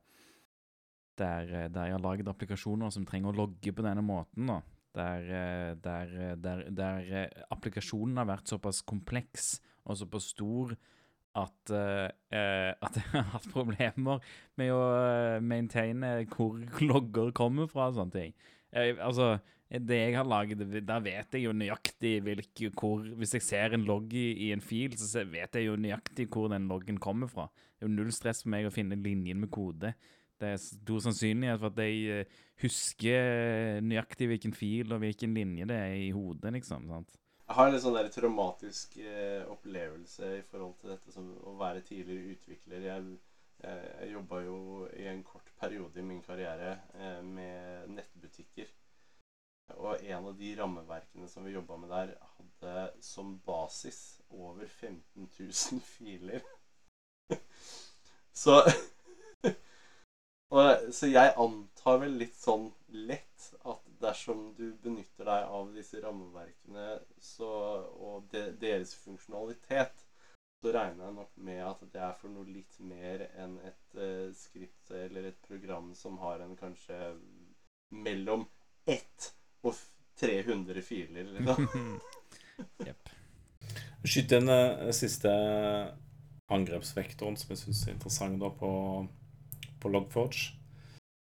[1.19, 4.51] der, eh, der jeg har laget applikasjoner som trenger å logge på denne måten.
[4.51, 4.61] da.
[4.95, 6.35] Der, eh, der, eh,
[6.75, 10.75] der, eh, applikasjonen har vært såpass kompleks og såpass stor
[11.35, 14.23] at, eh, at jeg har hatt problemer
[14.61, 18.36] med å eh, maintaine hvor logger kommer fra og sånne ting.
[18.74, 19.35] Jeg, altså,
[19.74, 23.86] det jeg har laget, der vet jeg jo nøyaktig hvilke, hvor Hvis jeg ser en
[23.86, 27.48] logg i, i en fil, så vet jeg jo nøyaktig hvor den loggen kommer fra.
[27.74, 29.94] Det er jo null stress for meg å finne linjen med kode.
[30.39, 32.24] Det er stor sannsynlighet for at jeg
[32.62, 36.90] husker nøyaktig hvilken fil og hvilken linje det er i hodet, liksom.
[36.90, 37.19] sant?
[37.45, 41.53] Jeg har en litt sånn der traumatisk eh, opplevelse i forhold til dette som å
[41.61, 42.87] være tidligere utvikler.
[42.89, 43.11] Jeg,
[43.61, 44.57] jeg, jeg jobba jo
[44.97, 48.73] i en kort periode i min karriere eh, med nettbutikker.
[49.77, 54.01] Og en av de rammeverkene som vi jobba med der, hadde som basis
[54.31, 56.41] over 15 000 filer.
[58.33, 58.61] så
[60.55, 63.34] og, Så jeg antar vel litt sånn lett
[64.05, 67.51] dersom du benytter deg av disse rammeverkene så,
[67.97, 70.05] og de, deres funksjonalitet,
[70.61, 74.31] så regner jeg nok med at det er for noe litt mer enn et uh,
[74.37, 77.01] skript eller et program som har en kanskje
[78.05, 78.47] mellom
[78.89, 79.29] 1
[79.65, 79.77] og
[80.21, 81.29] 300 filer.
[81.37, 82.01] Liksom.
[82.87, 83.13] Jepp.
[84.05, 85.31] Skyt den eh, siste
[86.53, 88.71] angrepsvektoren som jeg syns er interessant da på,
[89.81, 90.53] på Logforge.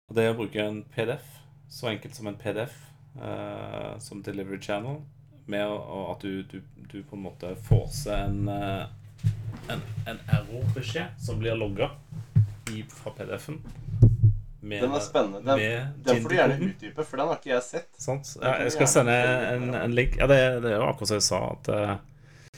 [0.07, 1.27] Og det er å bruke en PDF,
[1.69, 2.73] så enkelt som en PDF,
[3.22, 5.02] uh, som delivery channel,
[5.45, 6.61] med å- at du, du,
[6.91, 8.85] du på en måte forser en, uh,
[9.72, 11.89] en, en error-beskjed som blir logga
[12.91, 13.61] fra PDF-en.
[14.61, 15.41] Med- Den er spennende.
[15.45, 17.89] Den, den får du gjerne utdype, for den har ikke jeg sett.
[18.02, 18.34] Sant?
[18.41, 19.14] Ja, jeg skal sende
[19.53, 20.18] en, en link.
[20.19, 22.57] Ja, det, det er jo akkurat som jeg sa, at uh,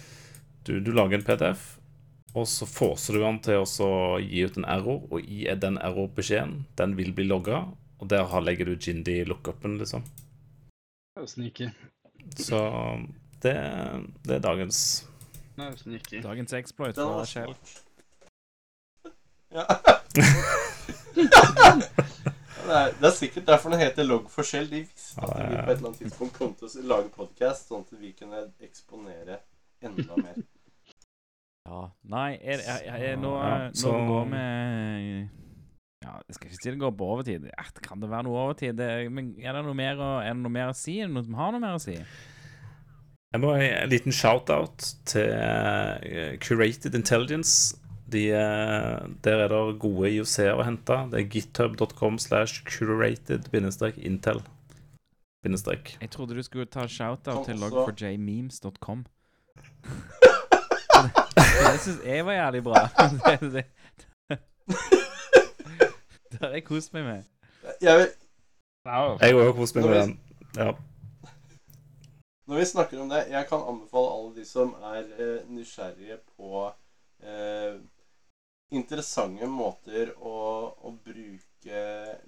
[0.66, 1.68] du, du lager en PDF,
[2.38, 3.92] og så forser du den til å
[4.22, 7.64] gi ut en error, og i den error-beskjeden, den vil bli logga,
[8.00, 10.04] og der har- legger du Jindy lookupen, liksom.
[11.16, 11.70] Det er sneaky.
[12.36, 12.60] Så
[13.44, 13.54] det,
[14.26, 15.06] det er dagens
[15.58, 16.22] Det er sneaky.
[16.24, 17.56] Dagens exploit fra var Shell.
[19.52, 19.66] Ja.
[21.16, 24.70] det, er, det er sikkert derfor den heter Logg for Shell.
[24.72, 27.86] De visste at vi på et eller annet tidspunkt kom til å lage podkast, sånn
[27.88, 29.40] at vi kunne eksponere
[29.82, 30.40] enda mer.
[31.70, 31.84] Ja.
[32.10, 33.34] Nei, er, er, er, er, nå,
[33.84, 34.44] nå går vi
[36.00, 37.48] Ja, jeg skal ikke si det går på overtid.
[37.50, 38.78] Ja, kan det være noe overtid?
[38.80, 40.96] Det, men er det noe mer å, er det noe mer å si?
[41.02, 41.98] Er det noen som har noe mer å si?
[43.30, 47.76] Jeg må ha en liten shout-out til uh, Curated Intelligence.
[48.10, 50.98] De, uh, der er det gode IOC-er å hente.
[51.12, 54.42] Det er github.com slash curated-intel.
[55.44, 55.98] Bindestrek.
[56.02, 59.06] Jeg trodde du skulle ta shout-out til log4jmemes.com.
[61.44, 62.88] det syns jeg var jævlig bra.
[63.44, 65.06] det, det.
[66.40, 67.24] Det har jeg kost meg med.
[67.82, 68.08] Jeg vil,
[68.86, 70.20] Jeg har også kost meg med den.
[70.56, 70.72] Ja.
[72.50, 76.64] Når vi snakker om det, jeg kan anbefale alle de som er eh, nysgjerrige på
[77.22, 77.76] eh,
[78.74, 80.40] interessante måter å,
[80.82, 81.84] å bruke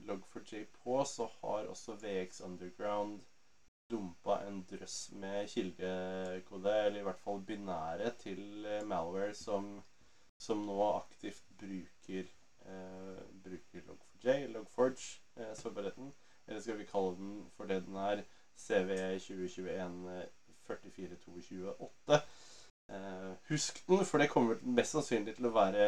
[0.06, 3.24] Log4j på, så har også VX Underground
[3.92, 9.74] dumpa en drøss med kildekode, eller i hvert fall binære, til eh, malware som,
[10.38, 12.30] som nå aktivt bruker,
[12.66, 16.12] eh, bruker Log4j, Logforge, eh, sårbarheten.
[16.48, 18.24] Eller skal vi kalle den for det den er,
[18.58, 20.28] CVE 2021
[20.68, 22.22] 44228.
[22.92, 25.88] Eh, husk den, for det kommer mest sannsynlig til å være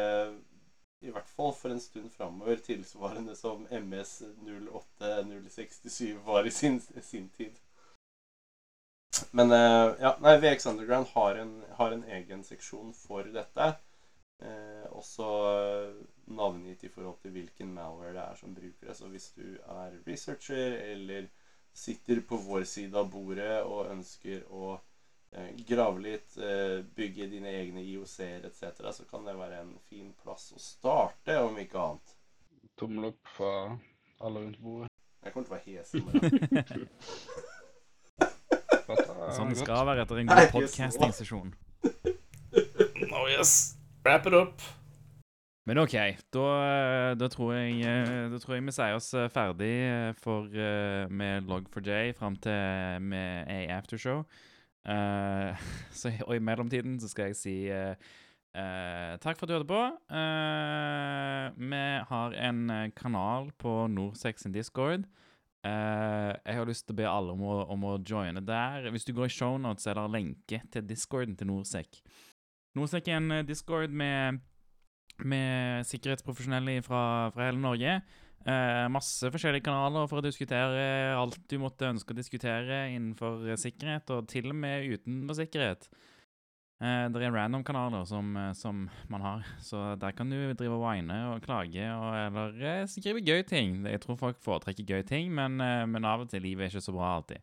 [1.04, 7.28] i hvert fall for en stund framover tilsvarende som MS 08067 var i sin, sin
[7.36, 7.58] tid.
[9.30, 13.74] Men eh, ja, nei, VX Underground har en, har en egen seksjon for dette.
[14.42, 15.28] Eh, også
[16.26, 18.96] navngitt i forhold til hvilken malware det er som bruker det.
[18.96, 21.26] Så hvis du er researcher eller
[21.74, 24.78] sitter på vår side av bordet og ønsker å
[25.34, 28.62] eh, grave litt, eh, bygge dine egne IOC-er etc.,
[28.94, 32.14] så kan det være en fin plass å starte, om ikke annet.
[32.78, 33.78] tommel opp fra
[34.20, 34.90] alle rundt bordet.
[35.24, 35.90] Jeg kommer til å være hes
[39.34, 39.64] Sånn det godt.
[39.64, 41.54] skal være etter en god podcasting-sesjon.
[43.14, 43.76] Oh yes.
[44.04, 44.60] Wrap it up.
[45.64, 45.94] Men OK,
[46.34, 49.72] da, eh, da, tror jeg, eh, da tror jeg vi sier oss eh, ferdig
[50.20, 50.50] for,
[51.08, 54.26] med Log4j fram til med a aftershow.
[54.84, 55.56] Uh,
[55.96, 57.96] så, og i mellomtiden så skal jeg si uh,
[58.52, 59.82] uh, takk for at du hørte på.
[61.56, 61.82] Vi
[62.12, 65.08] har en kanal på Norsex sin Discord.
[65.64, 68.90] Jeg har lyst til å be alle om å, om å joine der.
[68.92, 72.02] Hvis du går i shownotes, er det lenke til discorden til Norsec.
[72.76, 74.44] Norsec er en discord med
[75.22, 77.98] med sikkerhetsprofesjonelle fra, fra hele Norge.
[78.44, 84.10] Eh, masse forskjellige kanaler for å diskutere alt du måtte ønske å diskutere innenfor sikkerhet,
[84.12, 85.88] og til og med utenfor sikkerhet.
[86.82, 90.82] Eh, det er random-kanaler som, eh, som man har, så der kan du drive og
[90.82, 93.78] whine og klage og eller eh, skrive gøy ting.
[93.86, 96.84] Jeg tror folk foretrekker gøy ting, men, eh, men av og til livet er ikke
[96.84, 97.38] så bra alltid.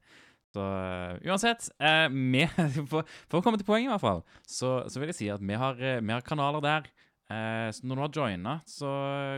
[0.54, 1.70] Så eh, uansett,
[2.12, 2.46] vi,
[2.92, 5.42] for, for å komme til poenget i hvert fall, så, så vil jeg si at
[5.42, 6.92] vi har, vi har kanaler der.
[7.32, 8.92] Eh, så når du har joina, så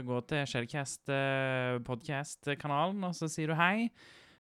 [0.08, 3.90] gå til Shellcast eh, podcast-kanalen, og så sier du hei.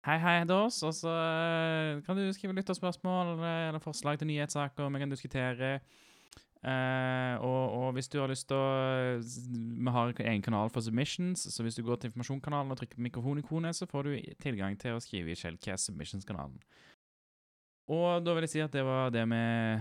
[0.07, 4.29] Hei, hei til oss, og så eh, kan du skrive lytterspørsmål eller, eller forslag til
[4.31, 5.79] nyhetssaker vi kan diskutere.
[6.57, 11.45] Uh, og, og hvis du har lyst til å Vi har en kanal for submissions,
[11.53, 14.97] så hvis du går til informasjonskanalen og trykker på mikrofonikonet, så får du tilgang til
[14.97, 16.57] å skrive i Shellcast submissions-kanalen.
[17.87, 19.37] Og da vil jeg si at det var det vi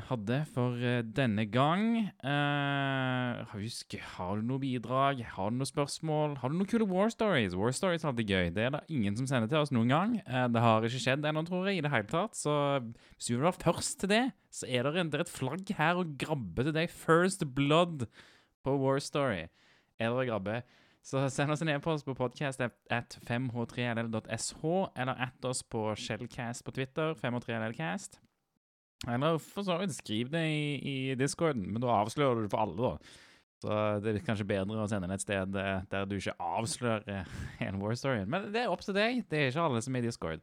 [0.06, 2.04] hadde for eh, denne gang.
[2.22, 5.24] Uh, husk, har du noe bidrag?
[5.34, 6.36] Har du noen spørsmål?
[6.38, 7.56] Har du noen kule war stories?
[7.58, 8.52] War stories er alltid gøy.
[8.54, 10.14] Det er det ingen som sender til oss noen gang.
[10.22, 12.38] Uh, det har ikke skjedd ennå, tror jeg, i det hele tatt.
[12.38, 12.54] Så
[12.86, 14.22] hvis du vil være først til det,
[14.54, 16.94] så er det, en, det er et flagg her og grabbe til deg.
[16.94, 18.06] First blood
[18.62, 19.48] på war story.
[19.98, 20.60] Er det å grabbe?
[21.06, 24.62] Så send oss en e-post på podcast at 5h3ll.sh,
[24.98, 28.18] eller at oss på Shellcast på Twitter, 5h3llcast.
[29.12, 32.64] Eller for så vidt, skriv det i, i discorden, men da avslører du det for
[32.64, 33.22] alle, da.
[33.62, 37.06] Så det er kanskje bedre å sende det et sted eh, der du ikke avslører
[37.12, 38.28] eh, hele war storyen.
[38.32, 39.22] Men det er opp til deg.
[39.30, 40.42] Det er ikke alle som er i discord.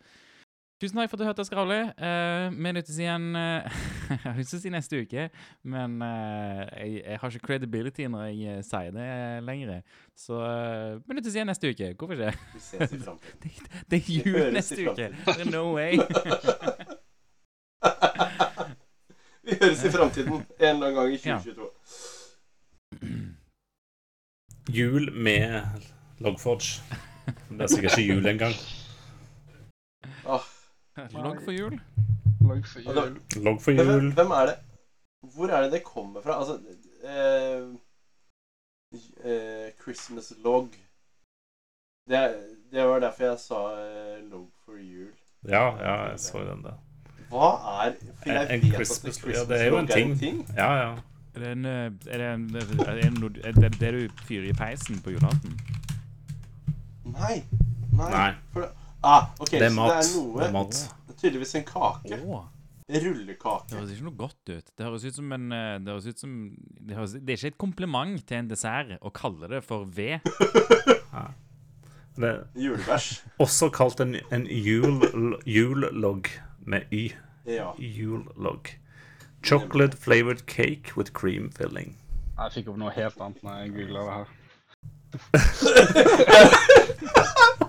[0.84, 1.76] Tusen takk for at du hørte oss skravle.
[1.96, 3.64] Uh, vi lyttes igjen uh,
[4.10, 5.30] Jeg har lyst til å si neste uke,
[5.72, 9.06] men uh, jeg, jeg har ikke credibility når jeg uh, sier det
[9.48, 9.78] lenger.
[10.20, 11.94] Så uh, vi lyttes igjen neste uke.
[11.96, 12.34] Hvorfor ikke?
[12.52, 13.70] Vi ses i framtiden.
[13.94, 15.08] Det er jul neste uke.
[15.32, 15.96] Er no way.
[19.44, 21.38] Vi høres i framtiden en eller annen gang i Ja.
[21.40, 21.72] 2022.
[24.76, 25.62] Jul med
[26.20, 26.84] Logforge.
[27.52, 28.56] Det er sikkert ikke jul engang.
[30.24, 30.44] Ah,
[31.26, 31.80] Logg for jul.
[32.42, 33.18] Logg for da- jul.
[33.44, 33.86] Logg for jul.
[33.86, 34.56] hvem, hvem er det
[35.34, 36.40] Hvor er det det kommer fra?
[36.40, 36.58] Altså
[37.04, 37.74] uh,
[39.26, 40.70] uh, Christmas log.
[42.10, 42.20] Det,
[42.72, 45.12] det var derfor jeg sa uh, log for jul.
[45.48, 46.76] Ja, ja, jeg så den da.
[47.30, 47.48] Hva
[47.86, 50.44] er For jeg En vet at Christmas- Christmas ja, det er jo log en ting.
[50.58, 50.94] Ja, ja.
[51.36, 52.60] Er det, en, eh, er det, en, er
[52.94, 55.56] det, er det det du fyrer i peisen på julaften?
[57.06, 57.40] Nei.
[57.98, 58.10] Nei.
[58.12, 58.28] Nei.
[58.54, 58.68] For,
[59.04, 59.94] ah, okay, Det er så mat.
[59.94, 60.82] det er noe Det er mat.
[61.08, 62.20] Det er tydeligvis en kake.
[62.26, 62.44] Oh.
[62.94, 63.70] Rullekake.
[63.70, 64.68] Det høres ikke noe godt ut.
[64.78, 66.34] Det høres ut som en eh, Det, høres ut som,
[66.80, 70.20] det, høres, det er ikke et kompliment til en dessert å kalle det for ved.
[72.14, 73.24] Det er Julebæsj.
[73.42, 75.02] også kalt en, en jul,
[75.50, 76.28] jullogg
[76.62, 77.08] med y.
[77.50, 77.72] Ja.
[77.82, 78.70] Jullogg.
[79.42, 81.98] Chocolate flavored cake with cream filling.
[82.38, 84.28] Jeg fikk opp noe helt annet når jeg googla det her.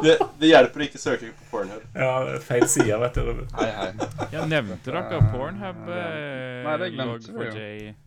[0.00, 1.82] Det, det hjelper å ikke søke på Pornhub.
[1.94, 2.12] Ja,
[2.44, 3.42] feil side, vet du.
[3.58, 3.90] Hei, hei.
[4.32, 5.82] Jeg Nevnte dere Pornhub?
[5.90, 7.50] eh, Nei, det glemte vi jo.
[7.50, 7.98] Log4j?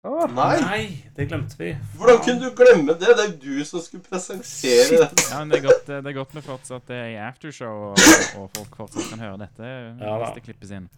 [0.00, 0.54] Nei!
[0.64, 0.84] Nei,
[1.16, 1.70] det glemte vi.
[2.00, 3.10] Hvordan kunne du glemme det?
[3.18, 5.08] Det er jo du som skulle presentere det.
[5.28, 8.00] Ja, men det er godt, det er godt med fortsatt er i aftershow, og,
[8.40, 9.68] og folk fortsatt kan høre dette
[10.00, 10.88] Ja hvis det klippes inn.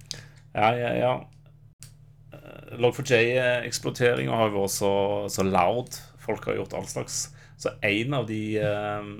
[0.54, 1.12] Ja, ja, ja.
[2.32, 4.92] Eh, Log4j-eksploateringa har jo vært så,
[5.34, 5.98] så loud.
[6.22, 7.24] Folk har gjort all slags.
[7.58, 9.10] Så en av de eh, eh,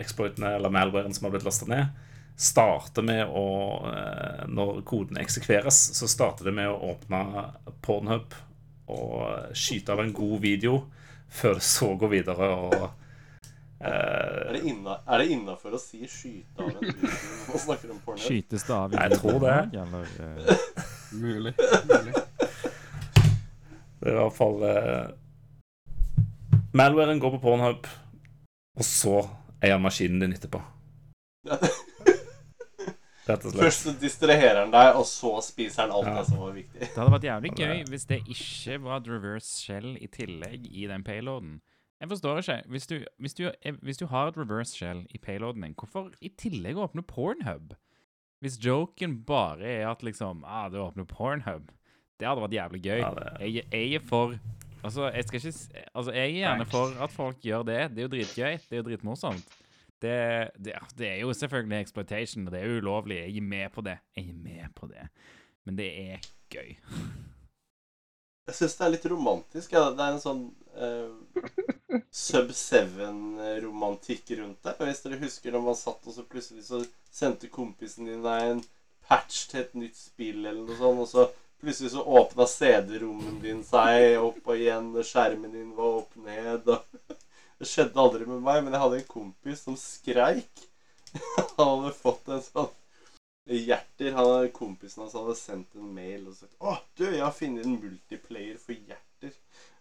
[0.00, 1.86] exploitene, eller malwaren som har blitt lasta ned,
[2.36, 3.44] starter med å
[3.92, 7.20] eh, Når koden eksekveres, så starter det med å åpne
[7.84, 8.34] Pornhub
[8.92, 10.82] og skyte av en god video,
[11.32, 16.68] før det så går videre og eh, Er det inna- innafor å si 'skyte av
[16.68, 18.20] en video' når man snakker om porno?
[18.20, 19.56] Skytes det av i Jeg tror det.
[19.84, 20.56] Eller, uh,
[21.12, 21.54] Mulig.
[21.88, 22.14] mulig.
[24.02, 25.06] Det er i hvert fall uh,
[26.74, 27.86] Malwaren går på Pornhub,
[28.76, 29.16] og så
[29.62, 30.60] eier gjør maskinen din etterpå.
[33.22, 33.60] Rett og slett.
[33.62, 36.14] Først så distraherer han deg, og så spiser han alt Ja.
[36.18, 36.80] det som var viktig.
[36.80, 41.04] det hadde vært jævlig gøy hvis det ikke var reverse shell i tillegg i den
[41.06, 41.60] payloaden.
[42.02, 42.56] Jeg forstår ikke.
[42.68, 46.10] Hvis du, hvis du, eh, hvis du har et reverse shell i payloaden din, hvorfor
[46.20, 47.76] i tillegg åpne Pornhub?
[48.42, 51.70] Hvis joken bare er at liksom ah, du åpner Pornhub,
[52.18, 52.98] det hadde vært jævlig gøy.
[52.98, 54.34] Ja, det, Jeg, jeg er for
[54.82, 57.80] Altså, jeg skal ikke Altså, jeg er gjerne for at folk gjør det.
[57.90, 58.52] Det er jo dritgøy.
[58.68, 59.58] Det er jo dritmorsomt.
[60.02, 60.14] Det,
[60.58, 63.16] det, det er jo selvfølgelig exploitation, og det er jo ulovlig.
[63.16, 63.98] Jeg er med på det.
[64.16, 65.08] Jeg er med på det.
[65.64, 66.18] Men det er
[66.50, 66.74] gøy.
[68.46, 69.72] Jeg syns det er litt romantisk.
[69.72, 69.84] Ja.
[69.94, 70.42] Det er en sånn
[70.74, 71.14] uh,
[72.10, 74.74] Sub 7-romantikk rundt det.
[74.82, 76.82] Hvis dere husker når man satt og så plutselig så
[77.12, 78.64] sendte kompisen din deg en
[79.06, 81.28] patch til et nytt spill eller noe sånt, og så
[81.62, 86.74] plutselig så åpna CD-rommen din seg opp og igjen, og skjermen din var opp ned
[86.74, 87.18] og
[87.62, 90.64] Det skjedde aldri med meg, men jeg hadde en kompis som skreik.
[91.56, 92.72] Han hadde fått en sånn
[93.42, 97.32] Hjerter, han hadde, kompisen hans hadde sendt en mail og sagt Å, du, jeg har
[97.34, 99.32] funnet en multiplayer for hjerter.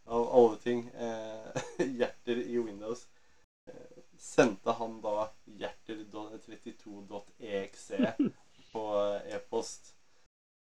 [0.10, 0.90] Av alle ting.
[0.98, 1.50] Eh,
[2.00, 3.08] hjerter i Windows.
[3.70, 5.30] Eh, sendte han da
[5.62, 8.16] hjerter32.exe
[8.72, 8.84] på
[9.30, 9.94] e-post.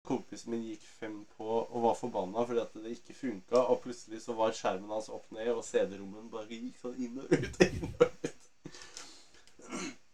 [0.09, 3.61] Kompisen min gikk fem på og var forbanna fordi at det ikke funka.
[3.61, 7.35] Og plutselig så var skjermen hans opp ned, og CD-rommen bare gikk sånn inn og
[7.35, 7.63] ut.
[7.69, 8.35] Inn og ut.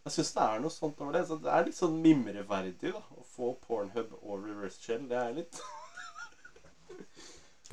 [0.05, 1.23] Jeg syns det er noe sånt over det.
[1.29, 5.07] Så det er litt sånn mimreverdig da, å få Pornhub og reverse shell.
[5.09, 5.63] Det er litt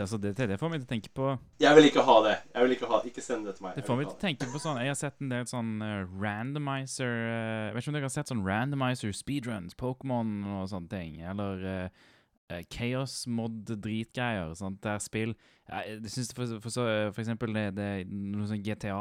[0.01, 1.27] Er altså, det, det får meg til å tenke på
[1.61, 2.35] Jeg vil ikke ha det.
[2.55, 3.75] Jeg vil ikke ha Ikke send det til meg.
[3.77, 5.99] Det får meg til å tenke på sånn Jeg har sett en del sånn eh,
[6.23, 10.89] randomizer eh, Jeg vet ikke om dere har sett sånn randomizer speedruns, Pokémon og sånne
[10.91, 11.21] ting.
[11.21, 14.55] Eller eh, Chaos mod-dritgreier.
[14.83, 15.35] Der spill
[15.69, 16.73] Jeg syns for, for,
[17.13, 18.97] for eksempel det, det noe sånn GTA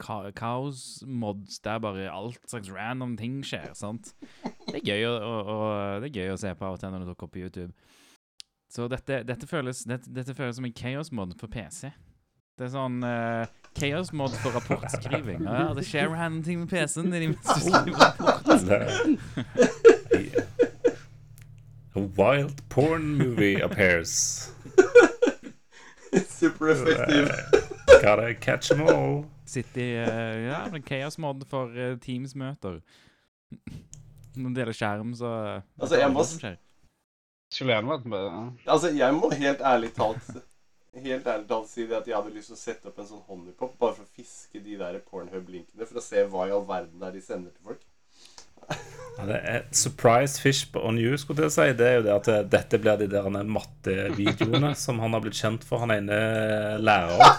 [0.00, 3.74] ka, Kaos-mods der bare alt slags random ting skjer.
[3.76, 4.14] Sant?
[4.68, 5.62] Det er gøy å, å, å,
[6.04, 7.72] det er gøy å se på av og til når det dukker opp på YouTube.
[8.68, 11.88] Så dette, dette, føles, dette, dette føles som en chaos-mod på PC.
[12.58, 13.46] Det er sånn uh,
[13.78, 15.44] chaos-mod for rapportskriving.
[15.46, 18.44] Ja, det skjer random ting med PC-en din mens du skriver rapport.
[21.96, 24.52] A wild porn movie appears.
[26.38, 27.30] Super effektiv.
[28.02, 29.24] Gotta catch them all.
[29.48, 32.80] Sitte i uh, ja, en chaos-mod for uh, Teams-møter.
[34.38, 35.30] Når det gjelder skjerm, så
[35.80, 36.58] Altså, jeg må hva s- som skjer.
[37.52, 40.30] Skulle gjerne vært med Altså, jeg må helt ærlig talt
[40.98, 43.22] Helt ærlig talt si det at jeg hadde lyst til å sette opp en sånn
[43.28, 46.98] honeypop bare for å fiske de der Pornhub-linkene for å se hva i all verden
[46.98, 47.84] det er de sender til folk.
[49.18, 51.68] Ja, det er surprise fish on you, skulle jeg si.
[51.78, 55.64] Det er jo det at dette blir de der mattevideoene som han har blitt kjent
[55.68, 56.18] for, han ene
[56.82, 57.38] læreren.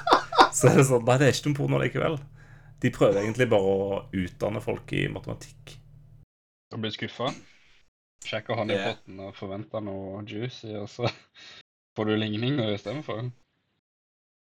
[0.56, 2.18] Så er det sånn Nei, det er ikke noe porno likevel.
[2.80, 5.76] De prøver egentlig bare å utdanne folk i matematikk.
[6.74, 7.34] Og blir skuffa.
[8.26, 11.10] Sjekker han i Det- potten og forventer noe juicy, og så
[11.96, 13.32] får du ligninger istedenfor.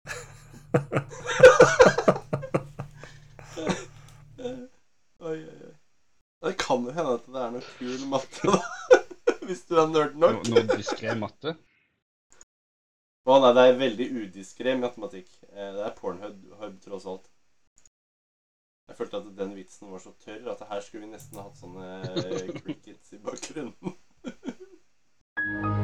[5.22, 5.74] Oi, oi, oi.
[6.42, 8.58] Det kan jo hende at det er noe kul matte, da.
[9.46, 10.48] Hvis du er nerd No, nok.
[10.50, 11.50] noe diskré matte.
[13.22, 15.28] Å nei, det er veldig udiskré matematikk.
[15.52, 16.36] Eh, Det er Pornhub,
[16.82, 17.26] tross alt.
[18.88, 21.86] Jeg følte at den vitsen var så tørr at her skulle vi nesten hatt sånne
[22.18, 23.96] eh, crickets i bakgrunnen.